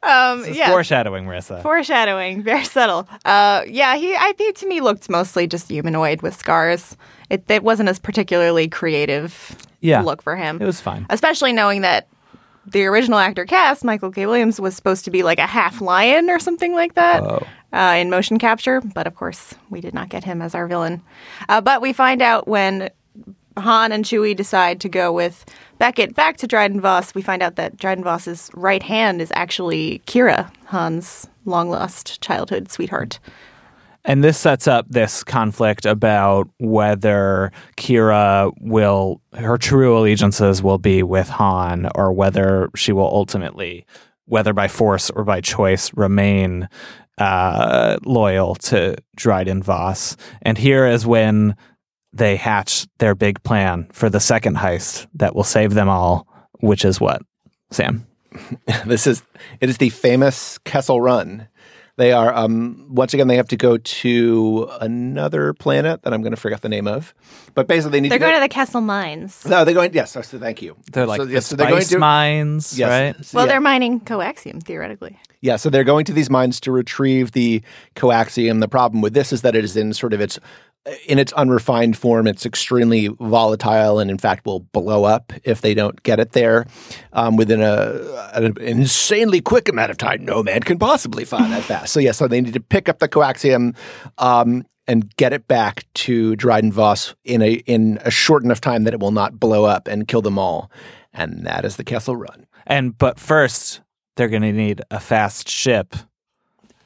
Um, 0.03 0.45
yeah. 0.51 0.69
foreshadowing, 0.69 1.25
Marissa. 1.25 1.61
Foreshadowing, 1.61 2.43
very 2.43 2.65
subtle. 2.65 3.07
Uh, 3.23 3.63
yeah, 3.67 3.95
he 3.95 4.15
I 4.15 4.33
think 4.33 4.57
to 4.57 4.67
me 4.67 4.81
looked 4.81 5.09
mostly 5.09 5.47
just 5.47 5.69
humanoid 5.69 6.21
with 6.21 6.35
scars. 6.35 6.97
It, 7.31 7.43
it 7.49 7.63
wasn't 7.63 7.89
as 7.89 7.97
particularly 7.99 8.67
creative 8.67 9.55
Yeah. 9.79 10.01
look 10.01 10.21
for 10.21 10.35
him. 10.35 10.61
it 10.61 10.65
was 10.65 10.81
fine. 10.81 11.05
especially 11.09 11.53
knowing 11.53 11.81
that 11.81 12.07
the 12.67 12.85
original 12.85 13.17
actor 13.17 13.45
cast, 13.45 13.83
Michael 13.83 14.11
K. 14.11 14.25
Williams, 14.27 14.59
was 14.61 14.75
supposed 14.75 15.05
to 15.05 15.11
be 15.11 15.23
like 15.23 15.39
a 15.39 15.47
half 15.47 15.81
lion 15.81 16.29
or 16.29 16.37
something 16.39 16.73
like 16.75 16.93
that 16.93 17.23
Oh. 17.23 17.47
uh, 17.73 17.95
in 17.97 18.09
motion 18.11 18.37
capture. 18.37 18.81
But 18.81 19.07
of 19.07 19.15
course, 19.15 19.55
we 19.71 19.81
did 19.81 19.93
not 19.95 20.09
get 20.09 20.23
him 20.25 20.41
as 20.43 20.53
our 20.53 20.67
villain. 20.67 21.01
Uh, 21.49 21.61
but 21.61 21.81
we 21.81 21.91
find 21.93 22.21
out 22.21 22.47
when 22.47 22.89
Han 23.57 23.91
and 23.91 24.05
Chewie 24.05 24.35
decide 24.35 24.79
to 24.81 24.89
go 24.89 25.11
with 25.11 25.43
Beckett 25.79 26.13
back 26.15 26.37
to 26.37 26.47
Dryden 26.47 26.79
Voss, 26.79 27.15
we 27.15 27.21
find 27.23 27.41
out 27.41 27.55
that 27.55 27.77
Dryden 27.77 28.03
Voss's 28.03 28.51
right 28.53 28.83
hand 28.83 29.21
is 29.21 29.31
actually 29.35 30.01
Qi'ra, 30.05 30.51
Han's 30.67 31.27
long 31.45 31.69
lost 31.69 32.21
childhood 32.21 32.69
sweetheart. 32.71 33.19
And 34.03 34.23
this 34.23 34.37
sets 34.37 34.67
up 34.67 34.87
this 34.89 35.23
conflict 35.23 35.85
about 35.85 36.49
whether 36.59 37.51
Qi'ra 37.77 38.51
will, 38.59 39.21
her 39.33 39.57
true 39.57 39.97
allegiances 39.97 40.63
will 40.63 40.79
be 40.79 41.03
with 41.03 41.29
Han, 41.29 41.89
or 41.95 42.11
whether 42.11 42.69
she 42.75 42.91
will 42.91 43.05
ultimately, 43.05 43.85
whether 44.25 44.53
by 44.53 44.67
force 44.67 45.09
or 45.11 45.23
by 45.23 45.41
choice, 45.41 45.93
remain 45.93 46.67
uh, 47.17 47.97
loyal 48.03 48.55
to 48.55 48.95
Dryden 49.15 49.61
Voss. 49.61 50.17
And 50.41 50.57
here 50.57 50.87
is 50.87 51.05
when 51.05 51.55
they 52.13 52.35
hatch 52.35 52.87
their 52.97 53.15
big 53.15 53.41
plan 53.43 53.87
for 53.91 54.09
the 54.09 54.19
second 54.19 54.57
heist 54.57 55.07
that 55.13 55.35
will 55.35 55.43
save 55.43 55.73
them 55.73 55.89
all, 55.89 56.27
which 56.59 56.83
is 56.83 56.99
what, 56.99 57.21
Sam? 57.69 58.05
This 58.85 59.07
is 59.07 59.23
it 59.59 59.69
is 59.69 59.77
the 59.77 59.89
famous 59.89 60.57
Kessel 60.59 61.01
Run. 61.01 61.47
They 61.97 62.11
are 62.13 62.33
um, 62.33 62.87
once 62.89 63.13
again 63.13 63.27
they 63.27 63.35
have 63.35 63.49
to 63.49 63.57
go 63.57 63.77
to 63.77 64.69
another 64.79 65.53
planet 65.53 66.03
that 66.03 66.13
I'm 66.13 66.21
going 66.21 66.31
to 66.33 66.39
forget 66.39 66.61
the 66.61 66.69
name 66.69 66.87
of, 66.87 67.13
but 67.53 67.67
basically 67.67 67.91
they 67.91 68.01
need 68.01 68.11
They're 68.11 68.17
to 68.19 68.23
go. 68.25 68.29
going 68.29 68.41
to 68.41 68.45
the 68.45 68.53
Kessel 68.53 68.81
Mines. 68.81 69.45
no, 69.45 69.65
they're 69.65 69.73
going. 69.73 69.93
Yes, 69.93 70.11
so 70.11 70.21
thank 70.21 70.61
you. 70.61 70.75
They're 70.91 71.05
like 71.05 71.19
so, 71.21 71.25
the 71.25 71.33
yes, 71.33 71.47
so 71.47 71.55
they're 71.55 71.67
going 71.67 71.81
spice 71.81 71.89
to 71.91 71.99
mines, 71.99 72.77
yes, 72.79 72.89
right? 73.15 73.25
so 73.25 73.35
Well, 73.35 73.45
yeah. 73.45 73.51
they're 73.53 73.61
mining 73.61 73.99
coaxium, 73.99 74.63
theoretically. 74.63 75.19
Yeah, 75.41 75.57
so 75.57 75.69
they're 75.69 75.83
going 75.83 76.05
to 76.05 76.13
these 76.13 76.29
mines 76.29 76.59
to 76.61 76.71
retrieve 76.71 77.31
the 77.33 77.61
coaxium. 77.95 78.59
The 78.61 78.67
problem 78.67 79.01
with 79.01 79.13
this 79.13 79.33
is 79.33 79.41
that 79.41 79.55
it 79.55 79.63
is 79.63 79.75
in 79.75 79.93
sort 79.93 80.13
of 80.13 80.21
its 80.21 80.39
in 81.07 81.19
its 81.19 81.31
unrefined 81.33 81.97
form. 81.97 82.27
It's 82.27 82.45
extremely 82.45 83.07
volatile, 83.07 83.99
and 83.99 84.09
in 84.09 84.17
fact, 84.17 84.45
will 84.45 84.61
blow 84.61 85.03
up 85.03 85.31
if 85.43 85.61
they 85.61 85.73
don't 85.73 86.01
get 86.03 86.19
it 86.19 86.31
there 86.31 86.65
um, 87.13 87.35
within 87.35 87.61
a 87.61 88.31
an 88.33 88.57
insanely 88.59 89.41
quick 89.41 89.69
amount 89.69 89.91
of 89.91 89.97
time. 89.97 90.25
No 90.25 90.41
man 90.43 90.61
can 90.61 90.79
possibly 90.79 91.25
find 91.25 91.51
that 91.51 91.63
fast. 91.65 91.93
So 91.93 91.99
yeah, 91.99 92.11
so 92.11 92.27
they 92.27 92.41
need 92.41 92.53
to 92.53 92.59
pick 92.59 92.89
up 92.89 92.99
the 92.99 93.09
coaxium. 93.09 93.75
Um, 94.17 94.65
and 94.87 95.15
get 95.15 95.31
it 95.31 95.47
back 95.47 95.85
to 95.93 96.35
Dryden 96.35 96.71
Voss 96.71 97.13
in 97.23 97.43
a 97.43 97.53
in 97.65 97.99
a 98.01 98.09
short 98.09 98.43
enough 98.43 98.59
time 98.59 98.83
that 98.83 98.93
it 98.93 98.99
will 98.99 99.11
not 99.11 99.39
blow 99.39 99.63
up 99.63 99.87
and 99.87 100.07
kill 100.07 100.23
them 100.23 100.39
all, 100.39 100.71
and 101.13 101.45
that 101.45 101.65
is 101.65 101.77
the 101.77 101.83
Kessel 101.83 102.15
Run. 102.15 102.47
And 102.65 102.97
but 102.97 103.19
first, 103.19 103.81
they're 104.15 104.27
going 104.27 104.41
to 104.41 104.51
need 104.51 104.81
a 104.89 104.99
fast 104.99 105.47
ship. 105.47 105.95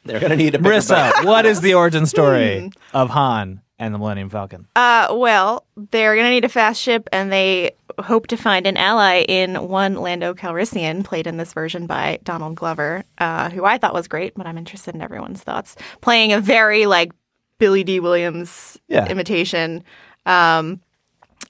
They're 0.03 0.19
going 0.19 0.31
to 0.31 0.35
need 0.35 0.55
a. 0.55 0.59
Marissa, 0.59 1.23
what 1.23 1.45
is 1.45 1.61
the 1.61 1.73
origin 1.73 2.05
story 2.05 2.69
of 2.93 3.09
Han 3.09 3.61
and 3.79 3.93
the 3.93 3.97
Millennium 3.99 4.29
Falcon? 4.29 4.67
Uh, 4.75 5.07
well, 5.11 5.65
they're 5.91 6.15
going 6.15 6.25
to 6.25 6.31
need 6.31 6.45
a 6.45 6.49
fast 6.49 6.81
ship, 6.81 7.07
and 7.11 7.31
they 7.31 7.71
hope 7.99 8.27
to 8.27 8.37
find 8.37 8.65
an 8.67 8.77
ally 8.77 9.21
in 9.27 9.67
one 9.67 9.95
Lando 9.95 10.33
Calrissian, 10.33 11.03
played 11.03 11.27
in 11.27 11.37
this 11.37 11.53
version 11.53 11.85
by 11.87 12.19
Donald 12.23 12.55
Glover, 12.55 13.03
uh, 13.17 13.49
who 13.49 13.65
I 13.65 13.77
thought 13.77 13.93
was 13.93 14.07
great, 14.07 14.33
but 14.35 14.45
I'm 14.47 14.57
interested 14.57 14.95
in 14.95 15.01
everyone's 15.01 15.41
thoughts. 15.41 15.75
Playing 16.01 16.31
a 16.33 16.39
very 16.39 16.85
like 16.85 17.11
Billy 17.59 17.83
Dee 17.83 17.99
Williams 17.99 18.77
Yeah. 18.87 19.07
imitation, 19.07 19.83
um, 20.25 20.81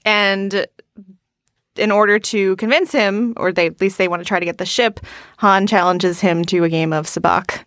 and 0.04 0.66
in 1.76 1.90
order 1.90 2.18
to 2.18 2.56
convince 2.56 2.90
him, 2.92 3.34
or 3.36 3.52
they 3.52 3.66
at 3.66 3.80
least 3.80 3.98
they 3.98 4.08
want 4.08 4.20
to 4.20 4.26
try 4.26 4.38
to 4.40 4.46
get 4.46 4.58
the 4.58 4.64
ship, 4.66 5.00
Han 5.38 5.66
challenges 5.66 6.20
him 6.20 6.44
to 6.46 6.64
a 6.64 6.68
game 6.68 6.92
of 6.92 7.06
sabacc, 7.06 7.64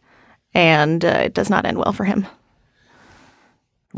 and 0.53 1.03
uh, 1.05 1.21
it 1.25 1.33
does 1.33 1.49
not 1.49 1.65
end 1.65 1.77
well 1.77 1.93
for 1.93 2.05
him. 2.05 2.25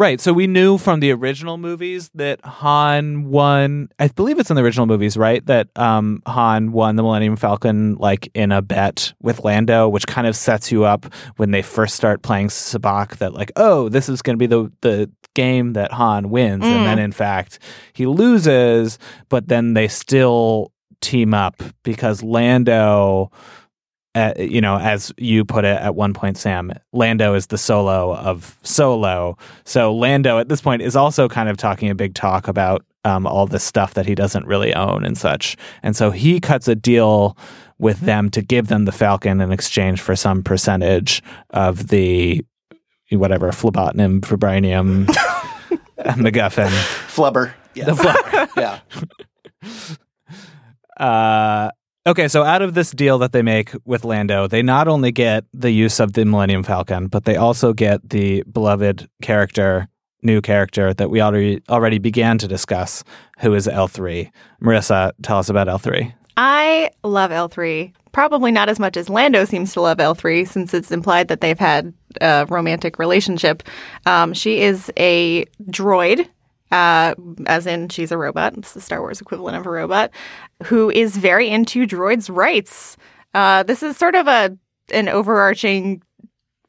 Right. 0.01 0.19
So 0.19 0.33
we 0.33 0.47
knew 0.47 0.79
from 0.79 0.99
the 0.99 1.11
original 1.11 1.59
movies 1.59 2.09
that 2.15 2.43
Han 2.43 3.25
won. 3.25 3.89
I 3.99 4.07
believe 4.07 4.39
it's 4.39 4.49
in 4.49 4.55
the 4.55 4.63
original 4.63 4.87
movies, 4.87 5.15
right? 5.15 5.45
That 5.45 5.67
um, 5.75 6.23
Han 6.25 6.71
won 6.71 6.95
the 6.95 7.03
Millennium 7.03 7.35
Falcon 7.35 7.93
like 7.97 8.27
in 8.33 8.51
a 8.51 8.63
bet 8.63 9.13
with 9.21 9.43
Lando, 9.43 9.87
which 9.87 10.07
kind 10.07 10.25
of 10.25 10.35
sets 10.35 10.71
you 10.71 10.85
up 10.85 11.13
when 11.37 11.51
they 11.51 11.61
first 11.61 11.95
start 11.95 12.23
playing 12.23 12.47
Sabacc. 12.47 13.17
That 13.17 13.35
like, 13.35 13.51
oh, 13.57 13.89
this 13.89 14.09
is 14.09 14.23
going 14.23 14.39
to 14.39 14.39
be 14.39 14.47
the 14.47 14.71
the 14.81 15.11
game 15.35 15.73
that 15.73 15.91
Han 15.91 16.31
wins, 16.31 16.65
and 16.65 16.83
then 16.83 16.97
in 16.97 17.11
fact 17.11 17.59
he 17.93 18.07
loses, 18.07 18.97
but 19.29 19.49
then 19.49 19.75
they 19.75 19.87
still 19.87 20.71
team 21.01 21.35
up 21.35 21.61
because 21.83 22.23
Lando 22.23 23.31
uh, 24.13 24.33
you 24.37 24.59
know, 24.59 24.77
as 24.77 25.13
you 25.17 25.45
put 25.45 25.63
it 25.63 25.77
at 25.77 25.95
one 25.95 26.13
point, 26.13 26.37
Sam, 26.37 26.71
Lando 26.91 27.33
is 27.33 27.47
the 27.47 27.57
solo 27.57 28.15
of 28.15 28.57
Solo. 28.63 29.37
So 29.63 29.95
Lando 29.95 30.37
at 30.37 30.49
this 30.49 30.61
point 30.61 30.81
is 30.81 30.95
also 30.95 31.29
kind 31.29 31.47
of 31.47 31.57
talking 31.57 31.89
a 31.89 31.95
big 31.95 32.13
talk 32.13 32.47
about 32.47 32.83
um, 33.05 33.25
all 33.25 33.47
this 33.47 33.63
stuff 33.63 33.93
that 33.93 34.05
he 34.05 34.13
doesn't 34.13 34.45
really 34.45 34.73
own 34.73 35.05
and 35.05 35.17
such. 35.17 35.55
And 35.81 35.95
so 35.95 36.11
he 36.11 36.39
cuts 36.39 36.67
a 36.67 36.75
deal 36.75 37.37
with 37.79 38.01
them 38.01 38.29
to 38.31 38.41
give 38.41 38.67
them 38.67 38.85
the 38.85 38.91
Falcon 38.91 39.41
in 39.41 39.51
exchange 39.51 40.01
for 40.01 40.15
some 40.15 40.43
percentage 40.43 41.23
of 41.51 41.87
the 41.87 42.45
whatever 43.11 43.49
phlebotinum, 43.51 44.21
vibranium, 44.21 45.05
MacGuffin. 45.99 46.69
Flubber. 47.07 47.53
Yeah. 47.73 47.85
The 47.85 47.93
flubber. 47.93 48.49
yeah. 48.57 48.79
Uh, 50.97 51.71
okay, 52.05 52.27
so 52.27 52.43
out 52.43 52.61
of 52.61 52.73
this 52.73 52.91
deal 52.91 53.17
that 53.19 53.31
they 53.31 53.41
make 53.41 53.71
with 53.85 54.03
Lando, 54.03 54.47
they 54.47 54.61
not 54.61 54.87
only 54.87 55.11
get 55.11 55.45
the 55.53 55.71
use 55.71 55.99
of 55.99 56.13
the 56.13 56.25
Millennium 56.25 56.63
Falcon, 56.63 57.07
but 57.07 57.25
they 57.25 57.35
also 57.35 57.73
get 57.73 58.09
the 58.09 58.43
beloved 58.51 59.09
character, 59.21 59.87
new 60.23 60.41
character 60.41 60.93
that 60.93 61.09
we 61.09 61.21
already 61.21 61.61
already 61.69 61.97
began 61.99 62.37
to 62.39 62.47
discuss, 62.47 63.03
who 63.39 63.53
is 63.53 63.67
L3. 63.67 64.31
Marissa, 64.61 65.11
tell 65.21 65.37
us 65.37 65.49
about 65.49 65.67
L3. 65.67 66.13
I 66.37 66.89
love 67.03 67.31
L3. 67.31 67.93
probably 68.11 68.51
not 68.51 68.67
as 68.67 68.79
much 68.79 68.97
as 68.97 69.09
Lando 69.09 69.45
seems 69.45 69.73
to 69.73 69.81
love 69.81 69.97
L3, 69.97 70.47
since 70.47 70.73
it's 70.73 70.91
implied 70.91 71.27
that 71.27 71.41
they've 71.41 71.59
had 71.59 71.93
a 72.19 72.45
romantic 72.49 72.99
relationship. 72.99 73.63
Um, 74.05 74.33
she 74.33 74.61
is 74.61 74.91
a 74.97 75.45
droid. 75.69 76.27
Uh, 76.71 77.15
as 77.47 77.67
in, 77.67 77.89
she's 77.89 78.11
a 78.11 78.17
robot. 78.17 78.57
It's 78.57 78.73
the 78.73 78.81
Star 78.81 79.01
Wars 79.01 79.21
equivalent 79.21 79.57
of 79.57 79.65
a 79.65 79.69
robot, 79.69 80.11
who 80.63 80.89
is 80.89 81.17
very 81.17 81.49
into 81.49 81.85
droids' 81.85 82.33
rights. 82.33 82.97
Uh, 83.33 83.63
this 83.63 83.83
is 83.83 83.97
sort 83.97 84.15
of 84.15 84.27
a 84.27 84.57
an 84.93 85.07
overarching 85.07 86.01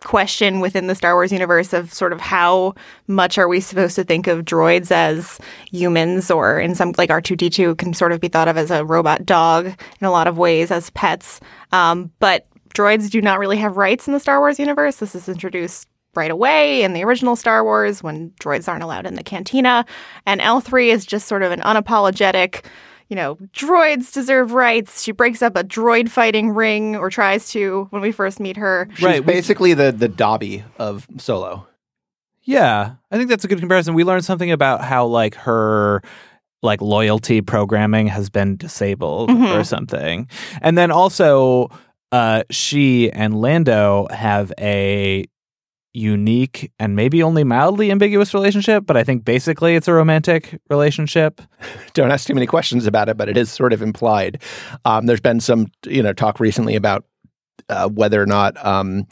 question 0.04 0.60
within 0.60 0.86
the 0.86 0.94
Star 0.94 1.14
Wars 1.14 1.32
universe 1.32 1.72
of 1.72 1.92
sort 1.92 2.12
of 2.12 2.20
how 2.20 2.74
much 3.06 3.38
are 3.38 3.48
we 3.48 3.60
supposed 3.60 3.96
to 3.96 4.04
think 4.04 4.26
of 4.26 4.44
droids 4.44 4.90
as 4.90 5.38
humans 5.70 6.30
or 6.30 6.58
in 6.60 6.74
some 6.74 6.92
like 6.98 7.10
R2D2 7.10 7.78
can 7.78 7.94
sort 7.94 8.12
of 8.12 8.20
be 8.20 8.28
thought 8.28 8.48
of 8.48 8.56
as 8.56 8.70
a 8.70 8.84
robot 8.84 9.24
dog 9.24 9.66
in 9.66 10.06
a 10.06 10.10
lot 10.10 10.26
of 10.26 10.38
ways 10.38 10.70
as 10.70 10.90
pets. 10.90 11.40
Um, 11.72 12.10
but 12.18 12.46
droids 12.74 13.10
do 13.10 13.20
not 13.20 13.38
really 13.38 13.58
have 13.58 13.76
rights 13.76 14.06
in 14.06 14.12
the 14.12 14.20
Star 14.20 14.40
Wars 14.40 14.58
universe. 14.58 14.96
This 14.96 15.14
is 15.14 15.28
introduced 15.28 15.88
right 16.14 16.30
away 16.30 16.82
in 16.82 16.92
the 16.92 17.02
original 17.04 17.36
Star 17.36 17.64
Wars 17.64 18.02
when 18.02 18.30
droids 18.40 18.68
aren't 18.68 18.82
allowed 18.82 19.06
in 19.06 19.14
the 19.14 19.22
cantina. 19.22 19.84
And 20.26 20.40
L3 20.40 20.88
is 20.92 21.06
just 21.06 21.26
sort 21.26 21.42
of 21.42 21.52
an 21.52 21.60
unapologetic 21.60 22.64
you 23.08 23.16
know, 23.16 23.34
droids 23.52 24.10
deserve 24.10 24.52
rights. 24.52 25.02
She 25.02 25.12
breaks 25.12 25.42
up 25.42 25.54
a 25.54 25.62
droid 25.62 26.08
fighting 26.08 26.48
ring 26.52 26.96
or 26.96 27.10
tries 27.10 27.50
to 27.50 27.86
when 27.90 28.00
we 28.00 28.10
first 28.10 28.40
meet 28.40 28.56
her. 28.56 28.88
She's 28.94 29.04
Right, 29.04 29.20
we- 29.20 29.26
basically 29.34 29.74
the 29.74 29.92
the 29.92 30.08
Dobby 30.08 30.64
of 30.78 31.06
Solo. 31.18 31.66
Yeah, 32.44 32.92
I 33.10 33.16
think 33.18 33.28
that's 33.28 33.44
a 33.44 33.48
good 33.48 33.58
comparison. 33.58 33.92
We 33.92 34.04
learned 34.04 34.24
something 34.24 34.50
about 34.50 34.82
how 34.82 35.04
like 35.04 35.34
her 35.34 36.00
like 36.62 36.80
loyalty 36.80 37.42
programming 37.42 38.06
has 38.06 38.30
been 38.30 38.56
disabled 38.56 39.28
Mhm. 39.28 39.60
or 39.60 39.62
something. 39.64 40.26
And 40.62 40.78
then 40.78 40.90
also 40.90 41.68
uh 42.12 42.44
she 42.50 43.12
and 43.12 43.38
Lando 43.38 44.06
have 44.10 44.54
a 44.58 45.26
unique 45.94 46.72
and 46.78 46.96
maybe 46.96 47.22
only 47.22 47.44
mildly 47.44 47.90
ambiguous 47.90 48.32
relationship, 48.32 48.86
but 48.86 48.96
I 48.96 49.04
think 49.04 49.24
basically 49.24 49.74
it's 49.74 49.88
a 49.88 49.92
romantic 49.92 50.58
relationship. 50.70 51.40
Don't 51.94 52.10
ask 52.10 52.26
too 52.26 52.34
many 52.34 52.46
questions 52.46 52.86
about 52.86 53.08
it, 53.08 53.16
but 53.16 53.28
it 53.28 53.36
is 53.36 53.50
sort 53.50 53.72
of 53.72 53.82
implied. 53.82 54.42
Um, 54.84 55.06
there's 55.06 55.20
been 55.20 55.40
some 55.40 55.68
you 55.86 56.02
know 56.02 56.12
talk 56.12 56.40
recently 56.40 56.76
about 56.76 57.04
uh, 57.68 57.88
whether 57.88 58.20
or 58.20 58.26
not 58.26 58.62
um, 58.64 59.06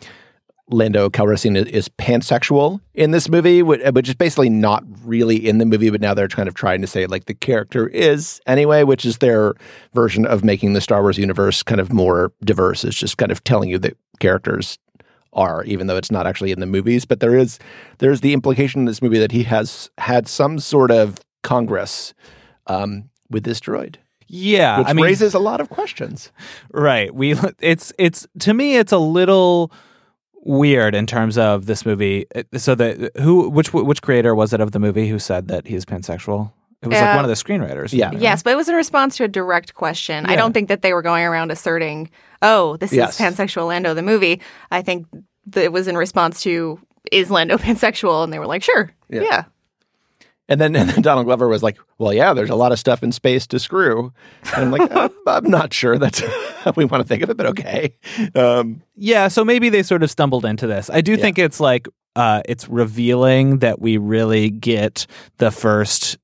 Lando 0.70 1.10
Calrissian 1.10 1.56
is, 1.56 1.66
is 1.66 1.88
pansexual 1.88 2.80
in 2.94 3.10
this 3.10 3.28
movie, 3.28 3.62
which, 3.62 3.82
which 3.92 4.08
is 4.08 4.14
basically 4.14 4.48
not 4.48 4.84
really 5.04 5.36
in 5.36 5.58
the 5.58 5.66
movie, 5.66 5.90
but 5.90 6.00
now 6.00 6.14
they're 6.14 6.28
kind 6.28 6.48
of 6.48 6.54
trying 6.54 6.80
to 6.80 6.86
say 6.86 7.06
like 7.06 7.26
the 7.26 7.34
character 7.34 7.88
is 7.88 8.40
anyway, 8.46 8.84
which 8.84 9.04
is 9.04 9.18
their 9.18 9.54
version 9.94 10.24
of 10.24 10.44
making 10.44 10.72
the 10.72 10.80
Star 10.80 11.02
Wars 11.02 11.18
universe 11.18 11.62
kind 11.62 11.80
of 11.80 11.92
more 11.92 12.32
diverse. 12.42 12.84
It's 12.84 12.96
just 12.96 13.18
kind 13.18 13.32
of 13.32 13.44
telling 13.44 13.68
you 13.68 13.78
that 13.78 13.96
characters 14.18 14.78
are, 15.32 15.64
even 15.64 15.86
though 15.86 15.96
it's 15.96 16.10
not 16.10 16.26
actually 16.26 16.52
in 16.52 16.60
the 16.60 16.66
movies. 16.66 17.04
But 17.04 17.20
there 17.20 17.36
is 17.36 17.58
there's 17.98 18.20
the 18.20 18.32
implication 18.32 18.80
in 18.80 18.84
this 18.86 19.02
movie 19.02 19.18
that 19.18 19.32
he 19.32 19.44
has 19.44 19.90
had 19.98 20.28
some 20.28 20.58
sort 20.58 20.90
of 20.90 21.18
congress 21.42 22.14
um, 22.66 23.10
with 23.30 23.44
this 23.44 23.60
droid, 23.60 23.96
Yeah, 24.26 24.78
which 24.78 24.88
I 24.88 24.92
mean, 24.92 25.04
raises 25.04 25.34
a 25.34 25.38
lot 25.38 25.60
of 25.60 25.70
questions. 25.70 26.32
Right. 26.72 27.14
We 27.14 27.34
it's 27.60 27.92
it's 27.98 28.26
to 28.40 28.54
me 28.54 28.76
it's 28.76 28.92
a 28.92 28.98
little 28.98 29.72
weird 30.42 30.94
in 30.94 31.06
terms 31.06 31.36
of 31.36 31.66
this 31.66 31.84
movie. 31.84 32.26
So 32.56 32.74
the 32.74 33.10
who 33.20 33.48
which 33.48 33.72
which 33.72 34.02
creator 34.02 34.34
was 34.34 34.52
it 34.52 34.60
of 34.60 34.72
the 34.72 34.78
movie 34.78 35.08
who 35.08 35.18
said 35.18 35.48
that 35.48 35.66
he 35.66 35.74
he's 35.74 35.84
pansexual? 35.84 36.52
It 36.82 36.88
was 36.88 36.98
like 36.98 37.10
Uh, 37.10 37.16
one 37.16 37.24
of 37.24 37.28
the 37.28 37.34
screenwriters. 37.34 37.92
Yeah. 37.92 38.10
Yes, 38.12 38.42
but 38.42 38.52
it 38.52 38.56
was 38.56 38.68
in 38.68 38.74
response 38.74 39.16
to 39.18 39.24
a 39.24 39.28
direct 39.28 39.74
question. 39.74 40.24
I 40.26 40.34
don't 40.36 40.52
think 40.52 40.68
that 40.68 40.80
they 40.82 40.92
were 40.94 41.02
going 41.02 41.24
around 41.24 41.50
asserting, 41.50 42.10
"Oh, 42.42 42.76
this 42.78 42.92
Yes. 42.92 43.18
is 43.20 43.26
pansexual 43.26 43.68
Lando 43.68 43.92
the 43.94 44.02
movie." 44.02 44.40
I 44.70 44.80
think 44.82 45.06
that 45.46 45.62
it 45.64 45.72
was 45.72 45.88
in 45.88 45.96
response 45.96 46.42
to, 46.42 46.80
"Is 47.12 47.30
Lando 47.30 47.58
pansexual?" 47.66 48.24
And 48.24 48.32
they 48.32 48.38
were 48.38 48.46
like, 48.46 48.62
"Sure, 48.62 48.90
Yeah. 49.10 49.22
yeah." 49.22 49.44
And 50.48 50.60
then, 50.60 50.74
and 50.76 50.88
then 50.88 51.02
Donald 51.02 51.26
Glover 51.26 51.48
was 51.48 51.62
like, 51.62 51.78
"Well, 51.98 52.12
yeah, 52.14 52.32
there's 52.32 52.50
a 52.50 52.54
lot 52.56 52.72
of 52.72 52.78
stuff 52.78 53.02
in 53.02 53.12
space 53.12 53.46
to 53.48 53.58
screw." 53.58 54.12
And 54.56 54.64
I'm 54.64 54.70
like, 54.70 54.90
I'm, 54.96 55.10
I'm 55.26 55.50
not 55.50 55.72
sure 55.74 55.98
that's 55.98 56.20
how 56.64 56.72
we 56.76 56.86
want 56.86 57.02
to 57.02 57.06
think 57.08 57.22
of 57.22 57.30
it, 57.30 57.36
but 57.36 57.46
okay. 57.46 57.94
Um, 58.34 58.82
Yeah, 58.96 59.28
so 59.28 59.44
maybe 59.44 59.68
they 59.68 59.82
sort 59.82 60.02
of 60.02 60.10
stumbled 60.10 60.44
into 60.46 60.66
this. 60.66 60.88
I 60.90 61.02
do 61.02 61.16
think 61.18 61.38
it's 61.38 61.60
like 61.60 61.88
uh 62.16 62.42
it's 62.46 62.68
revealing 62.68 63.58
that 63.58 63.80
we 63.80 63.96
really 63.96 64.50
get 64.50 65.06
the 65.38 65.52
first 65.52 66.18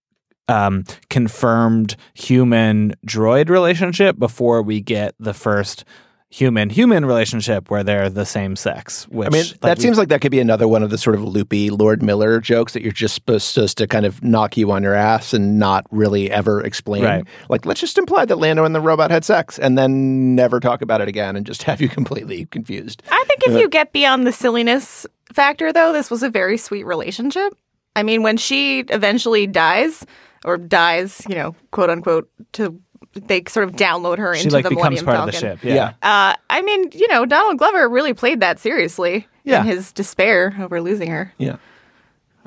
um 0.49 0.85
confirmed 1.11 1.97
human 2.15 2.95
droid 3.07 3.49
relationship 3.49 4.19
before 4.19 4.63
we 4.63 4.81
get 4.81 5.15
the 5.19 5.35
first 5.35 5.85
human 6.29 6.69
human 6.69 7.05
relationship 7.07 7.71
where 7.71 7.85
they're 7.85 8.11
the 8.11 8.27
same 8.27 8.57
sex 8.57 9.07
which 9.09 9.29
I 9.29 9.31
mean, 9.31 9.45
that 9.61 9.79
we- 9.79 9.83
seems 9.83 9.97
like 9.97 10.09
that 10.09 10.21
could 10.21 10.33
be 10.33 10.41
another 10.41 10.67
one 10.67 10.83
of 10.83 10.91
the 10.91 10.99
sort 10.99 11.15
of 11.15 11.23
loopy 11.23 11.71
Lord 11.71 12.03
Miller 12.03 12.41
jokes 12.41 12.73
that 12.73 12.83
you're 12.83 12.91
just 12.93 13.15
supposed, 13.15 13.45
supposed 13.47 13.79
to 13.79 13.87
kind 13.87 14.05
of 14.05 14.23
knock 14.25 14.57
you 14.57 14.71
on 14.73 14.83
your 14.83 14.93
ass 14.95 15.33
and 15.33 15.59
not 15.59 15.85
really 15.93 16.29
ever 16.31 16.61
explain. 16.65 17.05
Right. 17.05 17.25
Like, 17.49 17.65
let's 17.65 17.81
just 17.81 17.97
imply 17.97 18.25
that 18.25 18.37
Lando 18.37 18.65
and 18.65 18.75
the 18.75 18.81
robot 18.81 19.13
had 19.13 19.25
sex 19.25 19.57
and 19.57 19.79
then 19.79 20.35
never 20.35 20.59
talk 20.59 20.83
about 20.83 21.01
it 21.01 21.07
again 21.07 21.37
and 21.37 21.47
just 21.47 21.63
have 21.63 21.81
you 21.81 21.89
completely 21.99 22.47
confused. 22.47 23.05
I 23.09 23.25
think 23.29 23.43
if 23.47 23.61
you 23.61 23.69
get 23.69 23.93
beyond 23.93 24.27
the 24.27 24.33
silliness 24.33 25.07
factor, 25.33 25.73
though, 25.73 25.93
this 25.93 26.11
was 26.11 26.25
a 26.25 26.29
very 26.29 26.59
sweet 26.59 26.85
relationship. 26.85 27.57
I 27.95 28.03
mean, 28.03 28.23
when 28.25 28.37
she 28.37 28.81
eventually 28.81 29.47
dies, 29.47 30.05
or 30.45 30.57
dies, 30.57 31.23
you 31.29 31.35
know, 31.35 31.55
quote 31.71 31.91
unquote, 31.91 32.29
to 32.53 32.81
they 33.15 33.43
sort 33.49 33.67
of 33.69 33.75
download 33.77 34.19
her 34.19 34.35
she 34.35 34.43
into 34.45 34.55
like 34.55 34.65
the 34.65 34.71
becomes 34.71 35.03
Millennium 35.03 35.05
part 35.07 35.17
Falcon. 35.17 35.29
of 35.35 35.35
the 35.35 35.41
ship 35.41 35.59
yeah, 35.65 35.75
Yeah. 35.75 35.89
Uh, 36.03 36.35
I 36.51 36.63
mean, 36.63 36.91
you 36.93 37.09
know, 37.09 37.25
Donald 37.25 37.59
Glover 37.59 37.89
really 37.89 38.13
played 38.15 38.41
that 38.41 38.59
seriously 38.59 39.27
Yeah. 39.45 39.61
in 39.61 39.67
his 39.67 39.93
despair 39.93 40.55
over 40.61 40.81
losing 40.83 41.11
her. 41.11 41.33
Yeah. 41.39 41.57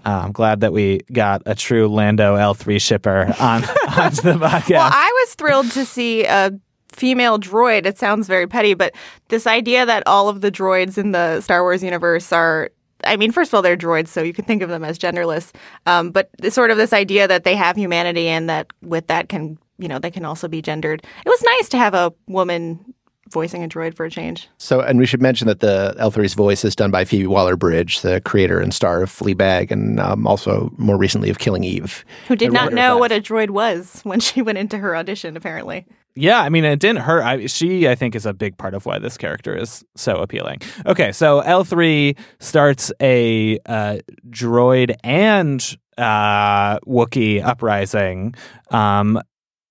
Uh, 0.05 0.21
i'm 0.23 0.31
glad 0.31 0.61
that 0.61 0.71
we 0.71 1.01
got 1.11 1.41
a 1.45 1.53
true 1.53 1.89
lando 1.89 2.35
l3 2.37 2.79
shipper 2.79 3.33
on 3.37 3.63
onto 3.97 4.21
the 4.21 4.33
podcast 4.35 4.69
Well, 4.69 4.89
I 4.93 5.23
was 5.25 5.33
thrilled 5.35 5.71
to 5.71 5.83
see 5.85 6.23
a 6.25 6.51
female 6.93 7.37
droid. 7.37 7.85
It 7.85 7.97
sounds 7.97 8.25
very 8.27 8.47
petty, 8.47 8.73
but 8.75 8.93
this 9.27 9.45
idea 9.45 9.85
that 9.85 10.03
all 10.07 10.29
of 10.29 10.39
the 10.41 10.51
droids 10.51 10.97
in 10.97 11.11
the 11.11 11.41
Star 11.41 11.63
Wars 11.63 11.83
universe 11.83 12.31
are. 12.31 12.69
I 13.03 13.17
mean, 13.17 13.31
first 13.31 13.49
of 13.49 13.55
all, 13.55 13.61
they're 13.61 13.77
droids, 13.77 14.07
so 14.07 14.21
you 14.21 14.33
can 14.33 14.45
think 14.45 14.61
of 14.61 14.69
them 14.69 14.83
as 14.83 14.99
genderless. 14.99 15.53
Um, 15.85 16.11
but 16.11 16.29
sort 16.51 16.71
of 16.71 16.77
this 16.77 16.93
idea 16.93 17.27
that 17.27 17.43
they 17.43 17.55
have 17.55 17.75
humanity 17.75 18.27
and 18.27 18.49
that 18.49 18.67
with 18.81 19.07
that 19.07 19.29
can, 19.29 19.57
you 19.77 19.87
know, 19.87 19.99
they 19.99 20.11
can 20.11 20.25
also 20.25 20.47
be 20.47 20.61
gendered. 20.61 21.03
It 21.25 21.29
was 21.29 21.41
nice 21.43 21.69
to 21.69 21.77
have 21.77 21.93
a 21.93 22.13
woman 22.27 22.93
voicing 23.31 23.63
a 23.63 23.67
droid 23.67 23.95
for 23.95 24.05
a 24.05 24.11
change. 24.11 24.47
So, 24.57 24.81
and 24.81 24.99
we 24.99 25.05
should 25.05 25.21
mention 25.21 25.47
that 25.47 25.59
the 25.59 25.95
L3's 25.99 26.33
voice 26.33 26.65
is 26.65 26.75
done 26.75 26.91
by 26.91 27.05
Phoebe 27.05 27.27
Waller 27.27 27.55
Bridge, 27.55 28.01
the 28.01 28.21
creator 28.21 28.59
and 28.59 28.73
star 28.73 29.03
of 29.03 29.11
Fleabag, 29.11 29.71
and 29.71 29.99
um, 29.99 30.25
also 30.27 30.73
more 30.77 30.97
recently 30.97 31.29
of 31.29 31.39
Killing 31.39 31.63
Eve. 31.63 32.03
Who 32.27 32.35
did 32.35 32.51
not 32.51 32.73
know 32.73 32.97
what 32.97 33.11
a 33.11 33.21
droid 33.21 33.51
was 33.51 34.01
when 34.03 34.19
she 34.19 34.41
went 34.41 34.57
into 34.57 34.77
her 34.77 34.95
audition, 34.95 35.37
apparently. 35.37 35.85
Yeah, 36.15 36.41
I 36.41 36.49
mean, 36.49 36.65
it 36.65 36.79
didn't 36.79 37.01
hurt. 37.03 37.23
I, 37.23 37.45
she, 37.45 37.87
I 37.87 37.95
think, 37.95 38.15
is 38.15 38.25
a 38.25 38.33
big 38.33 38.57
part 38.57 38.73
of 38.73 38.85
why 38.85 38.99
this 38.99 39.17
character 39.17 39.55
is 39.55 39.85
so 39.95 40.17
appealing. 40.17 40.59
Okay, 40.85 41.11
so 41.11 41.39
L 41.39 41.63
three 41.63 42.15
starts 42.39 42.91
a 43.01 43.57
uh, 43.65 43.99
droid 44.29 44.95
and 45.03 45.77
uh, 45.97 46.79
Wookiee 46.79 47.41
uprising. 47.43 48.35
Um, 48.71 49.21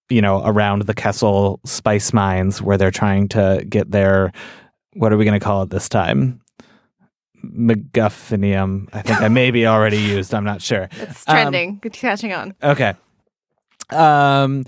you 0.09 0.23
know, 0.23 0.43
around 0.43 0.83
the 0.83 0.95
Kessel 0.95 1.61
spice 1.67 2.15
mines 2.15 2.63
where 2.63 2.79
they're 2.79 2.91
trying 2.91 3.29
to 3.29 3.63
get 3.69 3.91
their 3.91 4.33
what 4.95 5.13
are 5.13 5.19
we 5.19 5.25
going 5.27 5.39
to 5.39 5.45
call 5.45 5.63
it 5.65 5.71
this 5.71 5.89
time? 5.89 6.41
MacGuffinium. 7.45 8.89
I 8.93 9.03
think 9.03 9.21
I 9.21 9.29
may 9.29 9.51
be 9.51 9.67
already 9.67 9.99
used. 9.99 10.35
I'm 10.35 10.45
not 10.45 10.63
sure. 10.63 10.89
It's 10.93 11.25
Um, 11.29 11.35
trending, 11.35 11.81
it's 11.85 11.99
catching 12.01 12.33
on. 12.33 12.55
Okay. 12.63 12.95
Um, 13.91 14.65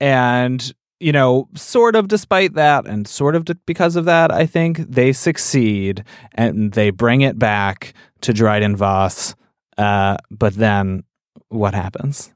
and 0.00 0.72
you 1.00 1.12
know, 1.12 1.48
sort 1.54 1.96
of 1.96 2.08
despite 2.08 2.54
that, 2.54 2.86
and 2.86 3.08
sort 3.08 3.34
of 3.34 3.46
because 3.66 3.96
of 3.96 4.04
that, 4.04 4.30
I 4.30 4.46
think 4.46 4.78
they 4.78 5.12
succeed 5.12 6.04
and 6.32 6.72
they 6.72 6.90
bring 6.90 7.22
it 7.22 7.38
back 7.38 7.94
to 8.20 8.32
Dryden 8.32 8.76
Voss. 8.76 9.34
Uh, 9.78 10.18
but 10.30 10.54
then 10.54 11.04
what 11.48 11.72
happens, 11.72 12.32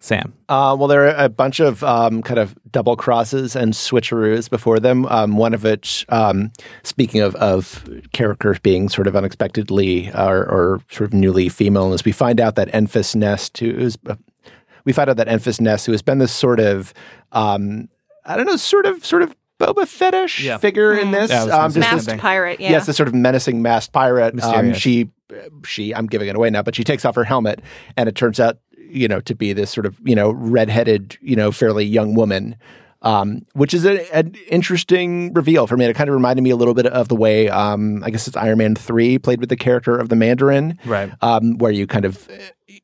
Sam? 0.00 0.32
Uh, 0.48 0.74
well, 0.78 0.88
there 0.88 1.06
are 1.06 1.24
a 1.24 1.28
bunch 1.28 1.60
of 1.60 1.84
um, 1.84 2.22
kind 2.22 2.40
of 2.40 2.56
double 2.70 2.96
crosses 2.96 3.54
and 3.54 3.74
switcheroos 3.74 4.48
before 4.48 4.80
them. 4.80 5.04
Um, 5.06 5.36
one 5.36 5.52
of 5.52 5.62
which, 5.62 6.06
um, 6.08 6.52
speaking 6.84 7.20
of, 7.20 7.34
of 7.36 7.86
characters 8.12 8.58
being 8.60 8.88
sort 8.88 9.06
of 9.06 9.14
unexpectedly 9.14 10.10
or, 10.12 10.38
or 10.38 10.80
sort 10.90 11.08
of 11.08 11.12
newly 11.12 11.50
female, 11.50 11.92
is 11.92 12.04
we 12.04 12.12
find 12.12 12.40
out 12.40 12.54
that 12.54 12.72
Enfys 12.72 13.14
Nest, 13.14 13.58
who 13.58 13.70
is 13.70 13.98
we 14.86 14.92
find 14.92 15.10
out 15.10 15.18
that 15.18 15.28
Enfys 15.28 15.60
Nest, 15.60 15.84
who 15.84 15.92
has 15.92 16.00
been 16.00 16.18
this 16.18 16.32
sort 16.32 16.60
of 16.60 16.94
um, 17.32 17.88
I 18.26 18.36
don't 18.36 18.46
know, 18.46 18.56
sort 18.56 18.86
of 18.86 19.04
sort 19.04 19.22
of 19.22 19.34
Boba 19.58 19.86
Fettish 19.86 20.42
Yeah. 20.44 20.58
figure 20.58 20.92
in 20.94 21.12
this. 21.12 21.30
Yeah, 21.30 21.44
I 21.44 21.44
was 21.44 21.50
gonna 21.50 21.64
um, 21.64 21.70
say 21.72 21.80
just 21.80 21.90
the 21.90 21.96
this- 21.96 22.06
Masked 22.08 22.20
pirate, 22.22 22.60
yeah. 22.60 22.70
Yes, 22.72 22.86
the 22.86 22.92
sort 22.92 23.08
of 23.08 23.14
menacing 23.14 23.62
masked 23.62 23.92
pirate. 23.92 24.42
Um, 24.42 24.74
she, 24.74 25.10
she, 25.64 25.94
I'm 25.94 26.06
giving 26.06 26.28
it 26.28 26.36
away 26.36 26.50
now, 26.50 26.62
but 26.62 26.74
she 26.74 26.84
takes 26.84 27.04
off 27.06 27.14
her 27.14 27.24
helmet, 27.24 27.60
and 27.96 28.08
it 28.08 28.14
turns 28.14 28.38
out, 28.38 28.58
you 28.76 29.08
know, 29.08 29.20
to 29.20 29.34
be 29.34 29.52
this 29.54 29.70
sort 29.70 29.86
of, 29.86 29.98
you 30.04 30.14
know, 30.14 30.30
redheaded, 30.30 31.16
you 31.22 31.36
know, 31.36 31.50
fairly 31.52 31.84
young 31.86 32.14
woman. 32.14 32.56
Um, 33.02 33.42
which 33.52 33.72
is 33.72 33.84
a- 33.84 34.12
an 34.16 34.34
interesting 34.48 35.32
reveal 35.32 35.66
for 35.66 35.76
me. 35.76 35.84
It 35.84 35.94
kind 35.94 36.08
of 36.08 36.14
reminded 36.14 36.42
me 36.42 36.50
a 36.50 36.56
little 36.56 36.74
bit 36.74 36.86
of 36.86 37.06
the 37.08 37.14
way, 37.14 37.48
um, 37.48 38.02
I 38.02 38.10
guess 38.10 38.26
it's 38.26 38.36
Iron 38.36 38.58
Man 38.58 38.74
3 38.74 39.18
played 39.18 39.38
with 39.38 39.48
the 39.48 39.54
character 39.56 39.96
of 39.96 40.08
the 40.08 40.16
Mandarin. 40.16 40.76
Right. 40.84 41.12
Um, 41.20 41.56
where 41.58 41.70
you 41.70 41.86
kind 41.86 42.04
of, 42.04 42.28
uh, 42.28 42.32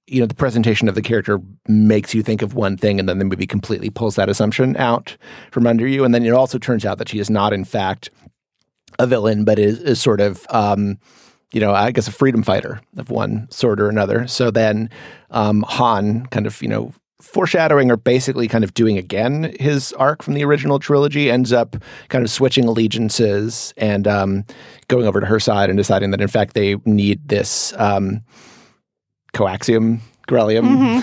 you 0.07 0.21
know, 0.21 0.27
the 0.27 0.35
presentation 0.35 0.89
of 0.89 0.95
the 0.95 1.03
character 1.03 1.41
makes 1.69 2.15
you 2.15 2.23
think 2.23 2.43
of 2.43 2.55
one 2.55 2.77
thing 2.77 2.99
and 2.99 3.09
then 3.09 3.19
the 3.19 3.25
movie 3.25 3.47
completely 3.47 3.91
pulls 3.91 4.17
that 4.17 4.29
assumption 4.29 4.77
out 4.77 5.17
from 5.51 5.67
under 5.67 5.87
you. 5.87 6.05
And 6.05 6.15
then 6.15 6.25
it 6.25 6.33
also 6.33 6.59
turns 6.59 6.85
out 6.85 6.99
that 6.99 7.09
she 7.09 7.19
is 7.19 7.31
not, 7.31 7.53
in 7.53 7.65
fact, 7.65 8.11
a 8.99 9.07
villain, 9.07 9.45
but 9.45 9.59
is, 9.59 9.79
is 9.81 10.01
sort 10.01 10.21
of, 10.21 10.47
um, 10.51 10.99
you 11.53 11.61
know, 11.61 11.73
I 11.73 11.91
guess 11.91 12.09
a 12.09 12.13
freedom 12.13 12.43
fighter 12.43 12.81
of 12.97 13.11
one 13.11 13.49
sort 13.51 13.81
or 13.81 13.89
another. 13.89 14.27
So 14.27 14.51
then 14.51 14.91
um, 15.31 15.65
Han 15.69 16.27
kind 16.27 16.47
of, 16.47 16.61
you 16.63 16.69
know, 16.69 16.93
foreshadowing 17.23 17.91
or 17.91 17.97
basically 17.97 18.49
kind 18.49 18.65
of 18.65 18.75
doing 18.75 18.99
again 18.99 19.55
his 19.61 19.93
arc 19.95 20.23
from 20.23 20.35
the 20.35 20.45
original 20.45 20.81
trilogy 20.81 21.31
ends 21.31 21.53
up 21.53 21.77
kind 22.09 22.25
of 22.25 22.31
switching 22.31 22.65
allegiances 22.65 23.73
and 23.77 24.09
um, 24.09 24.45
going 24.89 25.07
over 25.07 25.21
to 25.21 25.27
her 25.27 25.39
side 25.39 25.71
and 25.71 25.77
deciding 25.77 26.11
that 26.11 26.21
in 26.21 26.27
fact 26.27 26.55
they 26.55 26.77
need 26.85 27.29
this 27.29 27.73
um, 27.79 28.23
coaxium 29.33 30.01
grellium 30.29 31.03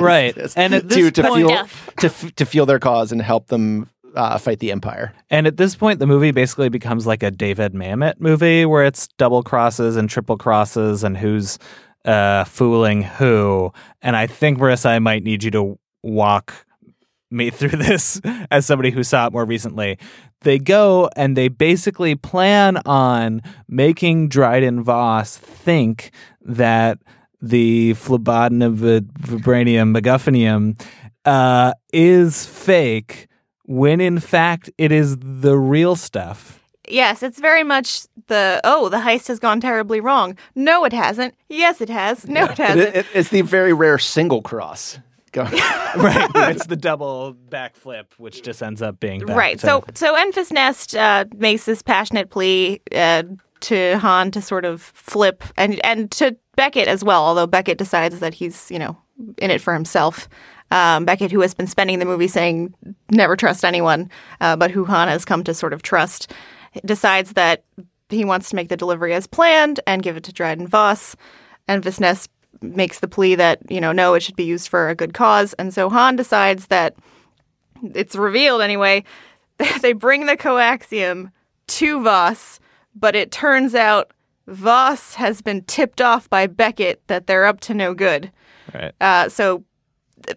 Right. 0.00 0.36
And 0.56 0.74
at 0.74 0.82
to 0.82 0.88
this 0.88 1.12
to 1.12 1.22
point, 1.22 1.46
fuel 1.46 1.50
Stuff. 1.50 1.90
to 2.00 2.06
f- 2.06 2.34
to 2.36 2.46
fuel 2.46 2.66
their 2.66 2.78
cause 2.78 3.12
and 3.12 3.22
help 3.22 3.46
them 3.48 3.88
uh, 4.14 4.36
fight 4.38 4.58
the 4.58 4.72
empire. 4.72 5.12
And 5.30 5.46
at 5.46 5.56
this 5.56 5.74
point, 5.74 5.98
the 5.98 6.06
movie 6.06 6.32
basically 6.32 6.68
becomes 6.68 7.06
like 7.06 7.22
a 7.22 7.30
David 7.30 7.72
Mamet 7.72 8.14
movie 8.20 8.66
where 8.66 8.84
it's 8.84 9.08
double 9.18 9.42
crosses 9.42 9.96
and 9.96 10.10
triple 10.10 10.36
crosses 10.36 11.04
and 11.04 11.16
who's 11.16 11.58
uh, 12.04 12.44
fooling 12.44 13.02
who. 13.02 13.72
And 14.02 14.16
I 14.16 14.26
think, 14.26 14.58
Marissa, 14.58 14.86
I 14.86 14.98
might 14.98 15.22
need 15.22 15.44
you 15.44 15.50
to 15.52 15.78
walk 16.02 16.52
me 17.30 17.48
through 17.50 17.78
this 17.78 18.20
as 18.50 18.66
somebody 18.66 18.90
who 18.90 19.02
saw 19.02 19.26
it 19.28 19.32
more 19.32 19.44
recently. 19.44 19.98
They 20.42 20.58
go 20.58 21.08
and 21.16 21.36
they 21.36 21.48
basically 21.48 22.16
plan 22.16 22.78
on 22.84 23.40
making 23.68 24.28
Dryden 24.28 24.82
Voss 24.82 25.36
think 25.36 26.10
that 26.42 26.98
the 27.42 27.92
phlebotinum 27.94 28.76
vibranium 29.00 29.96
MacGuffinium 29.96 30.80
uh, 31.24 31.72
is 31.92 32.46
fake 32.46 33.28
when 33.64 34.00
in 34.00 34.18
fact 34.20 34.70
it 34.78 34.92
is 34.92 35.16
the 35.18 35.58
real 35.58 35.96
stuff. 35.96 36.58
Yes, 36.88 37.22
it's 37.22 37.38
very 37.40 37.62
much 37.64 38.02
the 38.26 38.60
oh, 38.64 38.88
the 38.88 38.96
heist 38.98 39.28
has 39.28 39.38
gone 39.38 39.60
terribly 39.60 40.00
wrong. 40.00 40.36
No, 40.54 40.84
it 40.84 40.92
hasn't. 40.92 41.34
Yes, 41.48 41.80
it 41.80 41.88
has. 41.88 42.26
No, 42.26 42.44
it 42.44 42.50
It- 42.52 42.58
hasn't. 42.58 42.96
it- 42.96 43.06
it's 43.14 43.28
the 43.28 43.42
very 43.42 43.72
rare 43.72 43.98
single 43.98 44.42
cross. 44.42 44.98
Right. 45.96 46.28
it's 46.54 46.66
the 46.66 46.76
double 46.76 47.34
backflip, 47.48 48.04
which 48.18 48.42
just 48.42 48.62
ends 48.62 48.82
up 48.82 48.98
being 49.00 49.20
back 49.24 49.36
right. 49.36 49.58
to- 49.58 49.66
So 49.66 49.84
so 49.94 50.14
Enfys 50.14 50.50
Nest 50.52 50.94
uh, 50.96 51.24
makes 51.36 51.64
this 51.64 51.82
passionate 51.82 52.30
plea 52.30 52.80
uh, 52.94 53.22
to 53.60 53.98
Han 53.98 54.30
to 54.32 54.42
sort 54.42 54.64
of 54.64 54.82
flip 54.82 55.42
and 55.56 55.80
and 55.84 56.10
to 56.12 56.36
Beckett 56.56 56.88
as 56.88 57.02
well. 57.02 57.24
Although 57.24 57.46
Beckett 57.46 57.78
decides 57.78 58.20
that 58.20 58.34
he's 58.34 58.70
you 58.70 58.78
know 58.78 58.96
in 59.38 59.50
it 59.50 59.60
for 59.60 59.74
himself. 59.74 60.28
Um, 60.70 61.04
Beckett, 61.04 61.30
who 61.30 61.42
has 61.42 61.52
been 61.52 61.66
spending 61.66 61.98
the 61.98 62.06
movie 62.06 62.28
saying 62.28 62.74
never 63.10 63.36
trust 63.36 63.62
anyone, 63.62 64.10
uh, 64.40 64.56
but 64.56 64.70
who 64.70 64.86
Han 64.86 65.08
has 65.08 65.26
come 65.26 65.44
to 65.44 65.52
sort 65.52 65.74
of 65.74 65.82
trust, 65.82 66.32
decides 66.84 67.34
that 67.34 67.62
he 68.08 68.24
wants 68.24 68.48
to 68.50 68.56
make 68.56 68.68
the 68.68 68.76
delivery 68.76 69.12
as 69.12 69.26
planned 69.26 69.80
and 69.86 70.02
give 70.02 70.16
it 70.16 70.24
to 70.24 70.32
Dryden 70.32 70.66
Voss. 70.66 71.14
And 71.68 71.82
Enfys 71.82 72.00
Nest 72.00 72.30
makes 72.62 73.00
the 73.00 73.08
plea 73.08 73.34
that, 73.34 73.60
you 73.70 73.80
know, 73.80 73.92
no, 73.92 74.14
it 74.14 74.22
should 74.22 74.36
be 74.36 74.44
used 74.44 74.68
for 74.68 74.88
a 74.88 74.94
good 74.94 75.14
cause. 75.14 75.52
And 75.54 75.74
so 75.74 75.90
Han 75.90 76.16
decides 76.16 76.68
that 76.68 76.94
it's 77.82 78.16
revealed 78.16 78.62
anyway. 78.62 79.04
They 79.80 79.92
bring 79.92 80.26
the 80.26 80.36
coaxium 80.36 81.30
to 81.68 82.02
Voss, 82.02 82.58
but 82.96 83.14
it 83.14 83.30
turns 83.30 83.74
out 83.74 84.12
Voss 84.46 85.14
has 85.14 85.40
been 85.40 85.62
tipped 85.64 86.00
off 86.00 86.28
by 86.28 86.46
Beckett 86.46 87.06
that 87.06 87.26
they're 87.26 87.44
up 87.44 87.60
to 87.60 87.74
no 87.74 87.94
good. 87.94 88.30
Right. 88.74 88.92
Uh, 89.00 89.28
so 89.28 89.64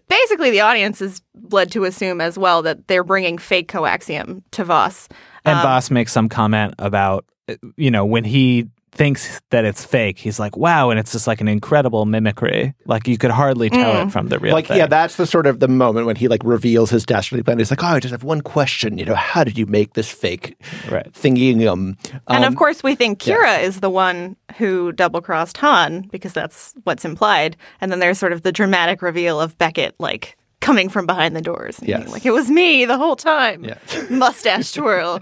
basically, 0.08 0.51
the 0.51 0.62
audience 0.62 1.01
is 1.01 1.22
led 1.51 1.72
to 1.72 1.84
assume 1.86 2.22
as 2.22 2.38
well 2.38 2.62
that 2.64 2.88
they're 2.88 3.03
bringing 3.03 3.38
fake 3.38 3.72
coaxium 3.72 4.43
to 4.51 4.64
Voss. 4.64 5.08
and 5.43 5.62
Voss 5.62 5.91
makes 5.91 6.12
some 6.12 6.30
comment 6.30 6.76
about, 6.80 7.26
uh, 7.49 7.56
you 7.78 7.91
know, 7.91 8.06
when 8.06 8.24
he 8.24 8.68
thinks 8.96 9.41
that 9.52 9.66
it's 9.66 9.84
fake, 9.86 10.18
he's 10.18 10.39
like, 10.39 10.56
wow, 10.58 10.89
and 10.89 10.98
it's 11.00 11.12
just 11.12 11.28
like 11.28 11.41
an 11.41 11.48
incredible 11.48 12.06
mimicry. 12.06 12.74
Like 12.86 13.08
you 13.08 13.18
could 13.18 13.30
hardly 13.32 13.70
tell 13.70 13.93
Mm. 13.93 14.08
it 14.08 14.12
from 14.12 14.28
the 14.30 14.39
real 14.39 14.54
like 14.54 14.68
thing. 14.68 14.78
yeah, 14.78 14.88
that's 14.88 15.18
the 15.18 15.26
sort 15.28 15.46
of 15.48 15.60
the 15.60 15.68
moment 15.68 16.06
when 16.08 16.16
he 16.16 16.28
like 16.30 16.41
reveals 16.43 16.89
his 16.89 17.06
dastardly 17.06 17.43
plan. 17.43 17.58
He's 17.60 17.70
like, 17.72 17.84
oh, 17.84 17.88
I 17.88 18.00
just 18.00 18.14
have 18.14 18.24
one 18.24 18.41
question. 18.41 18.98
You 18.98 19.06
know, 19.06 19.16
how 19.16 19.43
did 19.43 19.58
you 19.58 19.66
make 19.66 19.93
this 19.93 20.10
fake 20.10 20.56
Right. 20.89 21.12
thingium? 21.12 21.98
And 22.28 22.43
Um, 22.43 22.43
of 22.46 22.56
course, 22.56 22.82
we 22.84 22.96
think 22.96 23.20
Qi'ra 23.20 23.62
is 23.62 23.82
the 23.82 23.89
one 23.89 24.38
who 24.58 24.91
double 24.93 25.22
crossed 25.22 25.58
Han 25.58 26.08
because 26.12 26.32
that's 26.34 26.74
what's 26.86 27.04
implied. 27.06 27.58
And 27.82 27.91
then 27.91 28.00
there's 28.00 28.18
sort 28.18 28.32
of 28.32 28.43
the 28.43 28.52
dramatic 28.54 29.02
reveal 29.02 29.39
of 29.41 29.58
Beckett, 29.58 29.93
like 30.00 30.38
coming 30.62 30.88
from 30.89 31.06
behind 31.06 31.36
the 31.36 31.41
doors. 31.41 31.78
and 31.80 31.88
being 31.88 32.00
Yes. 32.02 32.12
Like, 32.12 32.26
it 32.26 32.32
was 32.32 32.50
me 32.50 32.86
the 32.86 32.98
whole 32.98 33.16
time. 33.18 33.66
Yeah. 33.66 33.76
Mustache 34.10 34.72
twirl. 34.72 35.20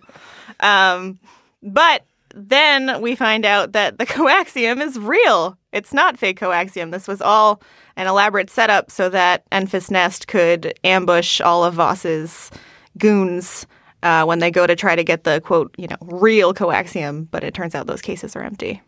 um, 0.59 1.19
but 1.61 2.03
then 2.33 3.01
we 3.01 3.15
find 3.15 3.45
out 3.45 3.73
that 3.73 3.99
the 3.99 4.05
coaxium 4.07 4.81
is 4.81 4.97
real. 4.99 5.57
It's 5.71 5.93
not 5.93 6.17
fake 6.17 6.39
coaxium. 6.39 6.91
This 6.91 7.07
was 7.07 7.21
all 7.21 7.61
an 7.95 8.07
elaborate 8.07 8.49
setup 8.49 8.89
so 8.89 9.09
that 9.09 9.49
Enfys 9.51 9.91
Nest 9.91 10.27
could 10.27 10.73
ambush 10.83 11.39
all 11.39 11.63
of 11.63 11.75
Voss's 11.75 12.49
goons 12.97 13.67
uh, 14.01 14.25
when 14.25 14.39
they 14.39 14.51
go 14.51 14.67
to 14.67 14.75
try 14.75 14.95
to 14.95 15.03
get 15.03 15.23
the 15.23 15.41
quote, 15.41 15.73
you 15.77 15.87
know, 15.87 15.97
real 16.01 16.53
coaxium. 16.53 17.27
But 17.29 17.43
it 17.43 17.53
turns 17.53 17.75
out 17.75 17.87
those 17.87 18.01
cases 18.01 18.35
are 18.35 18.43
empty. 18.43 18.81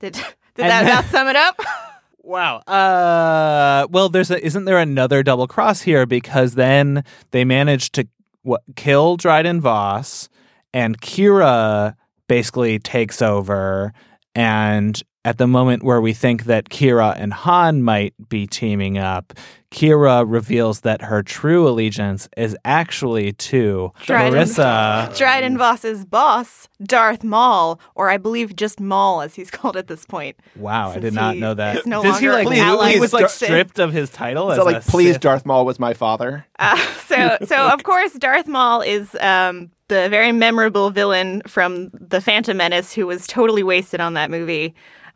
Did 0.00 0.12
did 0.54 0.66
And 0.66 0.70
that 0.70 0.86
not 0.86 1.04
sum 1.06 1.28
it 1.28 1.36
up? 1.36 1.60
Wow. 2.26 2.56
Uh, 2.60 3.86
well, 3.90 4.08
there's 4.08 4.30
a, 4.30 4.42
isn't 4.42 4.64
there 4.64 4.78
another 4.78 5.22
double 5.22 5.46
cross 5.46 5.82
here 5.82 6.06
because 6.06 6.54
then 6.54 7.04
they 7.32 7.44
managed 7.44 7.92
to 7.96 8.08
what, 8.40 8.62
kill 8.76 9.18
Dryden 9.18 9.60
Voss, 9.60 10.30
and 10.74 11.00
Qi'ra 11.00 11.94
basically 12.28 12.78
takes 12.78 13.22
over. 13.22 13.94
And 14.34 15.00
at 15.24 15.38
the 15.38 15.46
moment 15.46 15.84
where 15.84 16.00
we 16.00 16.12
think 16.12 16.44
that 16.44 16.68
Qi'ra 16.68 17.14
and 17.16 17.32
Han 17.32 17.82
might 17.82 18.12
be 18.28 18.46
teaming 18.46 18.98
up, 18.98 19.32
Qi'ra 19.74 20.24
reveals 20.24 20.80
that 20.80 21.02
her 21.02 21.20
true 21.24 21.68
allegiance 21.68 22.28
is 22.36 22.56
actually 22.64 23.32
to 23.32 23.90
Dryden. 24.04 24.38
Marissa. 24.38 25.16
Dryden 25.18 25.58
Voss's 25.58 26.04
boss, 26.04 26.68
Darth 26.80 27.24
Maul, 27.24 27.80
or 27.96 28.08
I 28.08 28.16
believe 28.16 28.54
just 28.54 28.78
Maul 28.78 29.20
as 29.20 29.34
he's 29.34 29.50
called 29.50 29.76
at 29.76 29.88
this 29.88 30.06
point. 30.06 30.36
Wow, 30.54 30.90
I 30.90 31.00
did 31.00 31.12
not 31.12 31.34
he 31.34 31.40
know 31.40 31.54
that. 31.54 31.78
is 31.78 31.86
no 31.86 32.04
Does 32.04 32.20
he 32.20 32.30
longer 32.30 32.44
like 32.44 32.58
allied 32.58 32.94
he 32.94 33.00
was 33.00 33.12
like 33.12 33.28
stripped 33.28 33.80
of 33.80 33.92
his 33.92 34.10
title? 34.10 34.48
so 34.50 34.60
as 34.60 34.74
like, 34.74 34.76
a 34.76 34.90
please, 34.90 35.14
Sith? 35.14 35.22
Darth 35.22 35.44
Maul 35.44 35.66
was 35.66 35.78
my 35.78 35.92
father. 35.92 36.46
Uh, 36.56 36.76
so, 37.08 37.36
so 37.44 37.68
of 37.68 37.82
course, 37.82 38.12
Darth 38.12 38.46
Maul 38.46 38.80
is 38.80 39.16
um, 39.16 39.72
the 39.88 40.08
very 40.08 40.30
memorable 40.30 40.90
villain 40.90 41.42
from 41.48 41.90
the 41.92 42.20
Phantom 42.20 42.56
Menace, 42.56 42.92
who 42.92 43.08
was 43.08 43.26
totally 43.26 43.64
wasted 43.64 44.00
on 44.00 44.14
that 44.14 44.30
movie. 44.30 44.72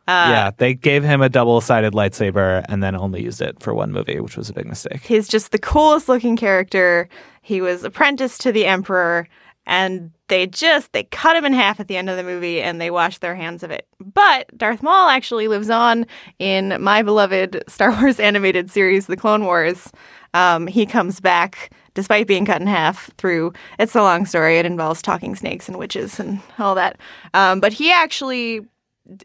Uh, 0.09 0.29
yeah, 0.31 0.51
they 0.57 0.73
gave 0.73 1.03
him 1.03 1.21
a 1.21 1.29
double-sided 1.29 1.93
lightsaber 1.93 2.65
and 2.67 2.81
then 2.81 2.95
only 2.95 3.21
used 3.21 3.43
it 3.43 3.61
for 3.61 3.75
one 3.75 3.91
movie, 3.91 4.19
which 4.19 4.35
was 4.35 4.49
a 4.49 4.53
big 4.53 4.65
mistake. 4.65 5.01
He's 5.03 5.27
just 5.27 5.51
the 5.51 5.59
coolest 5.59 6.09
looking 6.09 6.35
character. 6.35 7.07
He 7.43 7.61
was 7.61 7.83
apprenticed 7.83 8.41
to 8.41 8.51
the 8.51 8.65
Emperor, 8.65 9.27
and 9.67 10.09
they 10.27 10.47
just 10.47 10.93
they 10.93 11.03
cut 11.03 11.35
him 11.35 11.45
in 11.45 11.53
half 11.53 11.79
at 11.79 11.87
the 11.87 11.95
end 11.95 12.09
of 12.09 12.17
the 12.17 12.23
movie, 12.23 12.59
and 12.59 12.81
they 12.81 12.89
washed 12.89 13.21
their 13.21 13.35
hands 13.35 13.61
of 13.61 13.69
it. 13.69 13.85
But 13.99 14.49
Darth 14.57 14.81
Maul 14.81 15.09
actually 15.09 15.47
lives 15.47 15.69
on 15.69 16.07
in 16.39 16.81
my 16.81 17.03
beloved 17.03 17.63
Star 17.67 17.91
Wars 18.01 18.19
animated 18.19 18.71
series, 18.71 19.05
The 19.05 19.15
Clone 19.15 19.45
Wars. 19.45 19.91
Um, 20.33 20.65
he 20.65 20.87
comes 20.87 21.19
back 21.19 21.71
despite 21.93 22.25
being 22.25 22.47
cut 22.47 22.61
in 22.61 22.67
half 22.67 23.11
through. 23.17 23.53
It's 23.77 23.95
a 23.95 24.01
long 24.01 24.25
story. 24.25 24.57
It 24.57 24.65
involves 24.65 25.03
talking 25.03 25.35
snakes 25.35 25.67
and 25.67 25.77
witches 25.77 26.19
and 26.19 26.39
all 26.57 26.73
that. 26.73 26.99
Um, 27.35 27.59
but 27.59 27.73
he 27.73 27.91
actually 27.91 28.65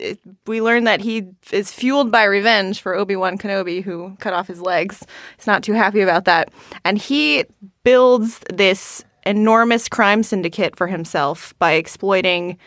it, 0.00 0.18
we 0.46 0.60
learn 0.62 0.84
that 0.84 1.00
he 1.00 1.24
is 1.52 1.72
fueled 1.72 2.10
by 2.10 2.24
revenge 2.24 2.80
for 2.80 2.94
Obi 2.94 3.16
Wan 3.16 3.38
Kenobi, 3.38 3.82
who 3.82 4.16
cut 4.20 4.32
off 4.32 4.46
his 4.48 4.60
legs. 4.60 5.04
He's 5.36 5.46
not 5.46 5.62
too 5.62 5.72
happy 5.72 6.00
about 6.00 6.24
that. 6.24 6.50
And 6.84 6.98
he 6.98 7.44
builds 7.82 8.40
this 8.52 9.04
enormous 9.26 9.88
crime 9.88 10.22
syndicate 10.22 10.76
for 10.76 10.86
himself 10.86 11.54
by 11.58 11.72
exploiting 11.72 12.58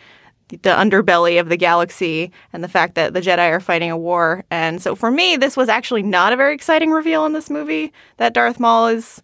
the 0.48 0.70
underbelly 0.70 1.38
of 1.38 1.50
the 1.50 1.56
galaxy 1.58 2.32
and 2.52 2.64
the 2.64 2.68
fact 2.68 2.94
that 2.94 3.12
the 3.12 3.20
Jedi 3.20 3.50
are 3.50 3.60
fighting 3.60 3.90
a 3.90 3.96
war. 3.98 4.44
And 4.50 4.80
so 4.80 4.94
for 4.96 5.10
me, 5.10 5.36
this 5.36 5.56
was 5.56 5.68
actually 5.68 6.02
not 6.02 6.32
a 6.32 6.36
very 6.36 6.54
exciting 6.54 6.90
reveal 6.90 7.26
in 7.26 7.34
this 7.34 7.50
movie 7.50 7.92
that 8.16 8.32
Darth 8.32 8.58
Maul 8.58 8.86
is, 8.88 9.22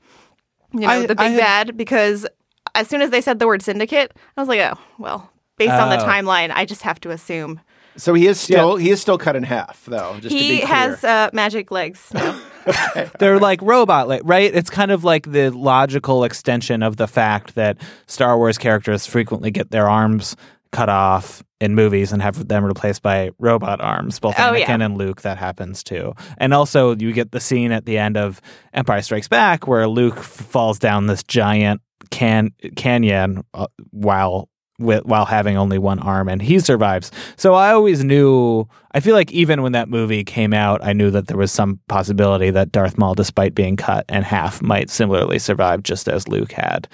you 0.72 0.80
know, 0.80 0.88
I- 0.88 1.06
the 1.06 1.14
big 1.14 1.32
I 1.32 1.36
bad 1.36 1.76
because 1.76 2.26
as 2.74 2.88
soon 2.88 3.00
as 3.00 3.10
they 3.10 3.20
said 3.22 3.38
the 3.38 3.46
word 3.46 3.62
syndicate, 3.62 4.12
I 4.36 4.40
was 4.40 4.48
like, 4.48 4.60
oh, 4.60 4.78
well, 4.98 5.30
based 5.56 5.72
on 5.72 5.88
the 5.88 6.00
Oh. 6.00 6.06
timeline, 6.06 6.50
I 6.54 6.64
just 6.66 6.82
have 6.82 7.00
to 7.00 7.10
assume 7.10 7.60
So 7.96 8.14
he 8.14 8.26
is 8.26 8.40
still 8.40 8.76
he 8.76 8.90
is 8.90 9.00
still 9.00 9.18
cut 9.18 9.36
in 9.36 9.42
half 9.42 9.84
though. 9.86 10.14
Just 10.20 10.30
to 10.30 10.42
he 10.42 10.48
be 10.50 10.56
clear. 10.58 10.66
has 10.66 11.04
uh, 11.04 11.30
magic 11.32 11.70
legs 11.70 12.10
now. 12.12 12.40
They're 13.18 13.38
like 13.38 13.60
robot, 13.60 14.08
like, 14.08 14.22
right? 14.24 14.54
It's 14.54 14.70
kind 14.70 14.90
of 14.90 15.04
like 15.04 15.30
the 15.30 15.50
logical 15.50 16.24
extension 16.24 16.82
of 16.82 16.96
the 16.96 17.06
fact 17.06 17.54
that 17.56 17.76
Star 18.06 18.38
Wars 18.38 18.56
characters 18.56 19.06
frequently 19.06 19.50
get 19.50 19.70
their 19.70 19.88
arms 19.88 20.34
cut 20.72 20.88
off 20.88 21.42
in 21.60 21.74
movies 21.74 22.10
and 22.10 22.22
have 22.22 22.48
them 22.48 22.64
replaced 22.64 23.02
by 23.02 23.30
robot 23.38 23.80
arms. 23.82 24.18
Both 24.18 24.36
Oh, 24.38 24.52
Anakin 24.52 24.58
yeah. 24.78 24.84
and 24.86 24.96
Luke, 24.98 25.22
that 25.22 25.36
happens 25.38 25.84
too. 25.84 26.14
And 26.38 26.54
also, 26.54 26.96
you 26.96 27.12
get 27.12 27.32
the 27.32 27.40
scene 27.40 27.70
at 27.70 27.84
the 27.84 27.98
end 27.98 28.16
of 28.16 28.40
Empire 28.72 29.02
Strikes 29.02 29.28
Back 29.28 29.68
where 29.68 29.86
Luke 29.86 30.16
falls 30.18 30.78
down 30.78 31.06
this 31.06 31.22
giant 31.22 31.80
can 32.10 32.50
canyon 32.76 33.44
uh, 33.54 33.66
while 33.90 34.48
with, 34.78 35.04
while 35.04 35.24
having 35.24 35.56
only 35.56 35.78
one 35.78 35.98
arm, 36.00 36.28
and 36.28 36.42
he 36.42 36.58
survives. 36.58 37.10
So 37.36 37.54
I 37.54 37.72
always 37.72 38.04
knew. 38.04 38.66
I 38.96 39.00
feel 39.00 39.14
like 39.16 39.32
even 39.32 39.62
when 39.62 39.72
that 39.72 39.88
movie 39.88 40.22
came 40.22 40.54
out, 40.54 40.84
I 40.84 40.92
knew 40.92 41.10
that 41.10 41.26
there 41.26 41.36
was 41.36 41.50
some 41.50 41.80
possibility 41.88 42.50
that 42.50 42.70
Darth 42.70 42.96
Maul, 42.96 43.14
despite 43.14 43.52
being 43.52 43.76
cut 43.76 44.04
in 44.08 44.22
half, 44.22 44.62
might 44.62 44.88
similarly 44.88 45.40
survive, 45.40 45.82
just 45.82 46.08
as 46.08 46.28
Luke 46.28 46.52
had. 46.52 46.86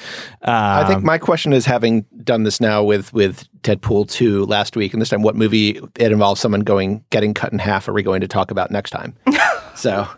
Um, 0.43 0.55
I 0.55 0.85
think 0.87 1.05
my 1.05 1.19
question 1.19 1.53
is, 1.53 1.67
having 1.67 2.07
done 2.25 2.45
this 2.45 2.59
now 2.61 2.83
with 2.83 3.13
with 3.13 3.47
Deadpool 3.63 4.11
two 4.11 4.47
last 4.47 4.77
week, 4.77 4.95
and 4.95 5.03
this 5.03 5.11
time, 5.11 5.23
what 5.23 5.37
movie 5.37 5.81
it 5.99 6.13
involves 6.13 6.41
someone 6.41 6.63
going 6.63 7.05
getting 7.11 7.35
cut 7.35 7.53
in 7.53 7.59
half? 7.59 7.87
Are 7.87 7.93
we 7.93 8.03
going 8.03 8.23
to 8.23 8.29
talk 8.29 8.51
about 8.51 8.71
next 8.71 8.91
time? 8.91 9.15
so, 9.81 10.09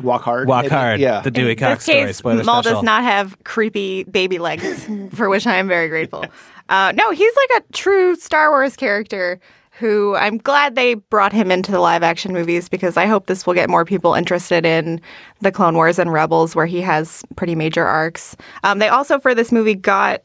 Walk 0.00 0.22
Hard. 0.22 0.48
Walk 0.48 0.62
maybe? 0.64 0.74
hard. 0.74 1.00
Yeah. 1.00 1.20
The 1.20 1.30
Dewey 1.30 1.52
In 1.52 1.58
Cox 1.58 1.84
this 1.86 1.94
story. 1.94 2.06
case, 2.06 2.16
Spoiler 2.16 2.44
Maul 2.44 2.62
special. 2.62 2.78
does 2.80 2.84
not 2.84 3.02
have 3.04 3.36
creepy 3.44 4.04
baby 4.04 4.38
legs, 4.38 4.88
for 5.14 5.28
which 5.28 5.46
I 5.46 5.56
am 5.56 5.68
very 5.68 5.88
grateful. 5.88 6.24
Uh, 6.68 6.92
no, 6.94 7.10
he's 7.10 7.32
like 7.50 7.62
a 7.62 7.72
true 7.72 8.16
Star 8.16 8.50
Wars 8.50 8.76
character 8.76 9.38
who 9.78 10.14
I'm 10.16 10.36
glad 10.38 10.74
they 10.74 10.94
brought 10.94 11.32
him 11.32 11.50
into 11.50 11.72
the 11.72 11.80
live 11.80 12.02
action 12.02 12.32
movies 12.32 12.68
because 12.68 12.96
I 12.96 13.06
hope 13.06 13.26
this 13.26 13.46
will 13.46 13.54
get 13.54 13.70
more 13.70 13.84
people 13.86 14.14
interested 14.14 14.66
in 14.66 15.00
the 15.40 15.50
Clone 15.50 15.74
Wars 15.74 15.98
and 15.98 16.12
Rebels, 16.12 16.54
where 16.54 16.66
he 16.66 16.82
has 16.82 17.22
pretty 17.36 17.54
major 17.54 17.84
arcs. 17.84 18.36
Um, 18.64 18.78
they 18.80 18.88
also, 18.88 19.18
for 19.18 19.34
this 19.34 19.50
movie, 19.50 19.74
got 19.74 20.22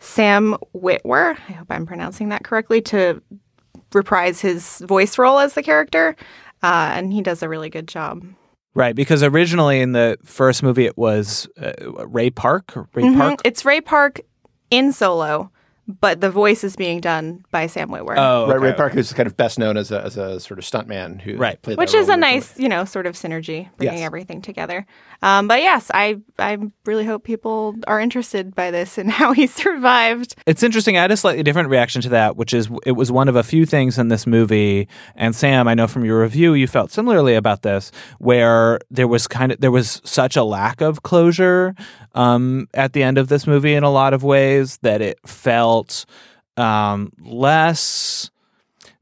Sam 0.00 0.54
Witwer, 0.76 1.36
I 1.48 1.52
hope 1.52 1.66
I'm 1.70 1.86
pronouncing 1.86 2.28
that 2.28 2.44
correctly, 2.44 2.82
to 2.82 3.22
reprise 3.92 4.40
his 4.40 4.78
voice 4.80 5.18
role 5.18 5.38
as 5.38 5.54
the 5.54 5.62
character. 5.62 6.14
Uh, 6.62 6.90
and 6.94 7.12
he 7.12 7.22
does 7.22 7.42
a 7.42 7.48
really 7.48 7.70
good 7.70 7.88
job. 7.88 8.24
Right, 8.74 8.94
because 8.94 9.22
originally 9.22 9.80
in 9.80 9.92
the 9.92 10.16
first 10.24 10.62
movie 10.62 10.86
it 10.86 10.96
was 10.96 11.48
uh, 11.60 11.72
Ray 12.06 12.30
Park. 12.30 12.76
or 12.76 12.88
Ray 12.94 13.02
Mhm. 13.02 13.16
Park. 13.18 13.40
It's 13.44 13.64
Ray 13.64 13.80
Park 13.80 14.20
in 14.70 14.92
solo, 14.92 15.50
but 16.00 16.20
the 16.20 16.30
voice 16.30 16.62
is 16.64 16.76
being 16.76 17.00
done 17.00 17.44
by 17.50 17.66
Sam 17.66 17.88
Witwer. 17.88 18.14
Oh, 18.16 18.46
Right, 18.48 18.60
Ray 18.60 18.68
okay. 18.70 18.76
Park 18.76 18.96
is 18.96 19.12
kind 19.12 19.26
of 19.26 19.36
best 19.36 19.58
known 19.58 19.76
as 19.76 19.90
a, 19.90 20.02
as 20.02 20.16
a 20.16 20.38
sort 20.40 20.58
of 20.58 20.64
stuntman 20.64 21.20
who 21.20 21.36
Right. 21.36 21.60
played 21.62 21.76
that 21.76 21.80
which 21.80 21.92
role 21.94 22.02
is 22.02 22.08
a 22.08 22.16
nice, 22.16 22.58
you 22.58 22.68
know, 22.68 22.84
sort 22.84 23.06
of 23.06 23.14
synergy, 23.14 23.68
bringing 23.76 23.98
Yes. 23.98 24.06
everything 24.06 24.42
together. 24.42 24.86
Um, 25.22 25.48
but 25.48 25.60
yes, 25.60 25.90
I 25.92 26.16
I 26.38 26.56
really 26.86 27.04
hope 27.04 27.24
people 27.24 27.74
are 27.86 28.00
interested 28.00 28.54
by 28.54 28.70
this 28.70 28.96
and 28.98 29.10
how 29.20 29.32
he 29.32 29.46
survived. 29.46 30.34
It's 30.46 30.62
interesting. 30.62 30.96
I 30.96 31.02
had 31.02 31.10
a 31.10 31.16
slightly 31.16 31.42
different 31.42 31.68
reaction 31.68 32.00
to 32.02 32.08
that, 32.10 32.36
which 32.36 32.54
is 32.54 32.68
it 32.86 32.92
was 32.92 33.12
one 33.12 33.28
of 33.28 33.36
a 33.36 33.42
few 33.42 33.66
things 33.66 33.98
in 33.98 34.08
this 34.08 34.26
movie. 34.26 34.88
And 35.14 35.34
Sam, 35.36 35.68
I 35.68 35.74
know 35.74 35.86
from 35.86 36.04
your 36.04 36.20
review, 36.22 36.54
you 36.54 36.66
felt 36.66 36.90
similarly 36.90 37.34
about 37.34 37.62
this, 37.62 37.92
where 38.18 38.78
there 38.90 39.08
was 39.08 39.26
kind 39.26 39.52
of 39.52 39.60
there 39.60 39.70
was 39.70 40.00
such 40.04 40.36
a 40.36 40.42
lack 40.44 40.80
of 40.80 41.02
closure 41.02 41.74
um, 42.14 42.66
at 42.74 42.92
the 42.92 43.02
end 43.02 43.18
of 43.18 43.28
this 43.28 43.46
movie 43.46 43.74
in 43.74 43.82
a 43.82 43.90
lot 43.90 44.14
of 44.14 44.22
ways 44.24 44.78
that 44.78 45.00
it 45.02 45.18
um, 46.56 47.12
less. 47.20 48.30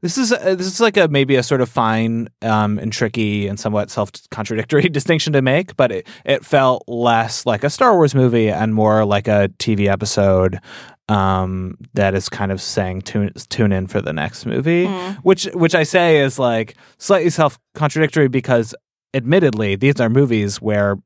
This 0.01 0.17
is 0.17 0.31
a, 0.31 0.55
this 0.55 0.67
is 0.67 0.79
like 0.79 0.95
a 0.95 1.09
maybe 1.09 1.35
a 1.35 1.43
sort 1.43 1.59
of 1.59 1.67
fine 1.67 2.29
um, 2.41 2.79
and 2.79 2.91
tricky 2.91 3.47
and 3.47 3.59
somewhat 3.59 3.89
self 3.89 4.11
contradictory 4.31 4.83
distinction 4.89 5.33
to 5.33 5.41
make, 5.41 5.75
but 5.75 5.91
it 5.91 6.07
it 6.25 6.45
felt 6.45 6.83
less 6.87 7.45
like 7.45 7.63
a 7.63 7.69
Star 7.69 7.95
Wars 7.95 8.15
movie 8.15 8.49
and 8.49 8.73
more 8.73 9.03
like 9.03 9.27
a 9.27 9.49
TV 9.59 9.87
episode 9.87 10.59
um, 11.09 11.75
that 11.95 12.13
is 12.13 12.29
kind 12.29 12.51
of 12.51 12.61
saying 12.61 13.01
tune 13.01 13.33
tune 13.49 13.73
in 13.73 13.87
for 13.87 14.01
the 14.01 14.13
next 14.13 14.45
movie, 14.45 14.85
which 15.23 15.45
which 15.53 15.75
I 15.75 15.83
say 15.83 16.19
is 16.19 16.39
like 16.39 16.75
slightly 16.97 17.29
self 17.29 17.59
contradictory 17.73 18.29
because 18.29 18.73
admittedly 19.13 19.75
these 19.75 19.99
are 19.99 20.09
movies 20.09 20.61
where 20.61 20.97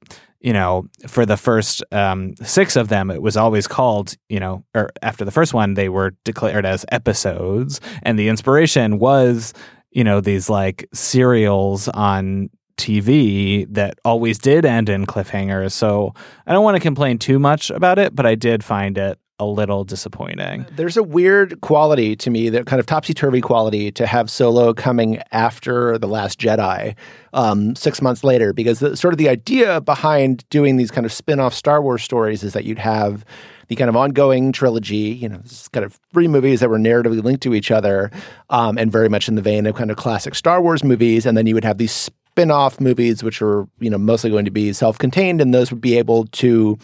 you 0.44 0.52
know, 0.52 0.86
for 1.08 1.26
the 1.26 1.38
first 1.38 1.84
um, 1.94 2.36
six 2.44 2.76
of 2.76 2.90
them, 2.90 3.10
it 3.10 3.22
was 3.22 3.38
always 3.38 3.66
called, 3.66 4.16
you 4.28 4.42
know, 4.42 4.64
or 4.76 4.90
after 5.02 5.24
the 5.24 5.32
first 5.32 5.54
one, 5.54 5.74
they 5.74 5.88
were 5.88 6.12
declared 6.26 6.66
as 6.66 6.86
episodes. 6.92 7.80
And 8.04 8.20
the 8.20 8.28
inspiration 8.28 9.00
was, 9.00 9.54
you 9.92 10.04
know, 10.04 10.20
these 10.20 10.50
like 10.50 10.88
serials 10.94 11.88
on 11.88 12.50
TV 12.76 13.66
that 13.74 14.00
always 14.04 14.38
did 14.38 14.66
end 14.66 14.90
in 14.90 15.06
cliffhangers. 15.06 15.72
So 15.72 16.14
I 16.46 16.52
don't 16.52 16.64
want 16.64 16.76
to 16.76 16.82
complain 16.82 17.20
too 17.20 17.40
much 17.40 17.70
about 17.70 17.98
it, 17.98 18.14
but 18.14 18.26
I 18.26 18.36
did 18.36 18.66
find 18.66 18.98
it 18.98 19.18
a 19.44 19.50
little 19.50 19.84
disappointing. 19.84 20.66
There's 20.76 20.98
a 20.98 21.04
weird 21.04 21.62
quality 21.62 22.16
to 22.18 22.30
me, 22.30 22.50
that 22.50 22.66
kind 22.66 22.80
of 22.80 22.86
topsy 22.86 23.14
turvy 23.14 23.42
quality 23.42 23.92
to 23.92 24.08
have 24.08 24.30
Solo 24.30 24.74
coming 24.74 25.22
after 25.32 25.98
The 25.98 26.08
Last 26.08 26.40
Jedi 26.40 26.96
um, 27.34 27.76
six 27.76 28.02
months 28.02 28.24
later, 28.24 28.54
because 28.54 28.80
the, 28.80 28.96
sort 28.96 29.14
of 29.14 29.18
the 29.18 29.30
idea 29.30 29.82
behind 29.82 30.48
doing 30.50 30.78
these 30.78 30.92
kind 30.92 31.06
of 31.06 31.12
spin 31.12 31.40
off 31.40 31.54
Star 31.54 31.82
Wars 31.82 32.04
stories 32.04 32.44
is 32.44 32.54
that 32.54 32.66
you'd 32.66 32.80
have 32.80 33.26
the 33.68 33.76
kind 33.76 33.90
of 33.90 33.96
ongoing 33.96 34.52
trilogy, 34.52 34.96
you 34.96 35.30
know, 35.30 35.42
kind 35.72 35.86
of 35.86 36.00
three 36.12 36.28
movies 36.28 36.60
that 36.60 36.70
were 36.70 36.80
narratively 36.80 37.24
linked 37.24 37.44
to 37.44 37.54
each 37.54 37.72
other 37.72 38.12
um, 38.50 38.78
and 38.78 38.92
very 38.92 39.10
much 39.10 39.28
in 39.28 39.36
the 39.36 39.42
vein 39.42 39.66
of 39.66 39.76
kind 39.76 39.90
of 39.90 39.98
classic 39.98 40.36
Star 40.36 40.62
Wars 40.62 40.84
movies. 40.84 41.26
And 41.26 41.38
then 41.38 41.48
you 41.48 41.56
would 41.56 41.64
have 41.64 41.78
these 41.78 41.92
spin 42.34 42.52
off 42.52 42.80
movies, 42.80 43.24
which 43.24 43.42
are, 43.42 43.68
you 43.80 43.90
know, 43.90 43.98
mostly 43.98 44.30
going 44.30 44.46
to 44.46 44.52
be 44.52 44.74
self 44.74 44.98
contained, 44.98 45.40
and 45.40 45.54
those 45.54 45.72
would 45.72 45.82
be 45.82 45.98
able 45.98 46.26
to 46.26 46.78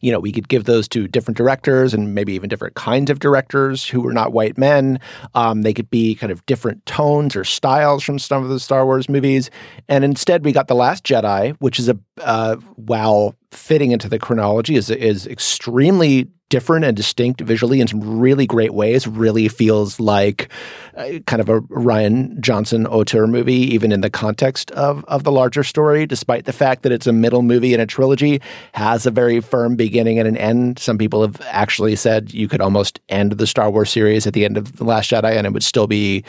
you 0.00 0.12
know, 0.12 0.20
we 0.20 0.32
could 0.32 0.48
give 0.48 0.64
those 0.64 0.88
to 0.88 1.08
different 1.08 1.36
directors 1.36 1.94
and 1.94 2.14
maybe 2.14 2.32
even 2.34 2.48
different 2.48 2.74
kinds 2.74 3.10
of 3.10 3.18
directors 3.18 3.86
who 3.86 4.00
were 4.00 4.12
not 4.12 4.32
white 4.32 4.58
men. 4.58 5.00
Um, 5.34 5.62
they 5.62 5.74
could 5.74 5.90
be 5.90 6.14
kind 6.14 6.32
of 6.32 6.44
different 6.46 6.84
tones 6.86 7.36
or 7.36 7.44
styles 7.44 8.02
from 8.02 8.18
some 8.18 8.42
of 8.42 8.48
the 8.48 8.60
Star 8.60 8.84
Wars 8.84 9.08
movies. 9.08 9.50
And 9.88 10.04
instead, 10.04 10.44
we 10.44 10.52
got 10.52 10.68
The 10.68 10.74
Last 10.74 11.04
Jedi, 11.04 11.56
which 11.58 11.78
is 11.78 11.88
a, 11.88 11.98
uh, 12.22 12.56
while 12.76 13.34
fitting 13.50 13.92
into 13.92 14.08
the 14.08 14.18
chronology, 14.18 14.76
is, 14.76 14.90
is 14.90 15.26
extremely 15.26 16.28
different 16.50 16.84
and 16.84 16.96
distinct 16.96 17.40
visually 17.40 17.80
in 17.80 17.86
some 17.86 18.18
really 18.18 18.44
great 18.44 18.74
ways. 18.74 19.06
Really 19.06 19.48
feels 19.48 20.00
like 20.00 20.48
uh, 20.96 21.20
kind 21.26 21.40
of 21.40 21.48
a 21.48 21.60
Rian 21.60 22.40
Johnson 22.40 22.86
auteur 22.86 23.28
movie, 23.28 23.72
even 23.74 23.92
in 23.92 24.00
the 24.00 24.10
context 24.10 24.70
of 24.72 25.04
of 25.04 25.22
the 25.22 25.32
larger 25.32 25.62
story. 25.62 26.06
Despite 26.06 26.44
the 26.44 26.52
fact 26.52 26.82
that 26.82 26.92
it's 26.92 27.06
a 27.06 27.12
middle 27.12 27.42
movie 27.42 27.72
in 27.72 27.80
a 27.80 27.86
trilogy, 27.86 28.42
has 28.72 29.06
a 29.06 29.10
very 29.10 29.40
firm 29.40 29.76
beginning 29.76 30.18
and 30.18 30.26
an 30.26 30.36
end. 30.36 30.78
Some 30.80 30.98
people 30.98 31.22
have 31.22 31.40
actually 31.46 31.96
said 31.96 32.34
you 32.34 32.48
could 32.48 32.60
almost 32.60 33.00
end 33.08 33.32
the 33.32 33.46
Star 33.46 33.70
Wars 33.70 33.90
series 33.90 34.26
at 34.26 34.34
the 34.34 34.44
end 34.44 34.58
of 34.58 34.76
the 34.76 34.84
Last 34.84 35.10
Jedi, 35.10 35.36
and 35.36 35.46
it 35.46 35.52
would 35.52 35.64
still 35.64 35.86
be 35.86 36.24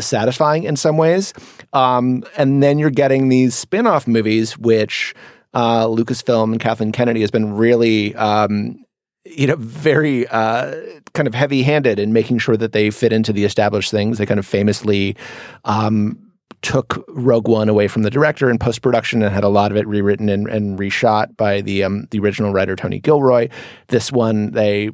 satisfying 0.00 0.64
in 0.64 0.76
some 0.76 0.96
ways. 0.96 1.32
Um, 1.72 2.24
and 2.36 2.62
then 2.62 2.78
you're 2.78 2.90
getting 2.90 3.28
these 3.28 3.54
spin-off 3.54 4.06
movies, 4.06 4.56
which 4.58 5.14
uh, 5.54 5.86
Lucasfilm 5.86 6.52
and 6.52 6.60
Kathleen 6.60 6.92
Kennedy 6.92 7.20
has 7.20 7.30
been 7.30 7.54
really 7.54 8.14
um, 8.16 8.82
you 9.24 9.46
know, 9.46 9.56
very 9.56 10.26
uh, 10.28 10.74
kind 11.14 11.28
of 11.28 11.34
heavy 11.34 11.62
handed 11.62 11.98
in 11.98 12.12
making 12.12 12.38
sure 12.38 12.56
that 12.56 12.72
they 12.72 12.90
fit 12.90 13.12
into 13.12 13.32
the 13.32 13.44
established 13.44 13.90
things. 13.90 14.18
They 14.18 14.26
kind 14.26 14.40
of 14.40 14.46
famously 14.46 15.16
um, 15.64 16.18
took 16.62 17.04
Rogue 17.08 17.48
One 17.48 17.68
away 17.68 17.88
from 17.88 18.02
the 18.02 18.10
director 18.10 18.50
in 18.50 18.58
post 18.58 18.82
production 18.82 19.22
and 19.22 19.32
had 19.32 19.44
a 19.44 19.48
lot 19.48 19.70
of 19.70 19.76
it 19.76 19.86
rewritten 19.86 20.28
and, 20.28 20.48
and 20.48 20.78
reshot 20.78 21.36
by 21.36 21.60
the 21.60 21.84
um, 21.84 22.08
the 22.10 22.18
original 22.18 22.52
writer 22.52 22.74
Tony 22.74 22.98
Gilroy. 22.98 23.48
This 23.88 24.10
one 24.10 24.52
they 24.52 24.90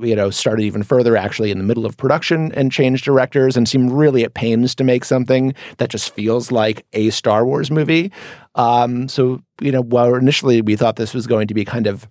you 0.00 0.14
know 0.14 0.30
started 0.30 0.62
even 0.62 0.82
further 0.82 1.16
actually 1.16 1.50
in 1.50 1.58
the 1.58 1.64
middle 1.64 1.86
of 1.86 1.96
production 1.96 2.52
and 2.52 2.72
changed 2.72 3.04
directors 3.04 3.56
and 3.56 3.68
seemed 3.68 3.92
really 3.92 4.24
at 4.24 4.34
pains 4.34 4.74
to 4.76 4.84
make 4.84 5.04
something 5.04 5.54
that 5.78 5.90
just 5.90 6.14
feels 6.14 6.50
like 6.52 6.86
a 6.92 7.10
Star 7.10 7.44
Wars 7.44 7.70
movie. 7.70 8.12
Um, 8.54 9.08
so 9.08 9.40
you 9.60 9.72
know, 9.72 9.82
while 9.82 10.14
initially 10.14 10.62
we 10.62 10.76
thought 10.76 10.96
this 10.96 11.14
was 11.14 11.26
going 11.26 11.48
to 11.48 11.54
be 11.54 11.64
kind 11.64 11.86
of 11.86 12.08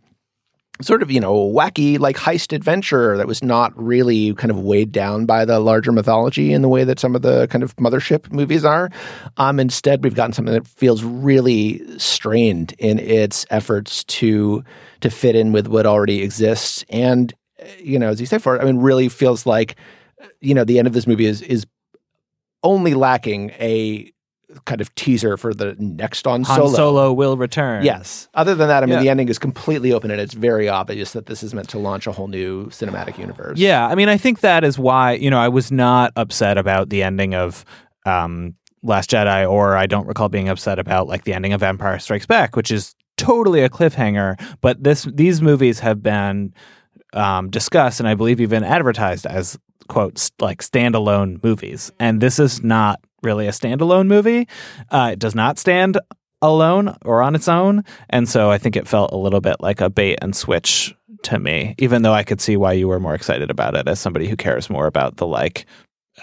sort 0.81 1.01
of 1.01 1.09
you 1.09 1.19
know 1.19 1.33
wacky 1.33 1.97
like 1.97 2.17
heist 2.17 2.53
adventure 2.53 3.17
that 3.17 3.27
was 3.27 3.43
not 3.43 3.73
really 3.75 4.33
kind 4.35 4.51
of 4.51 4.59
weighed 4.59 4.91
down 4.91 5.25
by 5.25 5.43
the 5.43 5.59
larger 5.59 5.91
mythology 5.91 6.53
in 6.53 6.61
the 6.61 6.69
way 6.69 6.83
that 6.83 6.99
some 6.99 7.15
of 7.15 7.21
the 7.21 7.47
kind 7.47 7.63
of 7.63 7.75
mothership 7.77 8.31
movies 8.31 8.63
are 8.63 8.89
um, 9.38 9.59
instead 9.59 10.03
we've 10.03 10.15
gotten 10.15 10.33
something 10.33 10.53
that 10.53 10.67
feels 10.67 11.03
really 11.03 11.81
strained 11.97 12.73
in 12.77 12.99
its 12.99 13.45
efforts 13.49 14.03
to 14.03 14.63
to 14.99 15.09
fit 15.09 15.35
in 15.35 15.51
with 15.51 15.67
what 15.67 15.85
already 15.85 16.21
exists 16.21 16.85
and 16.89 17.33
you 17.80 17.97
know 17.97 18.10
as 18.10 18.20
you 18.20 18.26
say 18.26 18.38
for 18.38 18.62
i 18.62 18.66
mean 18.66 18.78
really 18.78 19.10
feels 19.10 19.45
like 19.45 19.76
you 20.41 20.53
know 20.53 20.64
the 20.64 20.78
end 20.80 20.88
of 20.88 20.93
this 20.93 21.08
movie 21.08 21.26
is 21.26 21.41
is 21.41 21.66
only 22.64 22.93
lacking 22.93 23.51
a 23.60 24.12
kind 24.66 24.80
of 24.82 24.93
teaser 24.95 25.38
for 25.38 25.53
the 25.53 25.76
next 25.78 26.26
on 26.26 26.43
Han 26.43 26.55
solo 26.55 26.74
Solo 26.76 27.14
will 27.14 27.36
return. 27.36 27.84
Yes. 27.84 28.30
Other 28.34 28.55
than 28.55 28.70
that, 28.70 28.82
I 28.82 28.86
mean, 28.86 28.95
Yeah. 28.95 29.01
the 29.01 29.10
ending 29.10 29.28
is 29.28 29.38
completely 29.38 29.91
open, 29.91 30.10
and 30.10 30.22
it's 30.22 30.34
very 30.34 30.70
obvious 30.70 31.12
that 31.12 31.26
this 31.26 31.43
is 31.43 31.53
meant 31.53 31.68
to 31.70 31.78
launch 31.78 32.08
a 32.08 32.14
whole 32.14 32.28
new 32.28 32.68
cinematic 32.68 33.18
universe. 33.18 33.60
Yeah, 33.60 33.86
I 33.86 33.93
mean, 33.93 34.08
I 34.08 34.18
think 34.18 34.39
that 34.39 34.64
is 34.64 34.80
why 34.80 35.14
you 35.14 35.30
know 35.30 35.38
I 35.38 35.49
was 35.49 35.72
not 35.72 36.14
upset 36.16 36.58
about 36.58 36.89
the 36.89 37.03
ending 37.03 37.36
of 37.36 37.66
um, 38.05 38.55
Last 38.84 39.10
Jedi, 39.10 39.49
or 39.49 39.76
I 39.76 39.86
don't 39.86 40.08
recall 40.08 40.30
being 40.30 40.47
upset 40.49 40.80
about 40.80 41.08
like 41.08 41.26
the 41.26 41.34
ending 41.34 41.51
of 41.51 41.62
Empire 41.62 41.99
Strikes 41.99 42.26
Back, 42.26 42.55
which 42.55 42.72
is 42.72 42.95
totally 43.18 43.62
a 43.62 43.70
cliffhanger. 43.70 44.39
But 44.62 44.82
this 44.84 45.03
these 45.14 45.41
movies 45.41 45.80
have 45.80 46.01
been 46.01 46.53
um, 47.14 47.49
discussed 47.49 47.99
and 47.99 48.08
I 48.08 48.16
believe 48.16 48.41
even 48.41 48.64
advertised 48.64 49.26
as 49.26 49.58
quotes 49.88 50.32
like 50.39 50.62
standalone 50.62 51.43
movies, 51.43 51.91
and 51.99 52.22
this 52.22 52.39
is 52.39 52.64
not 52.64 52.99
really 53.24 53.47
a 53.47 53.51
standalone 53.51 54.08
movie. 54.08 54.47
Uh, 54.91 55.12
it 55.14 55.20
does 55.20 55.36
not 55.36 55.58
stand 55.58 55.97
alone 56.41 56.95
or 57.03 57.22
on 57.22 57.36
its 57.36 57.47
own, 57.47 57.84
and 58.10 58.28
so 58.28 58.51
I 58.51 58.58
think 58.58 58.76
it 58.76 58.88
felt 58.88 59.12
a 59.12 59.18
little 59.18 59.41
bit 59.41 59.58
like 59.60 59.82
a 59.82 59.89
bait 59.89 60.20
and 60.22 60.36
switch 60.36 60.93
to 61.24 61.39
me. 61.39 61.76
Even 61.78 62.01
though 62.01 62.14
I 62.14 62.24
could 62.24 62.41
see 62.41 62.58
why 62.58 62.74
you 62.74 62.88
were 62.88 62.99
more 62.99 63.16
excited 63.16 63.49
about 63.49 63.76
it 63.76 63.88
as 63.88 63.99
somebody 63.99 64.28
who 64.28 64.36
cares 64.36 64.70
more 64.70 64.88
about 64.88 65.18
the 65.18 65.28
like 65.28 65.66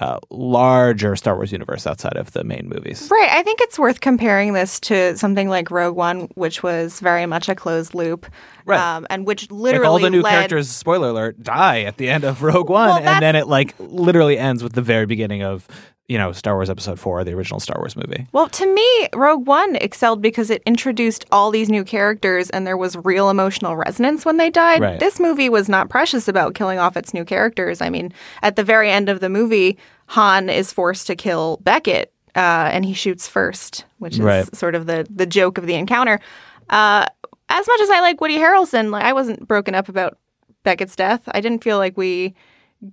uh, 0.01 0.19
larger 0.31 1.15
Star 1.15 1.37
Wars 1.37 1.53
universe 1.53 1.87
outside 1.87 2.17
of 2.17 2.33
the 2.33 2.43
main 2.45 2.69
movies. 2.69 3.09
Right. 3.11 3.29
I 3.31 3.43
think 3.43 3.61
it's 3.61 3.79
worth 3.79 4.01
comparing 4.01 4.53
this 4.53 4.81
to 4.81 5.17
something 5.17 5.49
like 5.49 5.71
Rogue 5.71 5.95
One, 5.97 6.29
which 6.35 6.63
was 6.63 6.99
very 7.01 7.27
much 7.27 7.49
a 7.49 7.55
closed 7.55 7.95
loop, 7.95 8.27
Right. 8.67 8.81
um, 8.81 9.07
and 9.11 9.27
which 9.27 9.51
literally 9.51 9.85
like 9.85 9.91
all 9.91 9.99
the 10.01 10.11
new 10.11 10.23
led, 10.23 10.31
characters, 10.31 10.69
spoiler 10.69 11.11
alert, 11.11 11.43
die 11.43 11.83
at 11.83 11.97
the 11.97 12.11
end 12.11 12.25
of 12.25 12.43
Rogue 12.43 12.71
One, 12.71 12.89
Well, 12.89 12.99
and 12.99 13.23
then 13.23 13.37
it 13.37 13.47
like 13.47 13.75
literally 13.79 14.37
ends 14.39 14.63
with 14.63 14.73
the 14.73 14.83
very 14.83 15.07
beginning 15.07 15.43
of 15.43 15.69
you 16.09 16.19
know 16.19 16.33
Star 16.33 16.55
Wars 16.55 16.69
Episode 16.71 16.99
Four, 17.01 17.25
the 17.25 17.33
original 17.33 17.61
Star 17.61 17.77
Wars 17.79 17.97
movie. 17.97 18.27
Well, 18.33 18.49
to 18.49 18.67
me, 18.75 19.09
Rogue 19.15 19.47
One 19.47 19.77
excelled 19.77 20.21
because 20.21 20.51
it 20.51 20.63
introduced 20.67 21.25
all 21.33 21.51
these 21.51 21.69
new 21.71 21.85
characters 21.85 22.51
and 22.51 22.67
there 22.67 22.77
was 22.77 22.97
real 23.05 23.31
emotional 23.31 23.77
resonance 23.77 24.25
when 24.25 24.37
they 24.37 24.51
died. 24.51 24.81
Right. 24.81 25.01
This 25.01 25.19
movie 25.19 25.49
was 25.49 25.69
not 25.69 25.89
precious 25.89 26.29
about 26.29 26.55
killing 26.55 26.79
off 26.79 26.97
its 26.97 27.15
new 27.15 27.25
characters. 27.25 27.81
I 27.81 27.89
mean, 27.91 28.13
at 28.43 28.57
the 28.57 28.65
very 28.65 28.91
end 28.91 29.09
of 29.09 29.21
the 29.21 29.29
movie, 29.31 29.79
Han 30.09 30.51
is 30.51 30.73
forced 30.73 31.07
to 31.07 31.17
kill 31.17 31.59
Beckett 31.63 32.13
uh, 32.37 32.69
and 32.73 32.85
he 32.85 32.93
shoots 32.93 33.27
first, 33.29 33.85
which 33.99 34.15
is 34.15 34.21
Right. 34.21 34.55
sort 34.55 34.75
of 34.75 34.87
the, 34.87 35.07
the 35.09 35.27
joke 35.27 35.57
of 35.57 35.67
the 35.67 35.75
encounter. 35.75 36.21
Uh, 36.69 37.07
as 37.49 37.67
much 37.67 37.81
as 37.81 37.91
I 37.91 38.01
like 38.01 38.21
Woody 38.21 38.39
Harrelson, 38.39 38.91
like 38.91 39.05
I 39.05 39.13
wasn't 39.13 39.47
broken 39.49 39.75
up 39.75 39.89
about 39.89 40.19
Beckett's 40.65 40.97
death. 40.97 41.23
I 41.29 41.41
didn't 41.41 41.63
feel 41.65 41.79
like 41.79 41.97
we 41.97 42.35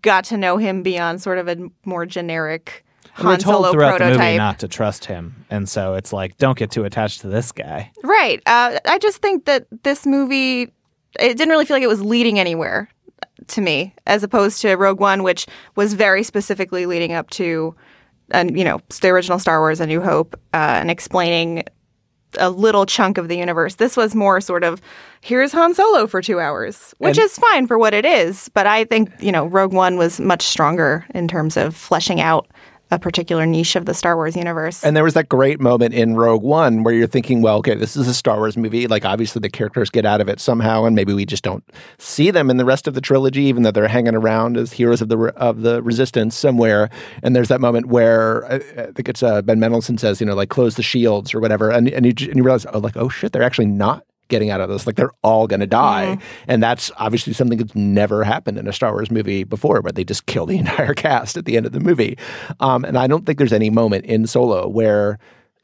got 0.01 0.23
to 0.25 0.37
know 0.37 0.57
him 0.57 0.83
beyond 0.83 1.21
sort 1.21 1.37
of 1.37 1.47
a 1.49 1.57
more 1.85 2.05
generic 2.05 2.85
And 3.17 3.27
we're 3.27 3.37
told 3.37 3.57
Solo 3.65 3.71
throughout 3.71 3.99
the 3.99 4.11
movie 4.11 4.37
not 4.37 4.59
to 4.59 4.67
trust 4.67 5.05
him, 5.05 5.45
and 5.49 5.67
so 5.67 5.95
it's 5.95 6.11
like 6.13 6.37
don't 6.37 6.57
get 6.57 6.71
too 6.71 6.85
attached 6.85 7.21
to 7.21 7.27
this 7.27 7.51
guy. 7.51 7.91
Right. 8.03 8.41
Uh, 8.45 8.79
I 8.85 8.97
just 8.99 9.17
think 9.21 9.45
that 9.45 9.67
this 9.83 10.05
movie, 10.05 10.63
it 11.19 11.37
didn't 11.37 11.49
really 11.49 11.65
feel 11.65 11.75
like 11.75 11.83
it 11.83 11.87
was 11.87 12.01
leading 12.01 12.39
anywhere 12.39 12.89
to 13.47 13.61
me, 13.61 13.93
as 14.07 14.23
opposed 14.23 14.61
to 14.61 14.75
Rogue 14.75 14.99
One, 14.99 15.23
which 15.23 15.45
was 15.75 15.93
very 15.93 16.23
specifically 16.23 16.85
leading 16.85 17.11
up 17.11 17.29
to, 17.31 17.75
and 18.31 18.57
you 18.57 18.63
know, 18.63 18.79
the 19.01 19.09
original 19.09 19.39
Star 19.39 19.59
Wars: 19.59 19.79
A 19.81 19.85
New 19.87 20.01
Hope, 20.01 20.35
uh, 20.53 20.57
and 20.57 20.89
explaining 20.89 21.63
a 22.39 22.49
little 22.49 22.85
chunk 22.85 23.17
of 23.17 23.27
the 23.27 23.35
universe. 23.35 23.75
This 23.75 23.97
was 23.97 24.15
more 24.15 24.39
sort 24.39 24.63
of 24.63 24.81
here's 25.19 25.51
Han 25.51 25.73
Solo 25.73 26.07
for 26.07 26.21
two 26.21 26.39
hours, 26.39 26.95
which 26.97 27.17
And- 27.17 27.25
is 27.25 27.37
fine 27.37 27.67
for 27.67 27.77
what 27.77 27.93
it 27.93 28.05
is. 28.05 28.47
But 28.53 28.67
I 28.67 28.85
think 28.85 29.11
you 29.19 29.33
know, 29.33 29.47
Rogue 29.47 29.73
One 29.73 29.97
was 29.97 30.17
much 30.19 30.43
stronger 30.43 31.05
in 31.13 31.27
terms 31.27 31.57
of 31.57 31.75
fleshing 31.75 32.21
out 32.21 32.47
a 32.91 32.99
particular 32.99 33.45
niche 33.45 33.75
of 33.75 33.85
the 33.85 33.93
Star 33.93 34.15
Wars 34.15 34.35
universe. 34.35 34.83
And 34.83 34.95
there 34.95 35.03
was 35.03 35.13
that 35.13 35.29
great 35.29 35.59
moment 35.59 35.93
in 35.93 36.15
Rogue 36.15 36.43
One 36.43 36.83
where 36.83 36.93
you're 36.93 37.07
thinking, 37.07 37.41
well, 37.41 37.57
okay, 37.57 37.75
this 37.75 37.95
is 37.95 38.07
a 38.07 38.13
Star 38.13 38.37
Wars 38.37 38.57
movie. 38.57 38.87
Like, 38.87 39.05
obviously, 39.05 39.39
the 39.39 39.49
characters 39.49 39.89
get 39.89 40.05
out 40.05 40.21
of 40.21 40.27
it 40.27 40.39
somehow, 40.39 40.83
and 40.83 40.95
maybe 40.95 41.13
we 41.13 41.25
just 41.25 41.43
don't 41.43 41.63
see 41.97 42.31
them 42.31 42.49
in 42.49 42.57
the 42.57 42.65
rest 42.65 42.87
of 42.87 42.93
the 42.93 43.01
trilogy, 43.01 43.43
even 43.43 43.63
though 43.63 43.71
they're 43.71 43.87
hanging 43.87 44.15
around 44.15 44.57
as 44.57 44.73
heroes 44.73 45.01
of 45.01 45.09
the 45.09 45.17
of 45.37 45.61
the 45.61 45.81
Resistance 45.81 46.35
somewhere. 46.35 46.89
And 47.23 47.35
there's 47.35 47.47
that 47.47 47.61
moment 47.61 47.87
where 47.87 48.45
I, 48.45 48.55
I 48.55 48.91
think 48.91 49.09
it's 49.09 49.23
uh, 49.23 49.41
Ben 49.41 49.59
Mendelsohn 49.59 49.97
says, 49.97 50.19
you 50.19 50.27
know, 50.27 50.35
like 50.35 50.49
close 50.49 50.75
the 50.75 50.83
shields 50.83 51.33
or 51.33 51.39
whatever, 51.39 51.69
and 51.69 51.87
and 51.87 52.05
you, 52.05 52.27
and 52.27 52.35
you 52.35 52.43
realize, 52.43 52.65
oh, 52.73 52.79
like, 52.79 52.97
oh 52.97 53.09
shit, 53.09 53.31
they're 53.31 53.43
actually 53.43 53.67
not 53.67 54.05
getting 54.31 54.49
out 54.49 54.61
of 54.61 54.69
this. 54.69 54.87
Like 54.87 54.95
they're 54.95 55.13
all 55.23 55.45
going 55.45 55.59
to 55.59 55.67
die. 55.67 56.17
And 56.47 56.63
that's 56.63 56.91
obviously 56.97 57.33
something 57.33 57.59
that's 57.59 57.75
never 57.75 58.23
happened 58.23 58.57
in 58.57 58.67
a 58.67 58.73
Star 58.73 58.93
Wars 58.93 59.11
movie 59.11 59.43
before, 59.43 59.81
where 59.81 59.91
they 59.91 60.03
just 60.03 60.25
kill 60.25 60.47
the 60.47 60.57
entire 60.63 60.95
cast 60.95 61.37
at 61.37 61.45
the 61.45 61.55
end 61.55 61.67
of 61.67 61.71
the 61.71 61.79
movie. 61.79 62.17
Um, 62.59 62.83
and 62.83 62.97
I 62.97 63.05
don't 63.05 63.27
think 63.27 63.37
there's 63.37 63.53
any 63.53 63.69
moment 63.69 64.05
in 64.05 64.25
Solo 64.25 64.67
where 64.67 65.19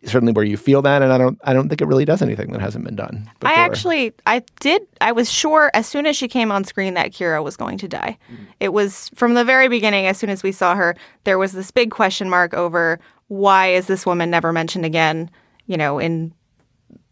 certainly 0.05 0.31
where 0.31 0.45
you 0.45 0.57
feel 0.57 0.81
that 0.83 1.01
and 1.01 1.11
I 1.11 1.17
don't 1.17 1.39
I 1.43 1.53
don't 1.53 1.69
think 1.69 1.81
it 1.81 1.87
really 1.87 2.05
does 2.05 2.21
anything 2.21 2.51
that 2.51 2.61
hasn't 2.61 2.85
been 2.85 2.95
done. 2.95 3.29
Before. 3.39 3.55
I 3.55 3.59
actually, 3.59 4.13
I 4.27 4.43
did, 4.59 4.85
I 5.01 5.11
was 5.11 5.29
sure 5.31 5.71
as 5.73 5.87
soon 5.87 6.05
as 6.05 6.15
she 6.15 6.27
came 6.27 6.51
on 6.51 6.63
screen 6.63 6.93
that 6.93 7.11
Qi'ra 7.11 7.43
was 7.43 7.57
going 7.57 7.77
to 7.79 7.87
die. 7.87 8.17
It 8.59 8.69
was 8.69 9.09
from 9.15 9.33
the 9.33 9.43
very 9.43 9.67
beginning, 9.67 10.05
as 10.05 10.17
soon 10.17 10.29
as 10.29 10.43
we 10.43 10.51
saw 10.51 10.75
her, 10.75 10.95
there 11.23 11.39
was 11.39 11.51
this 11.53 11.71
big 11.71 11.91
question 11.91 12.29
mark 12.29 12.53
over 12.53 12.99
why 13.27 13.67
is 13.67 13.87
this 13.87 14.05
woman 14.05 14.29
never 14.29 14.53
mentioned 14.53 14.85
again, 14.85 15.29
you 15.65 15.77
know, 15.77 15.99
in 15.99 16.33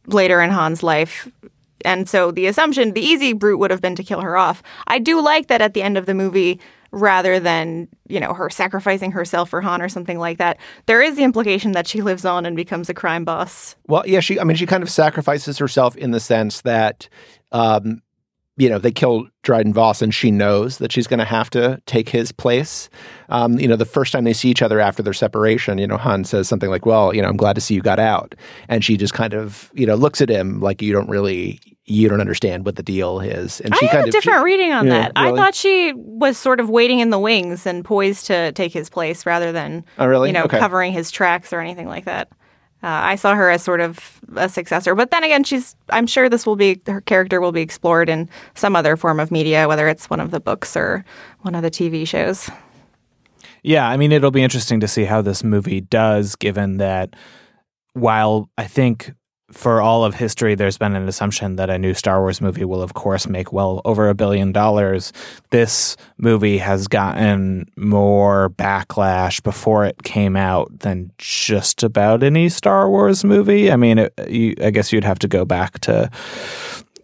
later 0.08 0.42
in 0.42 0.50
Han's 0.50 0.84
life. 0.84 1.28
And 1.84 2.10
so 2.10 2.32
the 2.32 2.48
assumption, 2.48 2.94
the 2.94 3.02
easy 3.02 3.34
route 3.34 3.60
would 3.60 3.72
have 3.72 3.82
been 3.82 3.96
to 3.96 4.04
kill 4.04 4.22
her 4.22 4.38
off. 4.38 4.64
I 4.88 5.00
do 5.00 5.22
like 5.22 5.48
that 5.48 5.62
at 5.62 5.74
the 5.74 5.84
end 5.84 5.98
of 5.98 6.06
the 6.06 6.14
movie, 6.14 6.60
rather 6.92 7.40
than, 7.40 7.88
you 8.08 8.20
know, 8.20 8.34
her 8.34 8.50
sacrificing 8.50 9.12
herself 9.12 9.50
for 9.50 9.62
Han 9.62 9.82
or 9.82 9.90
something 9.90 10.18
like 10.18 10.38
that, 10.38 10.58
there 10.86 11.02
is 11.02 11.16
the 11.16 11.24
implication 11.24 11.74
that 11.74 11.88
she 11.88 12.02
lives 12.02 12.24
on 12.26 12.46
and 12.46 12.56
becomes 12.56 12.90
a 12.90 12.94
crime 12.94 13.26
boss. 13.26 13.76
Well, 13.88 14.04
yeah, 14.08 14.22
she. 14.22 14.40
I 14.40 14.46
mean, 14.46 14.56
she 14.56 14.66
kind 14.66 14.82
of 14.82 14.90
sacrifices 14.90 15.58
herself 15.58 15.96
in 15.98 16.12
the 16.12 16.20
sense 16.20 16.62
that, 16.62 17.10
um, 17.52 18.02
you 18.58 18.70
know, 18.70 18.80
they 18.80 18.92
kill 18.92 19.28
Dryden 19.44 19.74
Voss, 19.74 20.02
and 20.02 20.14
she 20.14 20.32
knows 20.32 20.78
that 20.78 20.92
she's 20.92 21.08
going 21.08 21.20
to 21.20 21.26
have 21.26 21.50
to 21.52 21.82
take 21.86 22.08
his 22.10 22.32
place. 22.32 22.90
Um, 23.30 23.60
you 23.60 23.68
know, 23.68 23.76
the 23.76 23.86
first 23.86 24.14
time 24.14 24.24
they 24.24 24.32
see 24.34 24.50
each 24.50 24.62
other 24.62 24.80
after 24.80 25.04
their 25.04 25.14
separation, 25.14 25.78
you 25.78 25.88
know, 25.88 25.98
Han 25.98 26.24
says 26.24 26.48
something 26.48 26.70
like, 26.70 26.86
"Well, 26.86 27.14
you 27.14 27.22
know, 27.22 27.28
I'm 27.28 27.36
glad 27.38 27.56
to 27.56 27.62
see 27.62 27.74
you 27.76 27.82
got 27.82 28.00
out," 28.00 28.34
and 28.70 28.84
she 28.84 28.96
just 28.98 29.14
kind 29.14 29.34
of, 29.34 29.70
you 29.74 29.86
know, 29.86 29.96
looks 29.96 30.22
at 30.22 30.30
him 30.30 30.62
like 30.62 30.82
you 30.82 30.94
don't 30.94 31.10
really, 31.10 31.60
you 31.84 32.08
don't 32.08 32.22
understand 32.22 32.66
what 32.66 32.78
the 32.78 32.84
deal 32.84 33.20
is, 33.20 33.60
and 33.62 33.76
she 33.76 33.88
I 33.88 33.90
kind 33.90 33.98
had 33.98 34.06
a 34.06 34.08
of 34.08 34.12
different 34.14 34.40
she- 34.40 34.46
reading 34.46 34.72
on 34.72 34.88
Yeah, 34.88 34.94
that. 35.02 35.12
I 35.18 35.36
thought 35.36 35.54
she 35.54 35.92
was 35.96 36.38
sort 36.38 36.60
of 36.62 36.70
waiting 36.70 37.00
in 37.00 37.10
the 37.10 37.20
wings 37.20 37.66
and 37.68 37.84
poised 37.84 38.26
to 38.28 38.54
take 38.54 38.72
his 38.72 38.90
place 38.90 39.26
rather 39.26 39.52
than, 39.52 39.84
Oh, 40.00 40.06
really? 40.06 40.30
you 40.30 40.34
know, 40.34 40.44
Okay. 40.46 40.60
covering 40.60 40.94
his 40.94 41.12
tracks 41.12 41.52
or 41.52 41.60
anything 41.60 41.88
like 41.88 42.06
that. 42.06 42.30
Uh, 42.86 43.02
I 43.02 43.16
saw 43.16 43.34
her 43.34 43.50
as 43.50 43.64
sort 43.64 43.82
of 43.82 44.22
a 44.36 44.48
successor, 44.48 44.94
but 44.94 45.10
then 45.10 45.24
again, 45.24 45.44
she's. 45.44 45.76
I'm 45.90 46.06
sure 46.06 46.30
this 46.30 46.46
will 46.46 46.56
be 46.56 46.80
her 46.86 47.02
character 47.02 47.42
will 47.42 47.52
be 47.52 47.62
explored 47.62 48.10
in 48.10 48.30
some 48.54 48.76
other 48.76 48.96
form 48.96 49.20
of 49.20 49.32
media, 49.32 49.68
whether 49.68 49.88
it's 49.88 50.08
one 50.08 50.20
of 50.20 50.30
the 50.30 50.40
books 50.40 50.78
or 50.78 51.04
one 51.42 51.56
of 51.56 51.64
the 51.64 51.72
TV 51.72 52.08
shows. 52.08 52.48
Yeah, 53.64 53.90
I 53.90 53.98
mean, 53.98 54.12
it'll 54.12 54.30
be 54.30 54.44
interesting 54.44 54.80
to 54.82 54.88
see 54.88 55.06
how 55.06 55.24
this 55.24 55.44
movie 55.44 55.82
does, 55.82 56.36
given 56.36 56.78
that 56.78 57.16
while 57.94 58.52
I 58.56 58.66
think 58.66 59.14
for 59.52 59.80
all 59.80 60.04
of 60.04 60.16
history, 60.16 60.56
there's 60.56 60.78
been 60.78 60.96
an 60.96 61.08
assumption 61.08 61.56
that 61.58 61.70
a 61.70 61.78
new 61.78 61.94
Star 61.94 62.22
Wars 62.22 62.42
movie 62.42 62.66
will, 62.66 62.82
of 62.82 62.94
course, 62.96 63.28
make 63.28 63.54
well 63.54 63.82
over 63.86 64.10
a 64.10 64.16
billion 64.16 64.52
dollars. 64.52 65.14
This 65.52 65.96
movie 66.18 66.58
has 66.58 66.88
gotten 66.88 67.68
more 67.76 68.50
backlash 68.50 69.44
before 69.44 69.86
it 69.86 70.02
came 70.04 70.36
out 70.36 70.80
than 70.80 71.12
just 71.18 71.84
about 71.84 72.24
any 72.24 72.50
Star 72.50 72.90
Wars 72.90 73.24
movie. 73.24 73.72
I 73.72 73.76
mean, 73.76 74.00
it, 74.00 74.14
you, 74.28 74.56
I 74.62 74.72
guess 74.72 74.92
you'd 74.92 75.04
have 75.04 75.20
to 75.20 75.28
go 75.28 75.46
back 75.46 75.80
to 75.82 76.10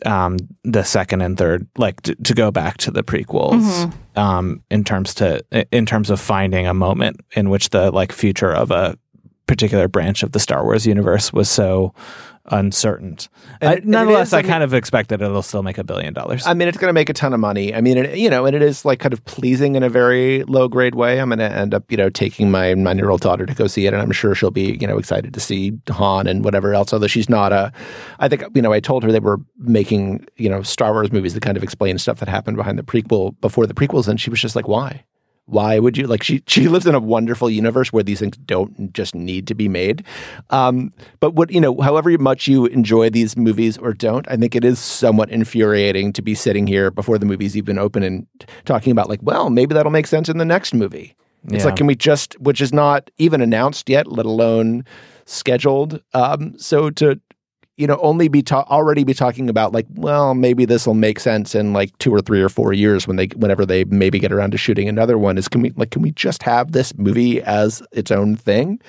um, 0.06 0.38
the 0.64 0.84
second 0.84 1.22
and 1.22 1.38
third, 1.38 1.68
like 1.78 2.02
to, 2.02 2.16
to 2.16 2.34
go 2.34 2.50
back 2.50 2.78
to 2.78 2.92
the 2.92 3.04
prequels, 3.04 3.94
um, 4.18 4.64
in 4.72 4.84
terms 4.84 5.14
to 5.16 5.46
in 5.72 5.86
terms 5.86 6.10
of 6.10 6.20
finding 6.20 6.66
a 6.66 6.74
moment 6.74 7.20
in 7.36 7.52
which 7.52 7.70
the 7.70 7.92
like 7.92 8.12
future 8.12 8.52
of 8.52 8.72
a 8.72 8.98
particular 9.46 9.88
branch 9.88 10.24
of 10.24 10.32
the 10.32 10.40
Star 10.40 10.64
Wars 10.64 10.88
universe 10.88 11.34
was 11.34 11.50
so 11.50 11.94
uncertain. 12.46 13.18
And 13.62 13.70
I- 13.70 13.74
it- 13.74 13.84
and 13.84 13.86
it 13.86 13.86
nonetheless, 13.88 14.28
is, 14.30 14.34
I 14.34 14.40
I, 14.40 14.42
mean- 14.42 14.52
kind 14.52 14.64
of 14.64 14.74
expect 14.74 15.10
that 15.10 15.22
it'll 15.22 15.42
still 15.42 15.64
make 15.64 15.78
a 15.78 15.84
billion 15.84 16.14
dollars. 16.14 16.46
I 16.46 16.54
mean, 16.54 16.68
it's 16.68 16.78
going 16.78 16.90
to 16.90 16.94
make 16.94 17.10
a 17.10 17.14
ton 17.14 17.34
of 17.34 17.40
money. 17.40 17.74
I 17.74 17.82
mean, 17.82 17.98
it, 17.98 18.18
you 18.18 18.30
know, 18.30 18.46
and 18.46 18.56
it 18.56 18.62
is 18.62 18.84
like 18.86 19.00
kind 19.00 19.14
of 19.14 19.24
pleasing 19.26 19.76
in 19.76 19.84
a 19.84 19.90
very 19.90 20.44
low 20.44 20.68
grade 20.68 20.96
way. 20.96 21.20
I'm 21.20 21.30
going 21.30 21.40
to 21.40 21.52
end 21.52 21.74
up, 21.74 21.90
you 21.92 21.98
know, 21.98 22.10
taking 22.10 22.50
my 22.52 22.74
nine 22.74 22.98
year 22.98 23.10
old 23.10 23.22
daughter 23.22 23.46
to 23.46 23.54
go 23.54 23.68
see 23.68 23.86
it, 23.86 23.94
and 23.94 24.02
I'm 24.02 24.12
sure 24.12 24.34
she'll 24.36 24.52
be, 24.52 24.78
you 24.82 24.88
know, 24.88 24.98
excited 24.98 25.34
to 25.34 25.40
see 25.40 25.74
Han 25.90 26.28
and 26.28 26.44
whatever 26.44 26.74
else. 26.74 26.94
Although 26.94 27.08
she's 27.08 27.30
not 27.30 27.52
a, 27.54 27.72
I 28.20 28.28
think, 28.28 28.44
you 28.54 28.62
know, 28.62 28.74
I 28.74 28.80
told 28.80 29.04
her 29.04 29.12
they 29.12 29.20
were 29.20 29.40
making, 29.58 30.26
you 30.38 30.50
know, 30.50 30.62
Star 30.64 30.94
Wars 30.94 31.12
movies 31.12 31.34
that 31.36 31.42
kind 31.44 31.58
of 31.58 31.64
explain 31.64 31.98
stuff 31.98 32.20
that 32.20 32.30
happened 32.30 32.58
behind 32.58 32.80
the 32.80 32.84
prequel 32.84 33.40
before 33.42 33.66
the 33.68 33.74
prequels, 33.74 34.08
and 34.08 34.20
she 34.20 34.30
was 34.30 34.40
just 34.42 34.56
like, 34.56 34.68
why? 34.68 35.04
Why 35.52 35.80
would 35.80 35.98
you 35.98 36.08
like 36.08 36.24
she 36.24 36.42
she 36.48 36.68
lives 36.68 36.88
in 36.88 36.96
a 36.96 37.00
wonderful 37.00 37.50
universe 37.50 37.92
where 37.92 38.04
these 38.04 38.20
things 38.20 38.38
don't 38.38 38.94
just 38.94 39.14
need 39.14 39.48
to 39.48 39.54
be 39.56 39.68
made. 39.68 40.06
Um, 40.50 40.94
but 41.20 41.34
what 41.36 41.52
you 41.52 41.60
know, 41.62 41.80
however 41.82 42.10
much 42.18 42.48
you 42.48 42.66
enjoy 42.68 43.10
these 43.10 43.36
movies 43.36 43.78
or 43.78 43.94
don't, 43.94 44.26
I 44.30 44.38
think 44.38 44.56
it 44.56 44.64
is 44.64 44.80
somewhat 44.80 45.30
infuriating 45.30 46.14
to 46.14 46.22
be 46.22 46.36
sitting 46.36 46.68
here 46.68 46.90
before 46.90 47.18
the 47.18 47.26
movie's 47.26 47.58
even 47.58 47.78
open 47.78 48.02
and 48.04 48.26
talking 48.66 48.92
about 48.92 49.10
like, 49.10 49.20
well, 49.22 49.50
maybe 49.50 49.74
that'll 49.74 49.92
make 49.92 50.08
sense 50.08 50.30
in 50.30 50.38
the 50.38 50.46
next 50.46 50.74
movie. 50.74 51.16
It's 51.46 51.54
Yeah. 51.64 51.66
like, 51.66 51.76
can 51.76 51.88
we 51.88 51.96
just, 51.96 52.40
which 52.40 52.62
is 52.62 52.72
not 52.72 53.10
even 53.18 53.42
announced 53.42 53.90
yet, 53.90 54.08
let 54.08 54.26
alone 54.26 54.86
scheduled. 55.26 56.02
Um, 56.14 56.54
so 56.58 56.90
to 56.92 57.20
you 57.82 57.88
know 57.88 57.98
only 58.02 58.28
be 58.28 58.42
ta- 58.44 58.66
already 58.70 59.04
be 59.04 59.14
talking 59.14 59.50
about 59.50 59.74
like 59.74 59.88
well 59.96 60.36
maybe 60.36 60.66
this 60.66 60.86
will 60.86 60.94
make 60.94 61.20
sense 61.20 61.56
in 61.56 61.74
like 61.74 61.98
two 61.98 62.14
or 62.14 62.22
three 62.22 62.42
or 62.42 62.50
four 62.50 62.72
years 62.74 63.08
when 63.08 63.18
they 63.18 63.26
whenever 63.36 63.66
they 63.66 63.84
maybe 63.86 64.20
get 64.20 64.32
around 64.32 64.52
to 64.52 64.58
shooting 64.58 64.88
another 64.88 65.18
one 65.18 65.38
is 65.38 65.48
can 65.48 65.62
we 65.62 65.72
like 65.72 65.90
can 65.90 66.02
we 66.04 66.12
just 66.12 66.44
have 66.44 66.72
this 66.72 66.96
movie 66.98 67.42
as 67.42 67.82
its 67.92 68.12
own 68.12 68.36
thing 68.36 68.80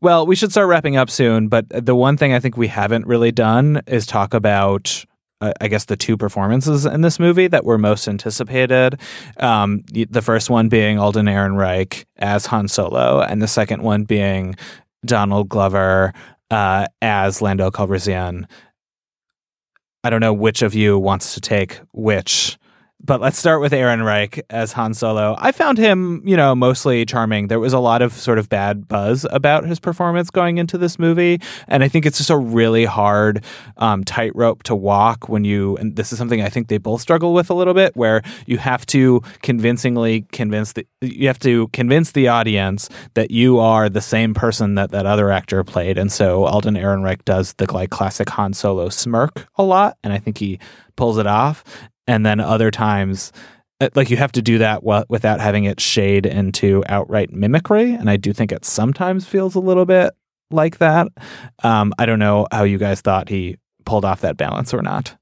Well, 0.00 0.26
we 0.26 0.36
should 0.36 0.52
start 0.52 0.68
wrapping 0.68 0.96
up 0.96 1.10
soon, 1.10 1.48
but 1.48 1.64
the 1.70 1.96
one 1.96 2.16
thing 2.16 2.32
I 2.32 2.38
think 2.38 2.56
we 2.56 2.68
haven't 2.68 3.04
really 3.06 3.32
done 3.32 3.82
is 3.86 4.06
talk 4.06 4.32
about. 4.32 5.04
Uh, 5.40 5.52
I 5.60 5.68
guess 5.68 5.84
the 5.84 5.96
two 5.96 6.16
performances 6.16 6.84
in 6.84 7.00
this 7.02 7.20
movie 7.20 7.46
that 7.48 7.64
were 7.64 7.78
most 7.78 8.08
anticipated. 8.08 9.00
Um, 9.36 9.84
the 9.92 10.22
first 10.22 10.50
one 10.50 10.68
being 10.68 10.98
Alden 10.98 11.26
Ehrenreich 11.26 12.04
as 12.16 12.46
Han 12.46 12.66
Solo, 12.66 13.20
and 13.22 13.40
the 13.40 13.46
second 13.46 13.82
one 13.82 14.02
being 14.02 14.56
Donald 15.04 15.48
Glover 15.48 16.12
uh, 16.50 16.86
as 17.02 17.42
Lando 17.42 17.70
Calrissian. 17.70 18.44
I 20.04 20.10
don't 20.10 20.20
know 20.20 20.32
which 20.32 20.62
of 20.62 20.74
you 20.74 20.98
wants 20.98 21.34
to 21.34 21.40
take 21.40 21.80
which, 21.92 22.58
but 23.08 23.22
let's 23.22 23.38
start 23.38 23.62
with 23.62 23.72
Ehrenreich 23.72 24.38
as 24.50 24.72
Han 24.72 24.92
Solo. 24.92 25.34
I 25.38 25.50
found 25.50 25.78
him, 25.78 26.20
you 26.26 26.36
know, 26.36 26.54
mostly 26.54 27.06
charming. 27.06 27.48
There 27.48 27.58
was 27.58 27.72
a 27.72 27.78
lot 27.78 28.02
of 28.02 28.12
sort 28.12 28.38
of 28.38 28.50
bad 28.50 28.86
buzz 28.86 29.26
about 29.30 29.64
his 29.64 29.80
performance 29.80 30.28
going 30.28 30.58
into 30.58 30.76
this 30.76 30.98
movie, 30.98 31.40
and 31.68 31.82
I 31.82 31.88
think 31.88 32.04
it's 32.04 32.18
just 32.18 32.28
a 32.28 32.36
really 32.36 32.84
hard 32.84 33.42
um, 33.78 34.04
tightrope 34.04 34.62
to 34.64 34.74
walk 34.74 35.26
when 35.26 35.46
you. 35.46 35.78
And 35.78 35.96
this 35.96 36.12
is 36.12 36.18
something 36.18 36.42
I 36.42 36.50
think 36.50 36.68
they 36.68 36.76
both 36.76 37.00
struggle 37.00 37.32
with 37.32 37.48
a 37.48 37.54
little 37.54 37.72
bit, 37.72 37.96
where 37.96 38.20
you 38.44 38.58
have 38.58 38.84
to 38.86 39.22
convincingly 39.40 40.26
convince 40.30 40.74
the 40.74 40.86
you 41.00 41.28
have 41.28 41.38
to 41.38 41.68
convince 41.68 42.12
the 42.12 42.28
audience 42.28 42.90
that 43.14 43.30
you 43.30 43.58
are 43.58 43.88
the 43.88 44.02
same 44.02 44.34
person 44.34 44.74
that 44.74 44.90
that 44.90 45.06
other 45.06 45.30
actor 45.30 45.64
played, 45.64 45.96
and 45.96 46.12
so 46.12 46.44
Alden 46.44 46.74
Ehrenreich 46.74 47.24
does 47.24 47.54
the 47.54 47.72
like 47.72 47.88
classic 47.88 48.28
Han 48.28 48.52
Solo 48.52 48.90
smirk 48.90 49.48
a 49.56 49.62
lot, 49.62 49.96
and 50.04 50.12
I 50.12 50.18
think 50.18 50.36
he 50.36 50.58
pulls 50.94 51.16
it 51.16 51.26
off 51.26 51.64
and 52.08 52.26
then 52.26 52.40
other 52.40 52.72
times 52.72 53.32
uh, 53.80 53.88
like 53.94 54.10
you 54.10 54.16
have 54.16 54.32
to 54.32 54.42
do 54.42 54.58
that 54.58 54.82
without 54.82 55.38
having 55.38 55.64
it 55.64 55.78
shade 55.80 56.26
into 56.26 56.82
outright 56.88 57.32
mimicry. 57.32 57.92
And 57.92 58.10
i 58.10 58.16
do 58.16 58.32
think 58.32 58.50
it 58.50 58.64
sometimes 58.64 59.26
feels 59.26 59.54
a 59.54 59.60
little 59.60 59.86
bit 59.86 60.12
like 60.50 60.78
that. 60.78 61.06
Um, 61.62 61.92
i 61.98 62.06
don't 62.06 62.18
know 62.18 62.48
how 62.50 62.64
you 62.64 62.78
guys 62.78 63.00
thought 63.00 63.28
he 63.28 63.56
pulled 63.84 64.04
off 64.04 64.22
that 64.22 64.36
balance 64.36 64.74
or 64.74 64.82
not. 64.82 65.16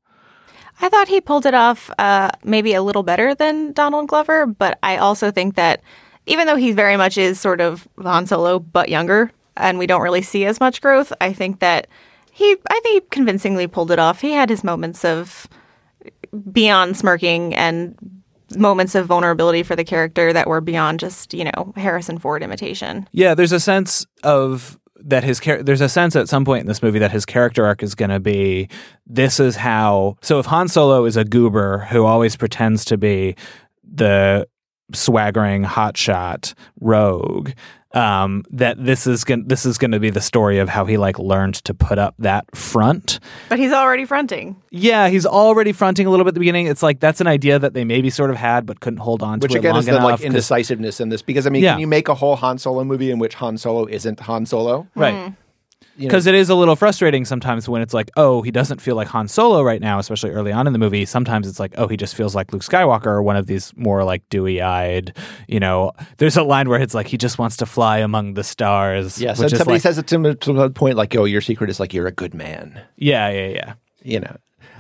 I 0.81 0.89
thought 0.89 1.09
he 1.09 1.21
pulled 1.21 1.47
it 1.47 1.55
off 1.55 1.91
uh, 1.99 2.31
maybe 2.45 2.75
a 2.75 2.83
little 2.83 3.03
better 3.03 3.35
than 3.35 3.73
Donald 3.73 4.09
Glover, 4.09 4.45
but 4.45 4.79
I 4.83 4.99
also 4.99 5.31
think 5.31 5.55
that 5.55 5.81
even 6.27 6.47
though 6.47 6.57
he 6.57 6.73
very 6.73 6.97
much 6.97 7.17
is 7.17 7.41
sort 7.41 7.61
of 7.61 7.89
Han 8.03 8.27
Solo 8.27 8.59
but 8.59 8.89
younger, 8.89 9.31
and 9.57 9.79
we 9.79 9.87
don't 9.87 10.03
really 10.03 10.21
see 10.21 10.45
as 10.45 10.61
much 10.61 10.83
growth, 10.83 11.13
I 11.21 11.33
think 11.33 11.61
that 11.61 11.87
he, 12.31 12.57
I 12.69 12.81
think 12.81 13.05
he 13.05 13.09
convincingly 13.11 13.67
pulled 13.67 13.91
it 13.91 13.99
off. 13.99 14.21
He 14.21 14.33
had 14.33 14.51
his 14.51 14.63
moments 14.63 15.03
of 15.03 15.49
beyond 16.53 16.97
smirking 16.97 17.55
and 17.55 17.97
moments 18.57 18.95
of 18.95 19.07
vulnerability 19.07 19.63
for 19.63 19.75
the 19.75 19.85
character 19.85 20.33
that 20.33 20.47
were 20.47 20.61
beyond 20.61 21.01
just 21.01 21.35
you 21.35 21.45
know 21.45 21.73
Harrison 21.77 22.19
Ford 22.19 22.43
imitation. 22.43 23.09
yeah 23.13 23.35
there's 23.35 23.53
a 23.53 23.61
sense 23.61 24.07
of 24.23 24.79
that 25.05 25.25
his 25.25 25.41
char- 25.41 25.63
there's 25.63 25.81
a 25.81 25.89
sense 25.89 26.17
at 26.17 26.29
some 26.29 26.45
point 26.45 26.61
in 26.61 26.67
this 26.67 26.83
movie 26.83 26.99
that 26.99 27.11
his 27.11 27.27
character 27.27 27.67
arc 27.67 27.83
is 27.83 27.95
going 27.95 28.11
to 28.11 28.21
be 28.21 28.69
this 29.07 29.41
is 29.41 29.57
how 29.57 30.17
so 30.23 30.39
if 30.39 30.47
Han 30.47 30.69
Solo 30.69 31.05
is 31.05 31.17
a 31.17 31.25
goober 31.25 31.87
who 31.91 32.05
always 32.05 32.37
pretends 32.37 32.85
to 32.87 32.97
be 32.97 33.35
the 33.83 34.47
swaggering 34.93 35.65
hotshot 35.65 36.55
rogue 36.81 37.51
um, 37.95 38.45
that 38.51 38.85
this 38.85 39.07
is 39.07 39.25
gonna 39.25 39.45
this 39.47 39.65
is 39.65 39.79
going 39.79 39.93
to 39.93 40.01
be 40.01 40.11
the 40.11 40.21
story 40.21 40.59
of 40.59 40.69
how 40.69 40.85
he 40.85 40.97
like 40.99 41.19
learned 41.19 41.55
to 41.65 41.73
put 41.73 41.99
up 41.99 42.15
that 42.19 42.45
front. 42.55 43.21
But 43.49 43.59
he's 43.59 43.73
already 43.73 44.05
fronting. 44.05 44.57
Yeah, 44.71 45.09
he's 45.09 45.25
already 45.25 45.73
fronting 45.73 46.07
a 46.07 46.11
little 46.11 46.25
bit 46.25 46.29
at 46.29 46.35
the 46.35 46.41
beginning. 46.41 46.67
It's 46.67 46.83
like 46.83 47.01
that's 47.01 47.21
an 47.21 47.27
idea 47.27 47.59
that 47.59 47.75
they 47.75 47.85
maybe 47.85 48.11
sort 48.11 48.31
of 48.31 48.37
had 48.37 48.67
but 48.67 48.81
couldn't 48.81 48.99
hold 48.99 49.23
on 49.23 49.39
Which 49.41 49.53
to 49.53 49.57
it 49.59 49.61
again 49.61 49.73
long 49.73 49.79
is 49.81 49.87
the 49.87 49.93
enough. 49.93 50.05
like 50.05 50.15
'cause- 50.17 50.25
indecisiveness 50.25 51.01
in 51.01 51.09
this 51.09 51.23
because 51.23 51.47
I 51.47 51.51
mean, 51.51 51.63
Yeah. 51.63 51.73
can 51.73 51.81
you 51.81 51.87
make 51.87 52.09
a 52.09 52.15
whole 52.15 52.37
Han 52.37 52.59
Solo 52.59 52.85
movie 52.85 53.11
in 53.11 53.19
which 53.19 53.35
Han 53.37 53.57
Solo 53.57 53.87
isn't 53.87 54.21
Han 54.21 54.45
Solo? 54.47 54.87
right. 54.95 55.33
You 55.97 56.05
know, 56.05 56.09
Because 56.09 56.27
it 56.27 56.35
is 56.35 56.51
a 56.51 56.55
little 56.55 56.77
frustrating 56.77 57.25
sometimes 57.25 57.69
when 57.69 57.81
it's 57.81 57.95
like, 57.95 58.11
oh, 58.17 58.43
he 58.43 58.51
doesn't 58.51 58.83
feel 58.83 58.97
like 58.97 59.09
Han 59.09 59.29
Solo 59.29 59.63
right 59.63 59.81
now, 59.81 59.99
especially 59.99 60.31
early 60.31 60.53
on 60.53 60.67
in 60.67 60.75
the 60.75 60.79
movie. 60.79 61.07
Sometimes 61.07 61.49
it's 61.49 61.59
like, 61.59 61.73
oh, 61.79 61.89
he 61.89 61.97
just 61.97 62.15
feels 62.15 62.35
like 62.35 62.53
Luke 62.53 62.63
Skywalker 62.63 63.07
or 63.07 63.23
one 63.23 63.37
of 63.37 63.47
these 63.47 63.73
more 63.77 64.05
like 64.05 64.23
dewy 64.29 64.61
eyed, 64.61 65.17
you 65.49 65.59
know. 65.59 65.93
There's 66.19 66.37
a 66.37 66.43
line 66.43 66.69
where 66.69 66.81
it's 66.81 66.93
like 66.93 67.07
he 67.07 67.17
just 67.17 67.39
wants 67.39 67.57
to 67.59 67.67
fly 67.67 67.99
among 67.99 68.35
the 68.35 68.45
stars. 68.45 69.19
Yeah, 69.19 69.33
is 69.33 69.39
somebody 69.39 69.73
like, 69.73 69.83
says 69.83 69.97
it 69.97 70.07
to 70.09 70.17
him 70.17 70.37
to 70.37 70.53
the 70.53 70.71
point 70.71 70.97
like, 70.97 71.17
"Oh, 71.17 71.25
your 71.25 71.41
secret 71.41 71.71
is 71.71 71.81
like 71.81 71.95
you're 71.95 72.07
a 72.07 72.13
good 72.13 72.35
man." 72.35 72.79
yeah, 72.97 73.31
yeah, 73.31 73.49
yeah. 73.49 73.75
you 74.03 74.21
know. 74.21 74.37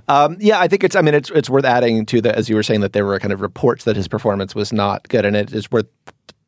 Um, 0.08 0.36
yeah, 0.38 0.60
I 0.60 0.68
think 0.68 0.84
it's. 0.84 0.94
I 0.94 1.00
mean, 1.00 1.14
it's 1.14 1.30
it's 1.30 1.50
worth 1.50 1.64
adding 1.64 2.06
to 2.06 2.20
the 2.20 2.36
as 2.36 2.48
you 2.48 2.56
were 2.56 2.62
saying 2.62 2.80
that 2.82 2.92
there 2.92 3.04
were 3.04 3.18
kind 3.18 3.32
of 3.32 3.40
reports 3.40 3.84
that 3.84 3.96
his 3.96 4.06
performance 4.06 4.54
was 4.54 4.72
not 4.72 5.08
good, 5.08 5.24
and 5.24 5.34
it 5.34 5.52
is 5.52 5.70
worth 5.70 5.86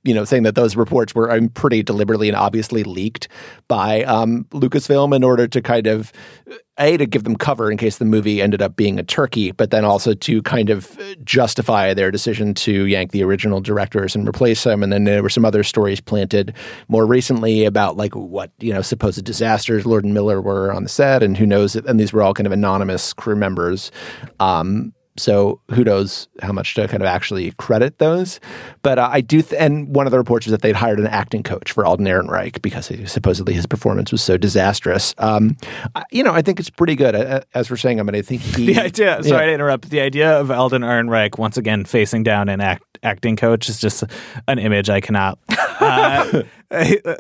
you 0.05 0.14
know 0.14 0.24
saying 0.24 0.44
that 0.44 0.55
those 0.55 0.76
reports 0.76 1.14
were 1.14 1.30
um, 1.30 1.49
pretty 1.49 1.82
deliberately 1.82 2.28
and 2.28 2.36
obviously 2.36 2.84
leaked 2.84 3.28
by 3.66 4.05
um, 4.05 4.44
Lucasfilm 4.51 5.14
in 5.14 5.24
order 5.24 5.46
to 5.49 5.61
kind 5.61 5.86
of 5.86 6.12
a 6.78 6.96
to 6.96 7.07
give 7.07 7.24
them 7.24 7.36
cover 7.36 7.70
in 7.70 7.76
case 7.76 7.99
the 7.99 8.05
movie 8.05 8.40
ended 8.40 8.62
up 8.62 8.76
being 8.76 8.99
a 8.99 9.03
turkey, 9.03 9.51
but 9.51 9.70
then 9.70 9.84
also 9.84 10.14
to 10.14 10.40
kind 10.42 10.70
of 10.70 10.99
justify 11.24 11.92
their 11.92 12.11
decision 12.11 12.55
to 12.55 12.86
yank 12.86 13.11
the 13.11 13.22
original 13.22 13.61
directors 13.61 14.14
and 14.14 14.26
replace 14.28 14.62
them. 14.64 14.82
And 14.82 14.92
then 14.92 15.05
there 15.05 15.22
were 15.22 15.28
some 15.28 15.44
other 15.44 15.64
stories 15.64 16.01
planted 16.01 16.55
more 16.86 17.05
recently 17.05 17.64
about 17.64 17.96
like 17.96 18.14
what 18.14 18.53
you 18.61 18.72
know 18.72 18.82
supposed 18.82 19.24
disasters 19.24 19.84
Lord 19.84 20.05
and 20.05 20.14
Miller 20.14 20.40
were 20.40 20.72
on 20.72 20.84
the 20.84 20.88
set, 20.88 21.22
and 21.22 21.36
who 21.36 21.46
knows. 21.46 21.74
And 21.74 21.99
these 21.99 22.12
were 22.12 22.22
all 22.22 22.34
kind 22.34 22.46
of 22.46 22.53
anonymous 22.53 23.12
crew 23.12 23.36
members. 23.36 23.90
Um, 24.38 24.94
so 25.19 25.61
who 25.73 25.85
knows 25.85 26.29
how 26.43 26.53
much 26.53 26.75
to 26.75 26.87
kind 26.89 27.03
of 27.03 27.07
actually 27.07 27.51
credit 27.53 27.99
those? 27.99 28.41
But 28.83 28.99
uh, 28.99 29.09
I 29.12 29.21
do, 29.21 29.43
th- 29.43 29.61
and 29.61 29.95
one 29.95 30.07
of 30.07 30.12
the 30.12 30.19
reports 30.19 30.47
was 30.47 30.53
that 30.53 30.62
they'd 30.62 30.77
hired 30.77 30.99
an 31.01 31.07
acting 31.07 31.43
coach 31.43 31.73
for 31.73 31.85
Alden 31.85 32.07
Ehrenreich 32.07 32.62
because 32.62 32.89
he, 32.89 33.05
supposedly 33.07 33.55
his 33.55 33.66
performance 33.66 34.12
was 34.12 34.23
so 34.23 34.37
disastrous. 34.37 35.14
Um, 35.19 35.57
I, 35.95 36.05
you 36.12 36.23
know, 36.23 36.33
I 36.33 36.43
think 36.43 36.61
it's 36.61 36.71
pretty 36.71 36.95
good. 36.95 37.14
Uh, 37.14 37.41
As 37.55 37.71
we're 37.71 37.77
saying, 37.77 38.01
I 38.01 38.03
mean, 38.03 38.14
I 38.14 38.23
think 38.23 38.41
he, 38.43 38.66
The 38.75 38.81
idea, 38.81 39.23
sorry 39.23 39.43
Yeah. 39.43 39.47
to 39.47 39.53
interrupt, 39.55 39.91
the 39.91 40.01
idea 40.01 40.39
of 40.41 40.51
Alden 40.51 40.83
Ehrenreich 40.83 41.39
once 41.39 41.57
again 41.57 41.85
facing 41.85 42.23
down 42.23 42.49
an 42.49 42.61
act, 42.61 42.85
acting 43.03 43.37
coach 43.37 43.69
is 43.69 43.79
just 43.81 44.05
an 44.49 44.59
image 44.59 44.91
I 44.91 45.01
cannot 45.01 45.39
uh, 45.81 46.43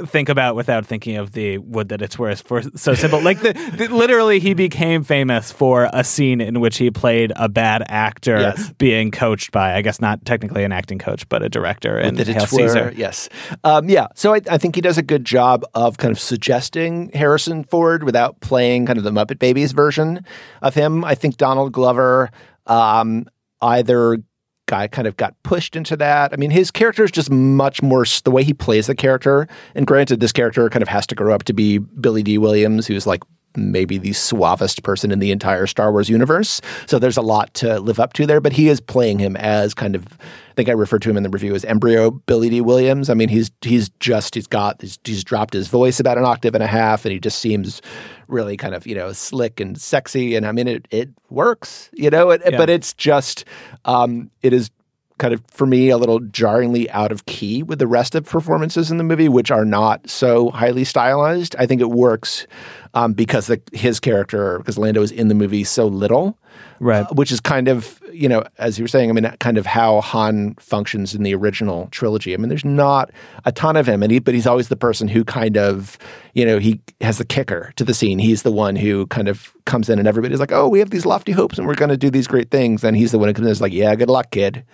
think 0.06 0.28
about 0.28 0.56
without 0.56 0.84
thinking 0.86 1.16
of 1.16 1.32
the 1.32 1.58
wood 1.58 1.88
that 1.90 2.02
it's 2.02 2.18
worth 2.18 2.42
for 2.42 2.62
so 2.76 2.94
simple. 2.94 3.20
Like, 3.22 3.40
the, 3.40 3.52
the- 3.76 3.88
literally, 3.94 4.40
he 4.40 4.54
became 4.54 5.04
famous 5.04 5.52
for 5.52 5.88
a 5.92 6.02
scene 6.04 6.40
in 6.40 6.60
which 6.60 6.78
he 6.78 6.90
played 6.90 7.32
a 7.36 7.48
bad 7.48 7.84
actor 7.88 8.38
Yes. 8.38 8.72
being 8.78 9.10
coached 9.10 9.52
by, 9.52 9.74
I 9.74 9.82
guess, 9.82 10.00
not 10.00 10.24
technically 10.24 10.64
an 10.64 10.72
acting 10.72 10.98
coach, 10.98 11.28
but 11.28 11.42
a 11.42 11.48
director 11.48 11.98
in 11.98 12.14
that 12.16 12.26
Hail 12.26 12.46
Caesar. 12.46 12.92
Yes. 12.96 13.28
Um, 13.64 13.88
yeah. 13.88 14.06
So 14.14 14.34
I, 14.34 14.40
I 14.50 14.58
think 14.58 14.74
he 14.74 14.80
does 14.80 14.98
a 14.98 15.02
good 15.02 15.24
job 15.24 15.64
of 15.74 15.98
kind 15.98 16.12
of 16.12 16.18
suggesting 16.20 17.10
Harrison 17.14 17.64
Ford 17.64 18.04
without 18.04 18.40
playing 18.40 18.86
kind 18.86 18.98
of 18.98 19.04
the 19.04 19.10
Muppet 19.10 19.38
Babies 19.38 19.72
version 19.72 20.24
of 20.62 20.74
him. 20.74 21.04
I 21.04 21.14
think 21.14 21.36
Donald 21.36 21.72
Glover 21.72 22.30
um, 22.66 23.26
either 23.62 24.18
guy 24.66 24.86
kind 24.86 25.08
of 25.08 25.16
got 25.16 25.34
pushed 25.42 25.74
into 25.76 25.96
that. 25.96 26.32
I 26.32 26.36
mean, 26.36 26.50
his 26.50 26.70
character 26.70 27.02
is 27.02 27.10
just 27.10 27.30
much 27.30 27.82
more 27.82 28.04
the 28.24 28.30
way 28.30 28.44
he 28.44 28.52
plays 28.52 28.86
the 28.86 28.94
character. 28.94 29.48
And 29.74 29.86
granted, 29.86 30.20
this 30.20 30.30
character 30.32 30.68
kind 30.68 30.82
of 30.82 30.88
has 30.88 31.06
to 31.06 31.14
grow 31.14 31.34
up 31.34 31.44
to 31.44 31.54
be 31.54 31.78
Billy 31.78 32.22
Dee 32.22 32.36
Williams, 32.38 32.86
who's 32.86 33.06
like 33.06 33.22
maybe 33.56 33.98
the 33.98 34.12
suavest 34.12 34.82
person 34.82 35.10
in 35.10 35.18
the 35.18 35.30
entire 35.30 35.66
Star 35.66 35.92
Wars 35.92 36.08
universe. 36.08 36.60
So 36.86 36.98
there's 36.98 37.16
a 37.16 37.22
lot 37.22 37.52
to 37.54 37.80
live 37.80 37.98
up 37.98 38.12
to 38.14 38.26
there, 38.26 38.40
but 38.40 38.52
he 38.52 38.68
is 38.68 38.80
playing 38.80 39.18
him 39.18 39.36
as 39.36 39.74
kind 39.74 39.94
of 39.94 40.06
I 40.20 40.54
think 40.54 40.68
I 40.68 40.72
referred 40.72 41.02
to 41.02 41.10
him 41.10 41.16
in 41.16 41.22
the 41.22 41.30
review 41.30 41.54
as 41.54 41.64
embryo 41.64 42.10
Billy 42.10 42.50
Dee 42.50 42.60
Williams. 42.60 43.10
I 43.10 43.14
mean, 43.14 43.28
he's 43.28 43.50
he's 43.62 43.90
just 44.00 44.34
he's 44.34 44.46
got 44.46 44.80
he's, 44.80 44.98
he's 45.04 45.22
dropped 45.24 45.54
his 45.54 45.68
voice 45.68 46.00
about 46.00 46.18
an 46.18 46.24
octave 46.24 46.54
and 46.54 46.64
a 46.64 46.68
half, 46.68 47.04
and 47.04 47.12
he 47.12 47.20
just 47.20 47.38
seems 47.38 47.80
really 48.26 48.56
kind 48.56 48.74
of 48.74 48.86
you 48.86 48.94
know 48.94 49.12
slick 49.12 49.60
and 49.60 49.80
sexy. 49.80 50.34
And 50.34 50.46
I 50.46 50.52
mean, 50.52 50.68
it 50.68 50.88
it 50.90 51.10
works, 51.30 51.90
you 51.92 52.10
know. 52.10 52.30
It, 52.30 52.42
But 52.56 52.70
it's 52.70 52.92
just 52.92 53.44
um, 53.84 54.30
it 54.42 54.52
is 54.52 54.70
kind 55.18 55.34
of 55.34 55.42
for 55.50 55.66
me 55.66 55.88
a 55.90 55.98
little 55.98 56.20
jarringly 56.20 56.88
out 56.90 57.12
of 57.12 57.26
key 57.26 57.62
with 57.62 57.78
the 57.78 57.86
rest 57.86 58.14
of 58.14 58.24
performances 58.24 58.90
in 58.90 58.98
the 58.98 59.04
movie, 59.04 59.28
which 59.28 59.50
are 59.50 59.64
not 59.64 60.08
so 60.08 60.50
highly 60.50 60.84
stylized. 60.84 61.54
I 61.58 61.66
think 61.66 61.80
it 61.80 61.90
works 61.90 62.46
um, 62.94 63.12
because 63.12 63.46
the, 63.48 63.60
his 63.72 64.00
character, 64.00 64.58
because 64.58 64.78
Lando 64.78 65.02
is 65.02 65.10
in 65.12 65.28
the 65.28 65.34
movie 65.34 65.64
so 65.64 65.86
little, 65.86 66.38
Right. 66.80 67.04
uh, 67.06 67.08
which 67.14 67.30
is 67.32 67.40
kind 67.40 67.68
of 67.68 68.00
you 68.12 68.28
know 68.28 68.42
as 68.58 68.78
you 68.78 68.84
were 68.84 68.88
saying. 68.88 69.10
I 69.10 69.12
mean, 69.12 69.24
kind 69.38 69.58
of 69.58 69.66
how 69.66 70.00
Han 70.00 70.54
functions 70.58 71.14
in 71.14 71.22
the 71.24 71.34
original 71.34 71.88
trilogy. 71.90 72.34
I 72.34 72.36
mean, 72.36 72.48
there's 72.48 72.64
not 72.64 73.10
a 73.44 73.52
ton 73.52 73.76
of 73.76 73.86
him, 73.88 74.02
and 74.02 74.10
he, 74.12 74.18
but 74.18 74.34
he's 74.34 74.46
always 74.46 74.68
the 74.68 74.76
person 74.76 75.08
who 75.08 75.24
kind 75.24 75.56
of 75.56 75.98
you 76.34 76.44
know 76.44 76.58
he 76.58 76.80
has 77.00 77.18
the 77.18 77.24
kicker 77.24 77.72
to 77.76 77.84
the 77.84 77.94
scene. 77.94 78.18
He's 78.18 78.42
the 78.42 78.52
one 78.52 78.76
who 78.76 79.06
kind 79.08 79.28
of 79.28 79.52
comes 79.66 79.88
in, 79.88 79.98
and 79.98 80.06
everybody's 80.08 80.40
like, 80.40 80.52
"Oh, 80.52 80.68
we 80.68 80.78
have 80.78 80.90
these 80.90 81.04
lofty 81.06 81.32
hopes, 81.32 81.58
and 81.58 81.66
we're 81.66 81.74
going 81.74 81.90
to 81.90 81.96
do 81.96 82.10
these 82.10 82.26
great 82.28 82.50
things." 82.50 82.82
And 82.84 82.96
he's 82.96 83.12
the 83.12 83.18
one 83.18 83.28
who 83.28 83.34
comes 83.34 83.44
in, 83.46 83.48
and 83.50 83.52
is 83.52 83.60
like, 83.60 83.72
"Yeah, 83.72 83.94
good 83.94 84.10
luck, 84.10 84.30
kid." 84.30 84.64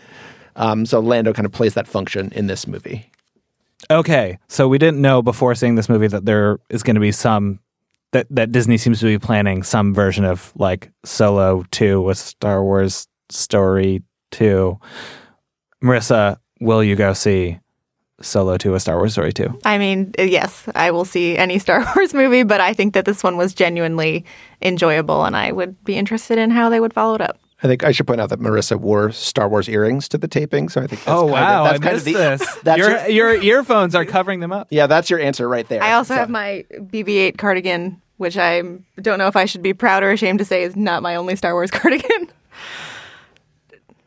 Um, 0.57 0.86
so 0.86 1.00
Lando 1.00 1.32
kind 1.32 1.46
of 1.46 1.52
plays 1.52 1.74
that 1.74 1.88
function 1.88 2.32
in 2.32 2.46
this 2.46 2.66
movie. 2.66 3.11
Okay, 3.90 4.38
so 4.48 4.68
we 4.68 4.78
didn't 4.78 5.00
know 5.00 5.22
before 5.22 5.55
seeing 5.55 5.74
this 5.74 5.88
movie 5.88 6.07
that 6.07 6.24
there 6.24 6.59
is 6.70 6.82
going 6.82 6.94
to 6.94 7.00
be 7.00 7.12
some 7.12 7.61
that 8.12 8.26
that 8.30 8.52
Disney 8.52 8.78
seems 8.78 9.00
to 9.00 9.07
be 9.07 9.18
planning 9.18 9.62
some 9.62 9.92
version 9.92 10.24
of 10.24 10.52
like 10.57 10.90
Solo 11.05 11.64
Two 11.70 12.00
with 12.00 12.16
Star 12.16 12.62
Wars 12.62 13.07
Story 13.30 14.02
Two. 14.30 14.78
Marissa, 15.82 16.38
will 16.61 16.82
you 16.82 16.96
go 16.96 17.12
see 17.12 17.59
Solo 18.20 18.57
2 18.57 18.74
a 18.74 18.80
Star 18.80 18.96
Wars 18.96 19.12
story 19.12 19.32
too. 19.32 19.59
I 19.64 19.78
mean, 19.78 20.12
uh, 20.18 20.22
yes, 20.22 20.68
I 20.74 20.90
will 20.90 21.05
see 21.05 21.36
any 21.36 21.59
Star 21.64 21.84
Wars 21.94 22.14
movie, 22.14 22.42
but 22.42 22.61
I 22.61 22.72
think 22.72 22.94
that 22.94 23.05
this 23.05 23.22
one 23.22 23.36
was 23.36 23.55
genuinely 23.55 24.24
enjoyable, 24.62 25.24
and 25.24 25.36
I 25.36 25.52
would 25.52 25.82
be 25.84 25.96
interested 25.96 26.38
in 26.38 26.50
how 26.50 26.68
they 26.68 26.80
would 26.80 26.94
follow 26.94 27.16
it 27.16 27.20
up. 27.20 27.38
I 27.65 27.67
think 27.67 27.83
I 27.83 27.91
should 27.93 28.07
point 28.07 28.21
out 28.21 28.29
that 28.29 28.39
Marissa 28.41 28.79
wore 28.79 29.11
Star 29.11 29.49
Wars 29.49 29.69
earrings 29.69 30.07
to 30.11 30.19
the 30.19 30.29
taping, 30.29 30.69
so 30.69 30.83
I 30.83 30.87
think. 30.87 31.03
That's 31.05 31.09
oh 31.19 31.23
kind 31.23 31.33
wow! 31.33 31.65
Of, 31.65 31.81
that's 31.81 31.81
I 31.81 31.83
kind 31.83 31.95
missed 31.95 32.07
of 32.07 32.12
the, 32.12 32.19
this. 32.45 32.55
That's 32.62 32.79
your, 32.79 33.07
your, 33.09 33.35
your 33.43 33.59
earphones 33.59 33.95
are 33.95 34.05
covering 34.05 34.41
them 34.41 34.53
up. 34.53 34.69
yeah, 34.71 34.87
that's 34.87 35.09
your 35.11 35.19
answer 35.19 35.49
right 35.49 35.67
there. 35.69 35.83
I 35.83 35.95
also 35.95 36.15
So- 36.15 36.19
have 36.19 36.29
my 36.31 36.65
BB-8 36.71 37.39
cardigan, 37.39 38.01
which 38.19 38.37
I 38.37 38.61
don't 39.01 39.19
know 39.19 39.27
if 39.29 39.35
I 39.37 39.47
should 39.47 39.62
be 39.62 39.73
proud 39.75 40.03
or 40.03 40.11
ashamed 40.12 40.39
to 40.41 40.45
say 40.45 40.62
is 40.62 40.77
not 40.77 41.03
my 41.03 41.17
only 41.17 41.37
Star 41.37 41.55
Wars 41.55 41.71
cardigan. 41.73 42.29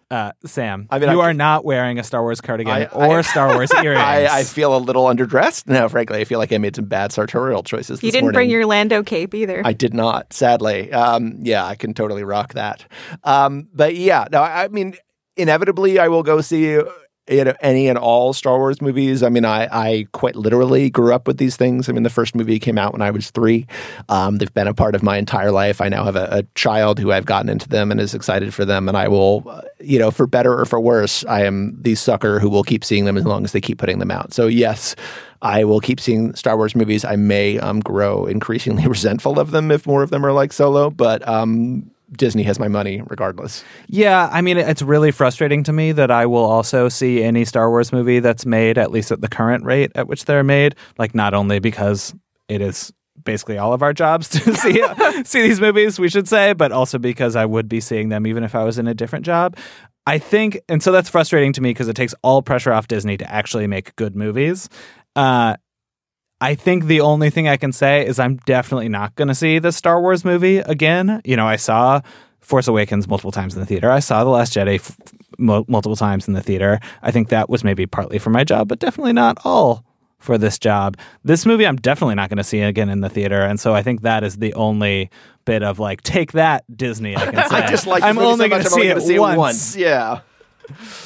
Uh, 0.10 0.32
Sam, 0.46 0.88
I 0.90 1.00
mean, 1.00 1.12
you 1.12 1.20
I- 1.20 1.26
are 1.30 1.34
not 1.34 1.66
wearing 1.66 2.00
a 2.00 2.04
Star 2.04 2.22
Wars 2.22 2.40
cardigan 2.40 2.72
I- 2.74 2.86
or 2.86 3.20
I- 3.20 3.22
Star 3.24 3.54
Wars 3.54 3.70
earrings. 3.84 4.02
I, 4.02 4.28
I 4.40 4.44
feel 4.44 4.74
a 4.76 4.80
little 4.80 5.04
underdressed 5.06 5.68
now. 5.68 5.90
Frankly, 5.90 6.20
I 6.20 6.24
feel 6.24 6.40
like 6.40 6.54
I 6.54 6.58
made 6.60 6.78
some 6.78 6.86
bad 6.86 7.12
sartorial 7.12 7.62
choices. 7.64 8.02
You 8.02 8.12
didn't 8.12 8.24
morning. 8.26 8.38
bring 8.38 8.50
your 8.50 8.66
Lando 8.66 9.04
cape 9.04 9.34
either. 9.36 9.62
I 9.66 9.74
did 9.74 9.94
not, 9.94 10.32
sadly. 10.32 10.94
Um, 10.94 11.40
yeah, 11.42 11.66
I 11.66 11.76
can 11.76 11.94
totally 11.94 12.24
rock 12.24 12.54
that. 12.54 12.86
Um, 13.26 13.68
but 13.74 13.96
yeah, 13.96 14.28
no, 14.32 14.42
I, 14.42 14.64
I 14.64 14.68
mean, 14.70 14.96
inevitably, 15.36 16.00
I 16.00 16.08
will 16.08 16.24
go 16.24 16.40
see 16.40 16.80
you 17.28 17.44
know 17.44 17.54
any 17.62 17.88
and 17.88 17.98
all 17.98 18.34
Star 18.34 18.58
Wars 18.58 18.82
movies. 18.82 19.24
I 19.24 19.30
mean, 19.30 19.46
I 19.46 19.68
I 19.72 20.08
quite 20.12 20.36
literally 20.36 20.90
grew 20.90 21.14
up 21.14 21.28
with 21.28 21.38
these 21.38 21.56
things. 21.56 21.90
I 21.90 21.92
mean, 21.92 22.04
the 22.04 22.10
first 22.10 22.36
movie 22.36 22.60
came 22.60 22.78
out 22.78 22.94
when 22.94 23.02
I 23.02 23.12
was 23.12 23.32
three. 23.32 23.68
Um, 24.10 24.38
they've 24.38 24.54
been 24.54 24.68
a 24.68 24.74
part 24.74 24.96
of 24.96 25.04
my 25.04 25.18
entire 25.18 25.52
life. 25.52 25.82
I 25.82 25.90
now 25.90 26.04
have 26.04 26.16
a, 26.16 26.28
a 26.32 26.44
child 26.56 27.00
who 27.00 27.12
I've 27.12 27.26
gotten 27.26 27.50
into 27.50 27.68
them 27.68 27.92
and 27.92 28.00
is 28.00 28.14
excited 28.14 28.54
for 28.54 28.66
them, 28.66 28.88
and 28.88 28.98
I 28.98 29.08
will, 29.08 29.44
uh, 29.48 29.62
you 29.80 30.00
know, 30.00 30.12
for 30.12 30.28
better 30.28 30.58
or 30.58 30.66
for 30.66 30.80
worse, 30.80 31.26
I 31.26 31.44
am 31.44 31.78
the 31.82 31.96
sucker 31.96 32.40
who 32.40 32.50
will 32.50 32.64
keep 32.64 32.84
seeing 32.84 33.06
them 33.06 33.18
as 33.18 33.26
long 33.26 33.44
as 33.44 33.52
they 33.52 33.62
keep 33.62 33.78
putting 33.78 34.00
them 34.00 34.12
out. 34.12 34.34
So 34.34 34.48
yes. 34.48 34.96
I 35.44 35.66
will 35.66 35.80
keep 35.80 36.00
seeing 36.00 36.34
Star 36.34 36.58
Wars 36.58 36.76
movies. 36.76 37.06
I 37.06 37.16
may 37.16 37.60
um, 37.60 37.80
grow 37.80 38.26
increasingly 38.26 38.88
resentful 38.88 39.40
of 39.40 39.52
them 39.52 39.70
if 39.70 39.86
more 39.86 40.02
of 40.02 40.10
them 40.10 40.26
are 40.26 40.32
like 40.32 40.52
Solo, 40.52 40.90
but 40.90 41.26
um, 41.28 41.92
Disney 42.12 42.44
has 42.44 42.60
my 42.60 42.68
money 42.68 43.02
regardless. 43.08 43.64
Yeah, 43.88 44.30
I 44.32 44.42
mean, 44.42 44.58
it's 44.58 44.82
really 44.82 45.12
frustrating 45.12 45.64
to 45.64 45.74
me 45.74 45.92
that 45.92 46.10
I 46.10 46.26
will 46.26 46.46
also 46.46 46.90
see 46.90 47.22
any 47.24 47.44
Star 47.44 47.70
Wars 47.70 47.92
movie 47.92 48.20
that's 48.20 48.46
made, 48.46 48.78
at 48.78 48.92
least 48.92 49.12
at 49.12 49.22
the 49.22 49.28
current 49.28 49.66
rate 49.66 49.92
at 49.96 50.08
which 50.08 50.26
they're 50.26 50.44
made. 50.44 50.76
Like, 50.98 51.14
not 51.14 51.34
only 51.34 51.60
because 51.60 52.16
it 52.48 52.62
is 52.62 52.94
basically 53.24 53.58
all 53.58 53.74
of 53.74 53.82
our 53.82 53.94
jobs 53.94 54.30
to 54.30 54.56
see 54.56 54.84
see 55.26 55.42
these 55.42 55.60
movies, 55.60 56.00
we 56.00 56.10
should 56.10 56.28
say, 56.28 56.54
but 56.54 56.72
also 56.72 56.98
because 56.98 57.36
I 57.36 57.46
would 57.46 57.68
be 57.68 57.80
seeing 57.82 58.10
them 58.10 58.26
even 58.26 58.44
if 58.44 58.56
I 58.56 58.64
was 58.64 58.78
in 58.78 58.88
a 58.88 58.94
different 58.94 59.26
job. 59.26 59.58
I 60.06 60.20
think, 60.20 60.62
and 60.70 60.82
so 60.82 60.94
that's 60.94 61.10
frustrating 61.10 61.52
to 61.54 61.62
me 61.62 61.72
because 61.72 61.90
it 61.90 61.96
takes 61.96 62.16
all 62.22 62.42
pressure 62.42 62.72
off 62.72 62.88
Disney 62.88 63.18
to 63.18 63.30
actually 63.30 63.68
make 63.68 63.94
good 63.98 64.16
movies. 64.16 64.70
Uh, 65.18 65.58
I 66.40 66.54
think 66.56 66.86
the 66.86 67.02
only 67.02 67.30
thing 67.30 67.48
I 67.48 67.58
can 67.58 67.72
say 67.72 68.06
is 68.06 68.20
I'm 68.20 68.38
definitely 68.46 68.90
not 68.90 69.16
going 69.16 69.28
to 69.28 69.36
see 69.36 69.58
the 69.60 69.72
Star 69.72 70.00
Wars 70.02 70.24
movie 70.24 70.58
again. 70.60 71.22
You 71.26 71.36
know, 71.36 71.48
I 71.48 71.56
saw 71.56 72.02
Force 72.42 72.68
Awakens 72.68 73.08
multiple 73.08 73.32
times 73.32 73.56
in 73.56 73.60
the 73.60 73.66
theater. 73.66 73.90
I 73.90 74.00
saw 74.00 74.24
The 74.24 74.30
Last 74.30 74.54
Jedi 74.54 74.76
f- 74.76 74.96
multiple 75.40 75.96
times 75.96 76.28
in 76.28 76.34
the 76.36 76.42
theater. 76.44 76.80
I 77.02 77.12
think 77.12 77.30
that 77.30 77.50
was 77.50 77.64
maybe 77.64 77.86
partly 77.88 78.20
for 78.20 78.30
my 78.30 78.44
job, 78.44 78.68
but 78.68 78.80
definitely 78.80 79.14
not 79.14 79.38
all 79.44 79.84
for 80.20 80.38
this 80.38 80.58
job. 80.60 80.96
This 81.24 81.46
movie 81.46 81.66
I'm 81.66 81.76
definitely 81.76 82.16
not 82.16 82.30
going 82.30 82.38
to 82.38 82.44
see 82.44 82.62
again 82.62 82.90
in 82.90 83.02
the 83.02 83.10
theater, 83.10 83.42
and 83.42 83.60
so 83.60 83.74
I 83.74 83.82
think 83.84 84.02
that 84.02 84.24
is 84.24 84.38
the 84.38 84.54
only 84.54 85.10
bit 85.46 85.64
of 85.64 85.80
like 85.80 86.02
take 86.02 86.34
that 86.34 86.64
Disney 86.76 87.16
I 87.16 87.26
can 87.32 87.36
say. 87.50 87.56
I 87.58 87.68
just 87.70 87.88
like 87.88 88.04
I'm 88.04 88.18
only 88.20 88.46
so 88.46 88.50
going 88.50 88.64
to 88.64 88.70
see, 88.70 88.88
it 88.88 89.02
see 89.02 89.16
it 89.16 89.20
once. 89.20 89.38
once. 89.38 89.76
Yeah, 89.76 90.22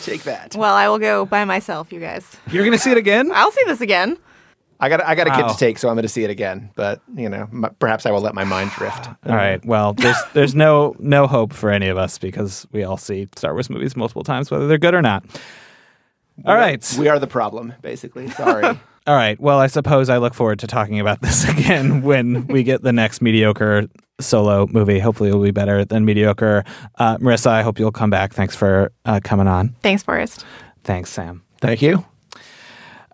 take 0.02 0.24
that. 0.24 0.56
well, 0.56 0.76
I 0.76 0.88
will 0.90 1.00
go 1.00 1.26
by 1.26 1.46
myself, 1.46 1.92
you 1.92 2.00
guys. 2.00 2.26
You're 2.52 2.64
going 2.64 2.78
to 2.78 2.82
see 2.84 2.92
it 2.92 2.98
again? 2.98 3.32
I'll 3.34 3.52
see 3.52 3.64
this 3.66 3.82
again. 3.82 4.18
I 4.84 4.90
got 4.90 5.02
I 5.06 5.16
got 5.16 5.28
a 5.28 5.32
kid 5.32 5.44
Wow. 5.44 5.48
to 5.54 5.58
take, 5.58 5.78
so 5.78 5.88
I'm 5.90 5.96
going 5.96 6.02
to 6.04 6.10
see 6.10 6.24
it 6.24 6.30
again. 6.30 6.72
But 6.76 7.02
you 7.16 7.30
know, 7.30 7.48
m- 7.54 7.68
perhaps 7.80 8.06
I 8.06 8.12
will 8.12 8.22
let 8.22 8.34
my 8.36 8.44
mind 8.44 8.72
drift. 8.72 9.08
All 9.28 9.36
right. 9.36 9.64
Well, 9.66 9.94
there's 9.94 10.18
there's 10.34 10.56
no 10.56 10.96
no 11.00 11.28
hope 11.28 11.54
for 11.54 11.70
any 11.70 11.88
of 11.88 11.98
us 11.98 12.18
because 12.18 12.68
we 12.72 12.84
all 12.84 12.98
see 12.98 13.30
Star 13.36 13.54
Wars 13.54 13.70
movies 13.70 13.96
multiple 13.96 14.24
times, 14.24 14.50
whether 14.52 14.68
they're 14.68 14.78
good 14.80 14.96
or 14.96 15.02
not. 15.02 15.24
All 16.46 16.56
right. 16.56 16.96
we 16.98 17.08
are 17.08 17.20
the 17.20 17.28
problem, 17.28 17.74
basically. 17.82 18.28
Sorry. 18.32 18.66
All 19.08 19.16
right. 19.16 19.40
Well, 19.40 19.60
I 19.60 19.68
suppose 19.68 20.10
I 20.10 20.18
look 20.18 20.34
forward 20.34 20.60
to 20.60 20.68
talking 20.68 21.00
about 21.00 21.22
this 21.22 21.48
again 21.50 22.02
when 22.04 22.48
we 22.48 22.64
get 22.64 22.82
the 22.84 22.94
next 22.94 23.22
mediocre 23.22 23.88
solo 24.20 24.68
movie. 24.68 25.00
Hopefully, 25.00 25.30
it'll 25.30 25.42
be 25.42 25.52
better 25.52 25.84
than 25.86 26.06
mediocre. 26.06 26.64
Uh, 27.00 27.18
Marissa, 27.18 27.48
I 27.48 27.62
hope 27.64 27.80
you'll 27.80 27.92
come 27.92 28.10
back. 28.12 28.34
Thanks 28.34 28.56
for 28.56 28.92
uh, 29.06 29.20
coming 29.24 29.48
on. 29.48 29.76
Thanks, 29.84 30.04
Forrest. 30.04 30.46
Thanks, 30.84 31.10
Sam. 31.12 31.44
Thank 31.60 31.82
you. 31.82 32.06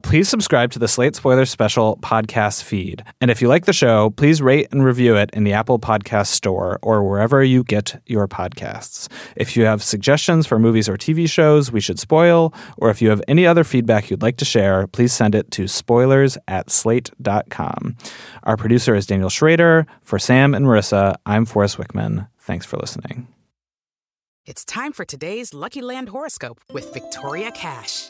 Please 0.08 0.30
subscribe 0.30 0.72
to 0.72 0.80
the 0.80 0.88
Slate 0.88 1.18
Spoilers 1.18 1.50
Special 1.50 1.98
podcast 1.98 2.64
feed. 2.64 3.04
And 3.20 3.30
if 3.30 3.42
you 3.42 3.50
like 3.50 3.66
the 3.66 3.74
show, 3.74 4.12
please 4.12 4.42
rate 4.42 4.70
and 4.72 4.86
review 4.86 5.18
it 5.18 5.30
in 5.34 5.44
the 5.44 5.52
Apple 5.52 5.80
Podcast 5.80 6.28
Store 6.28 6.80
or 6.82 7.04
wherever 7.04 7.44
you 7.44 7.62
get 7.66 8.02
your 8.06 8.26
podcasts. 8.26 9.10
If 9.36 9.58
you 9.58 9.66
have 9.66 9.84
suggestions 9.84 10.48
for 10.48 10.60
movies 10.60 10.88
or 10.88 10.96
TV 10.96 11.30
shows 11.30 11.74
we 11.74 11.82
should 11.82 12.00
spoil, 12.00 12.54
or 12.78 12.90
if 12.90 13.02
you 13.02 13.10
have 13.10 13.22
any 13.28 13.46
other 13.46 13.66
feedback 13.66 14.10
you'd 14.10 14.22
like 14.22 14.38
to 14.38 14.46
share, 14.46 14.88
please 14.88 15.12
send 15.12 15.36
it 15.36 15.52
to 15.52 15.68
spoilers 15.68 16.38
at 16.48 16.70
slate.com. 16.70 17.98
Our 18.44 18.56
producer 18.56 18.96
is 18.96 19.08
Daniel 19.08 19.30
Schrader. 19.30 19.86
For 20.04 20.20
Sam 20.20 20.56
and 20.56 20.66
Marissa, 20.66 21.18
I'm 21.26 21.46
Forrest 21.46 21.78
Wickman. 21.78 22.30
Thanks 22.40 22.66
for 22.66 22.78
listening. 22.78 23.28
It's 24.46 24.64
time 24.64 24.94
for 24.94 25.04
today's 25.04 25.54
Lucky 25.54 25.82
Land 25.82 26.08
horoscope 26.08 26.62
with 26.72 26.94
Victoria 26.94 27.52
Cash. 27.52 28.10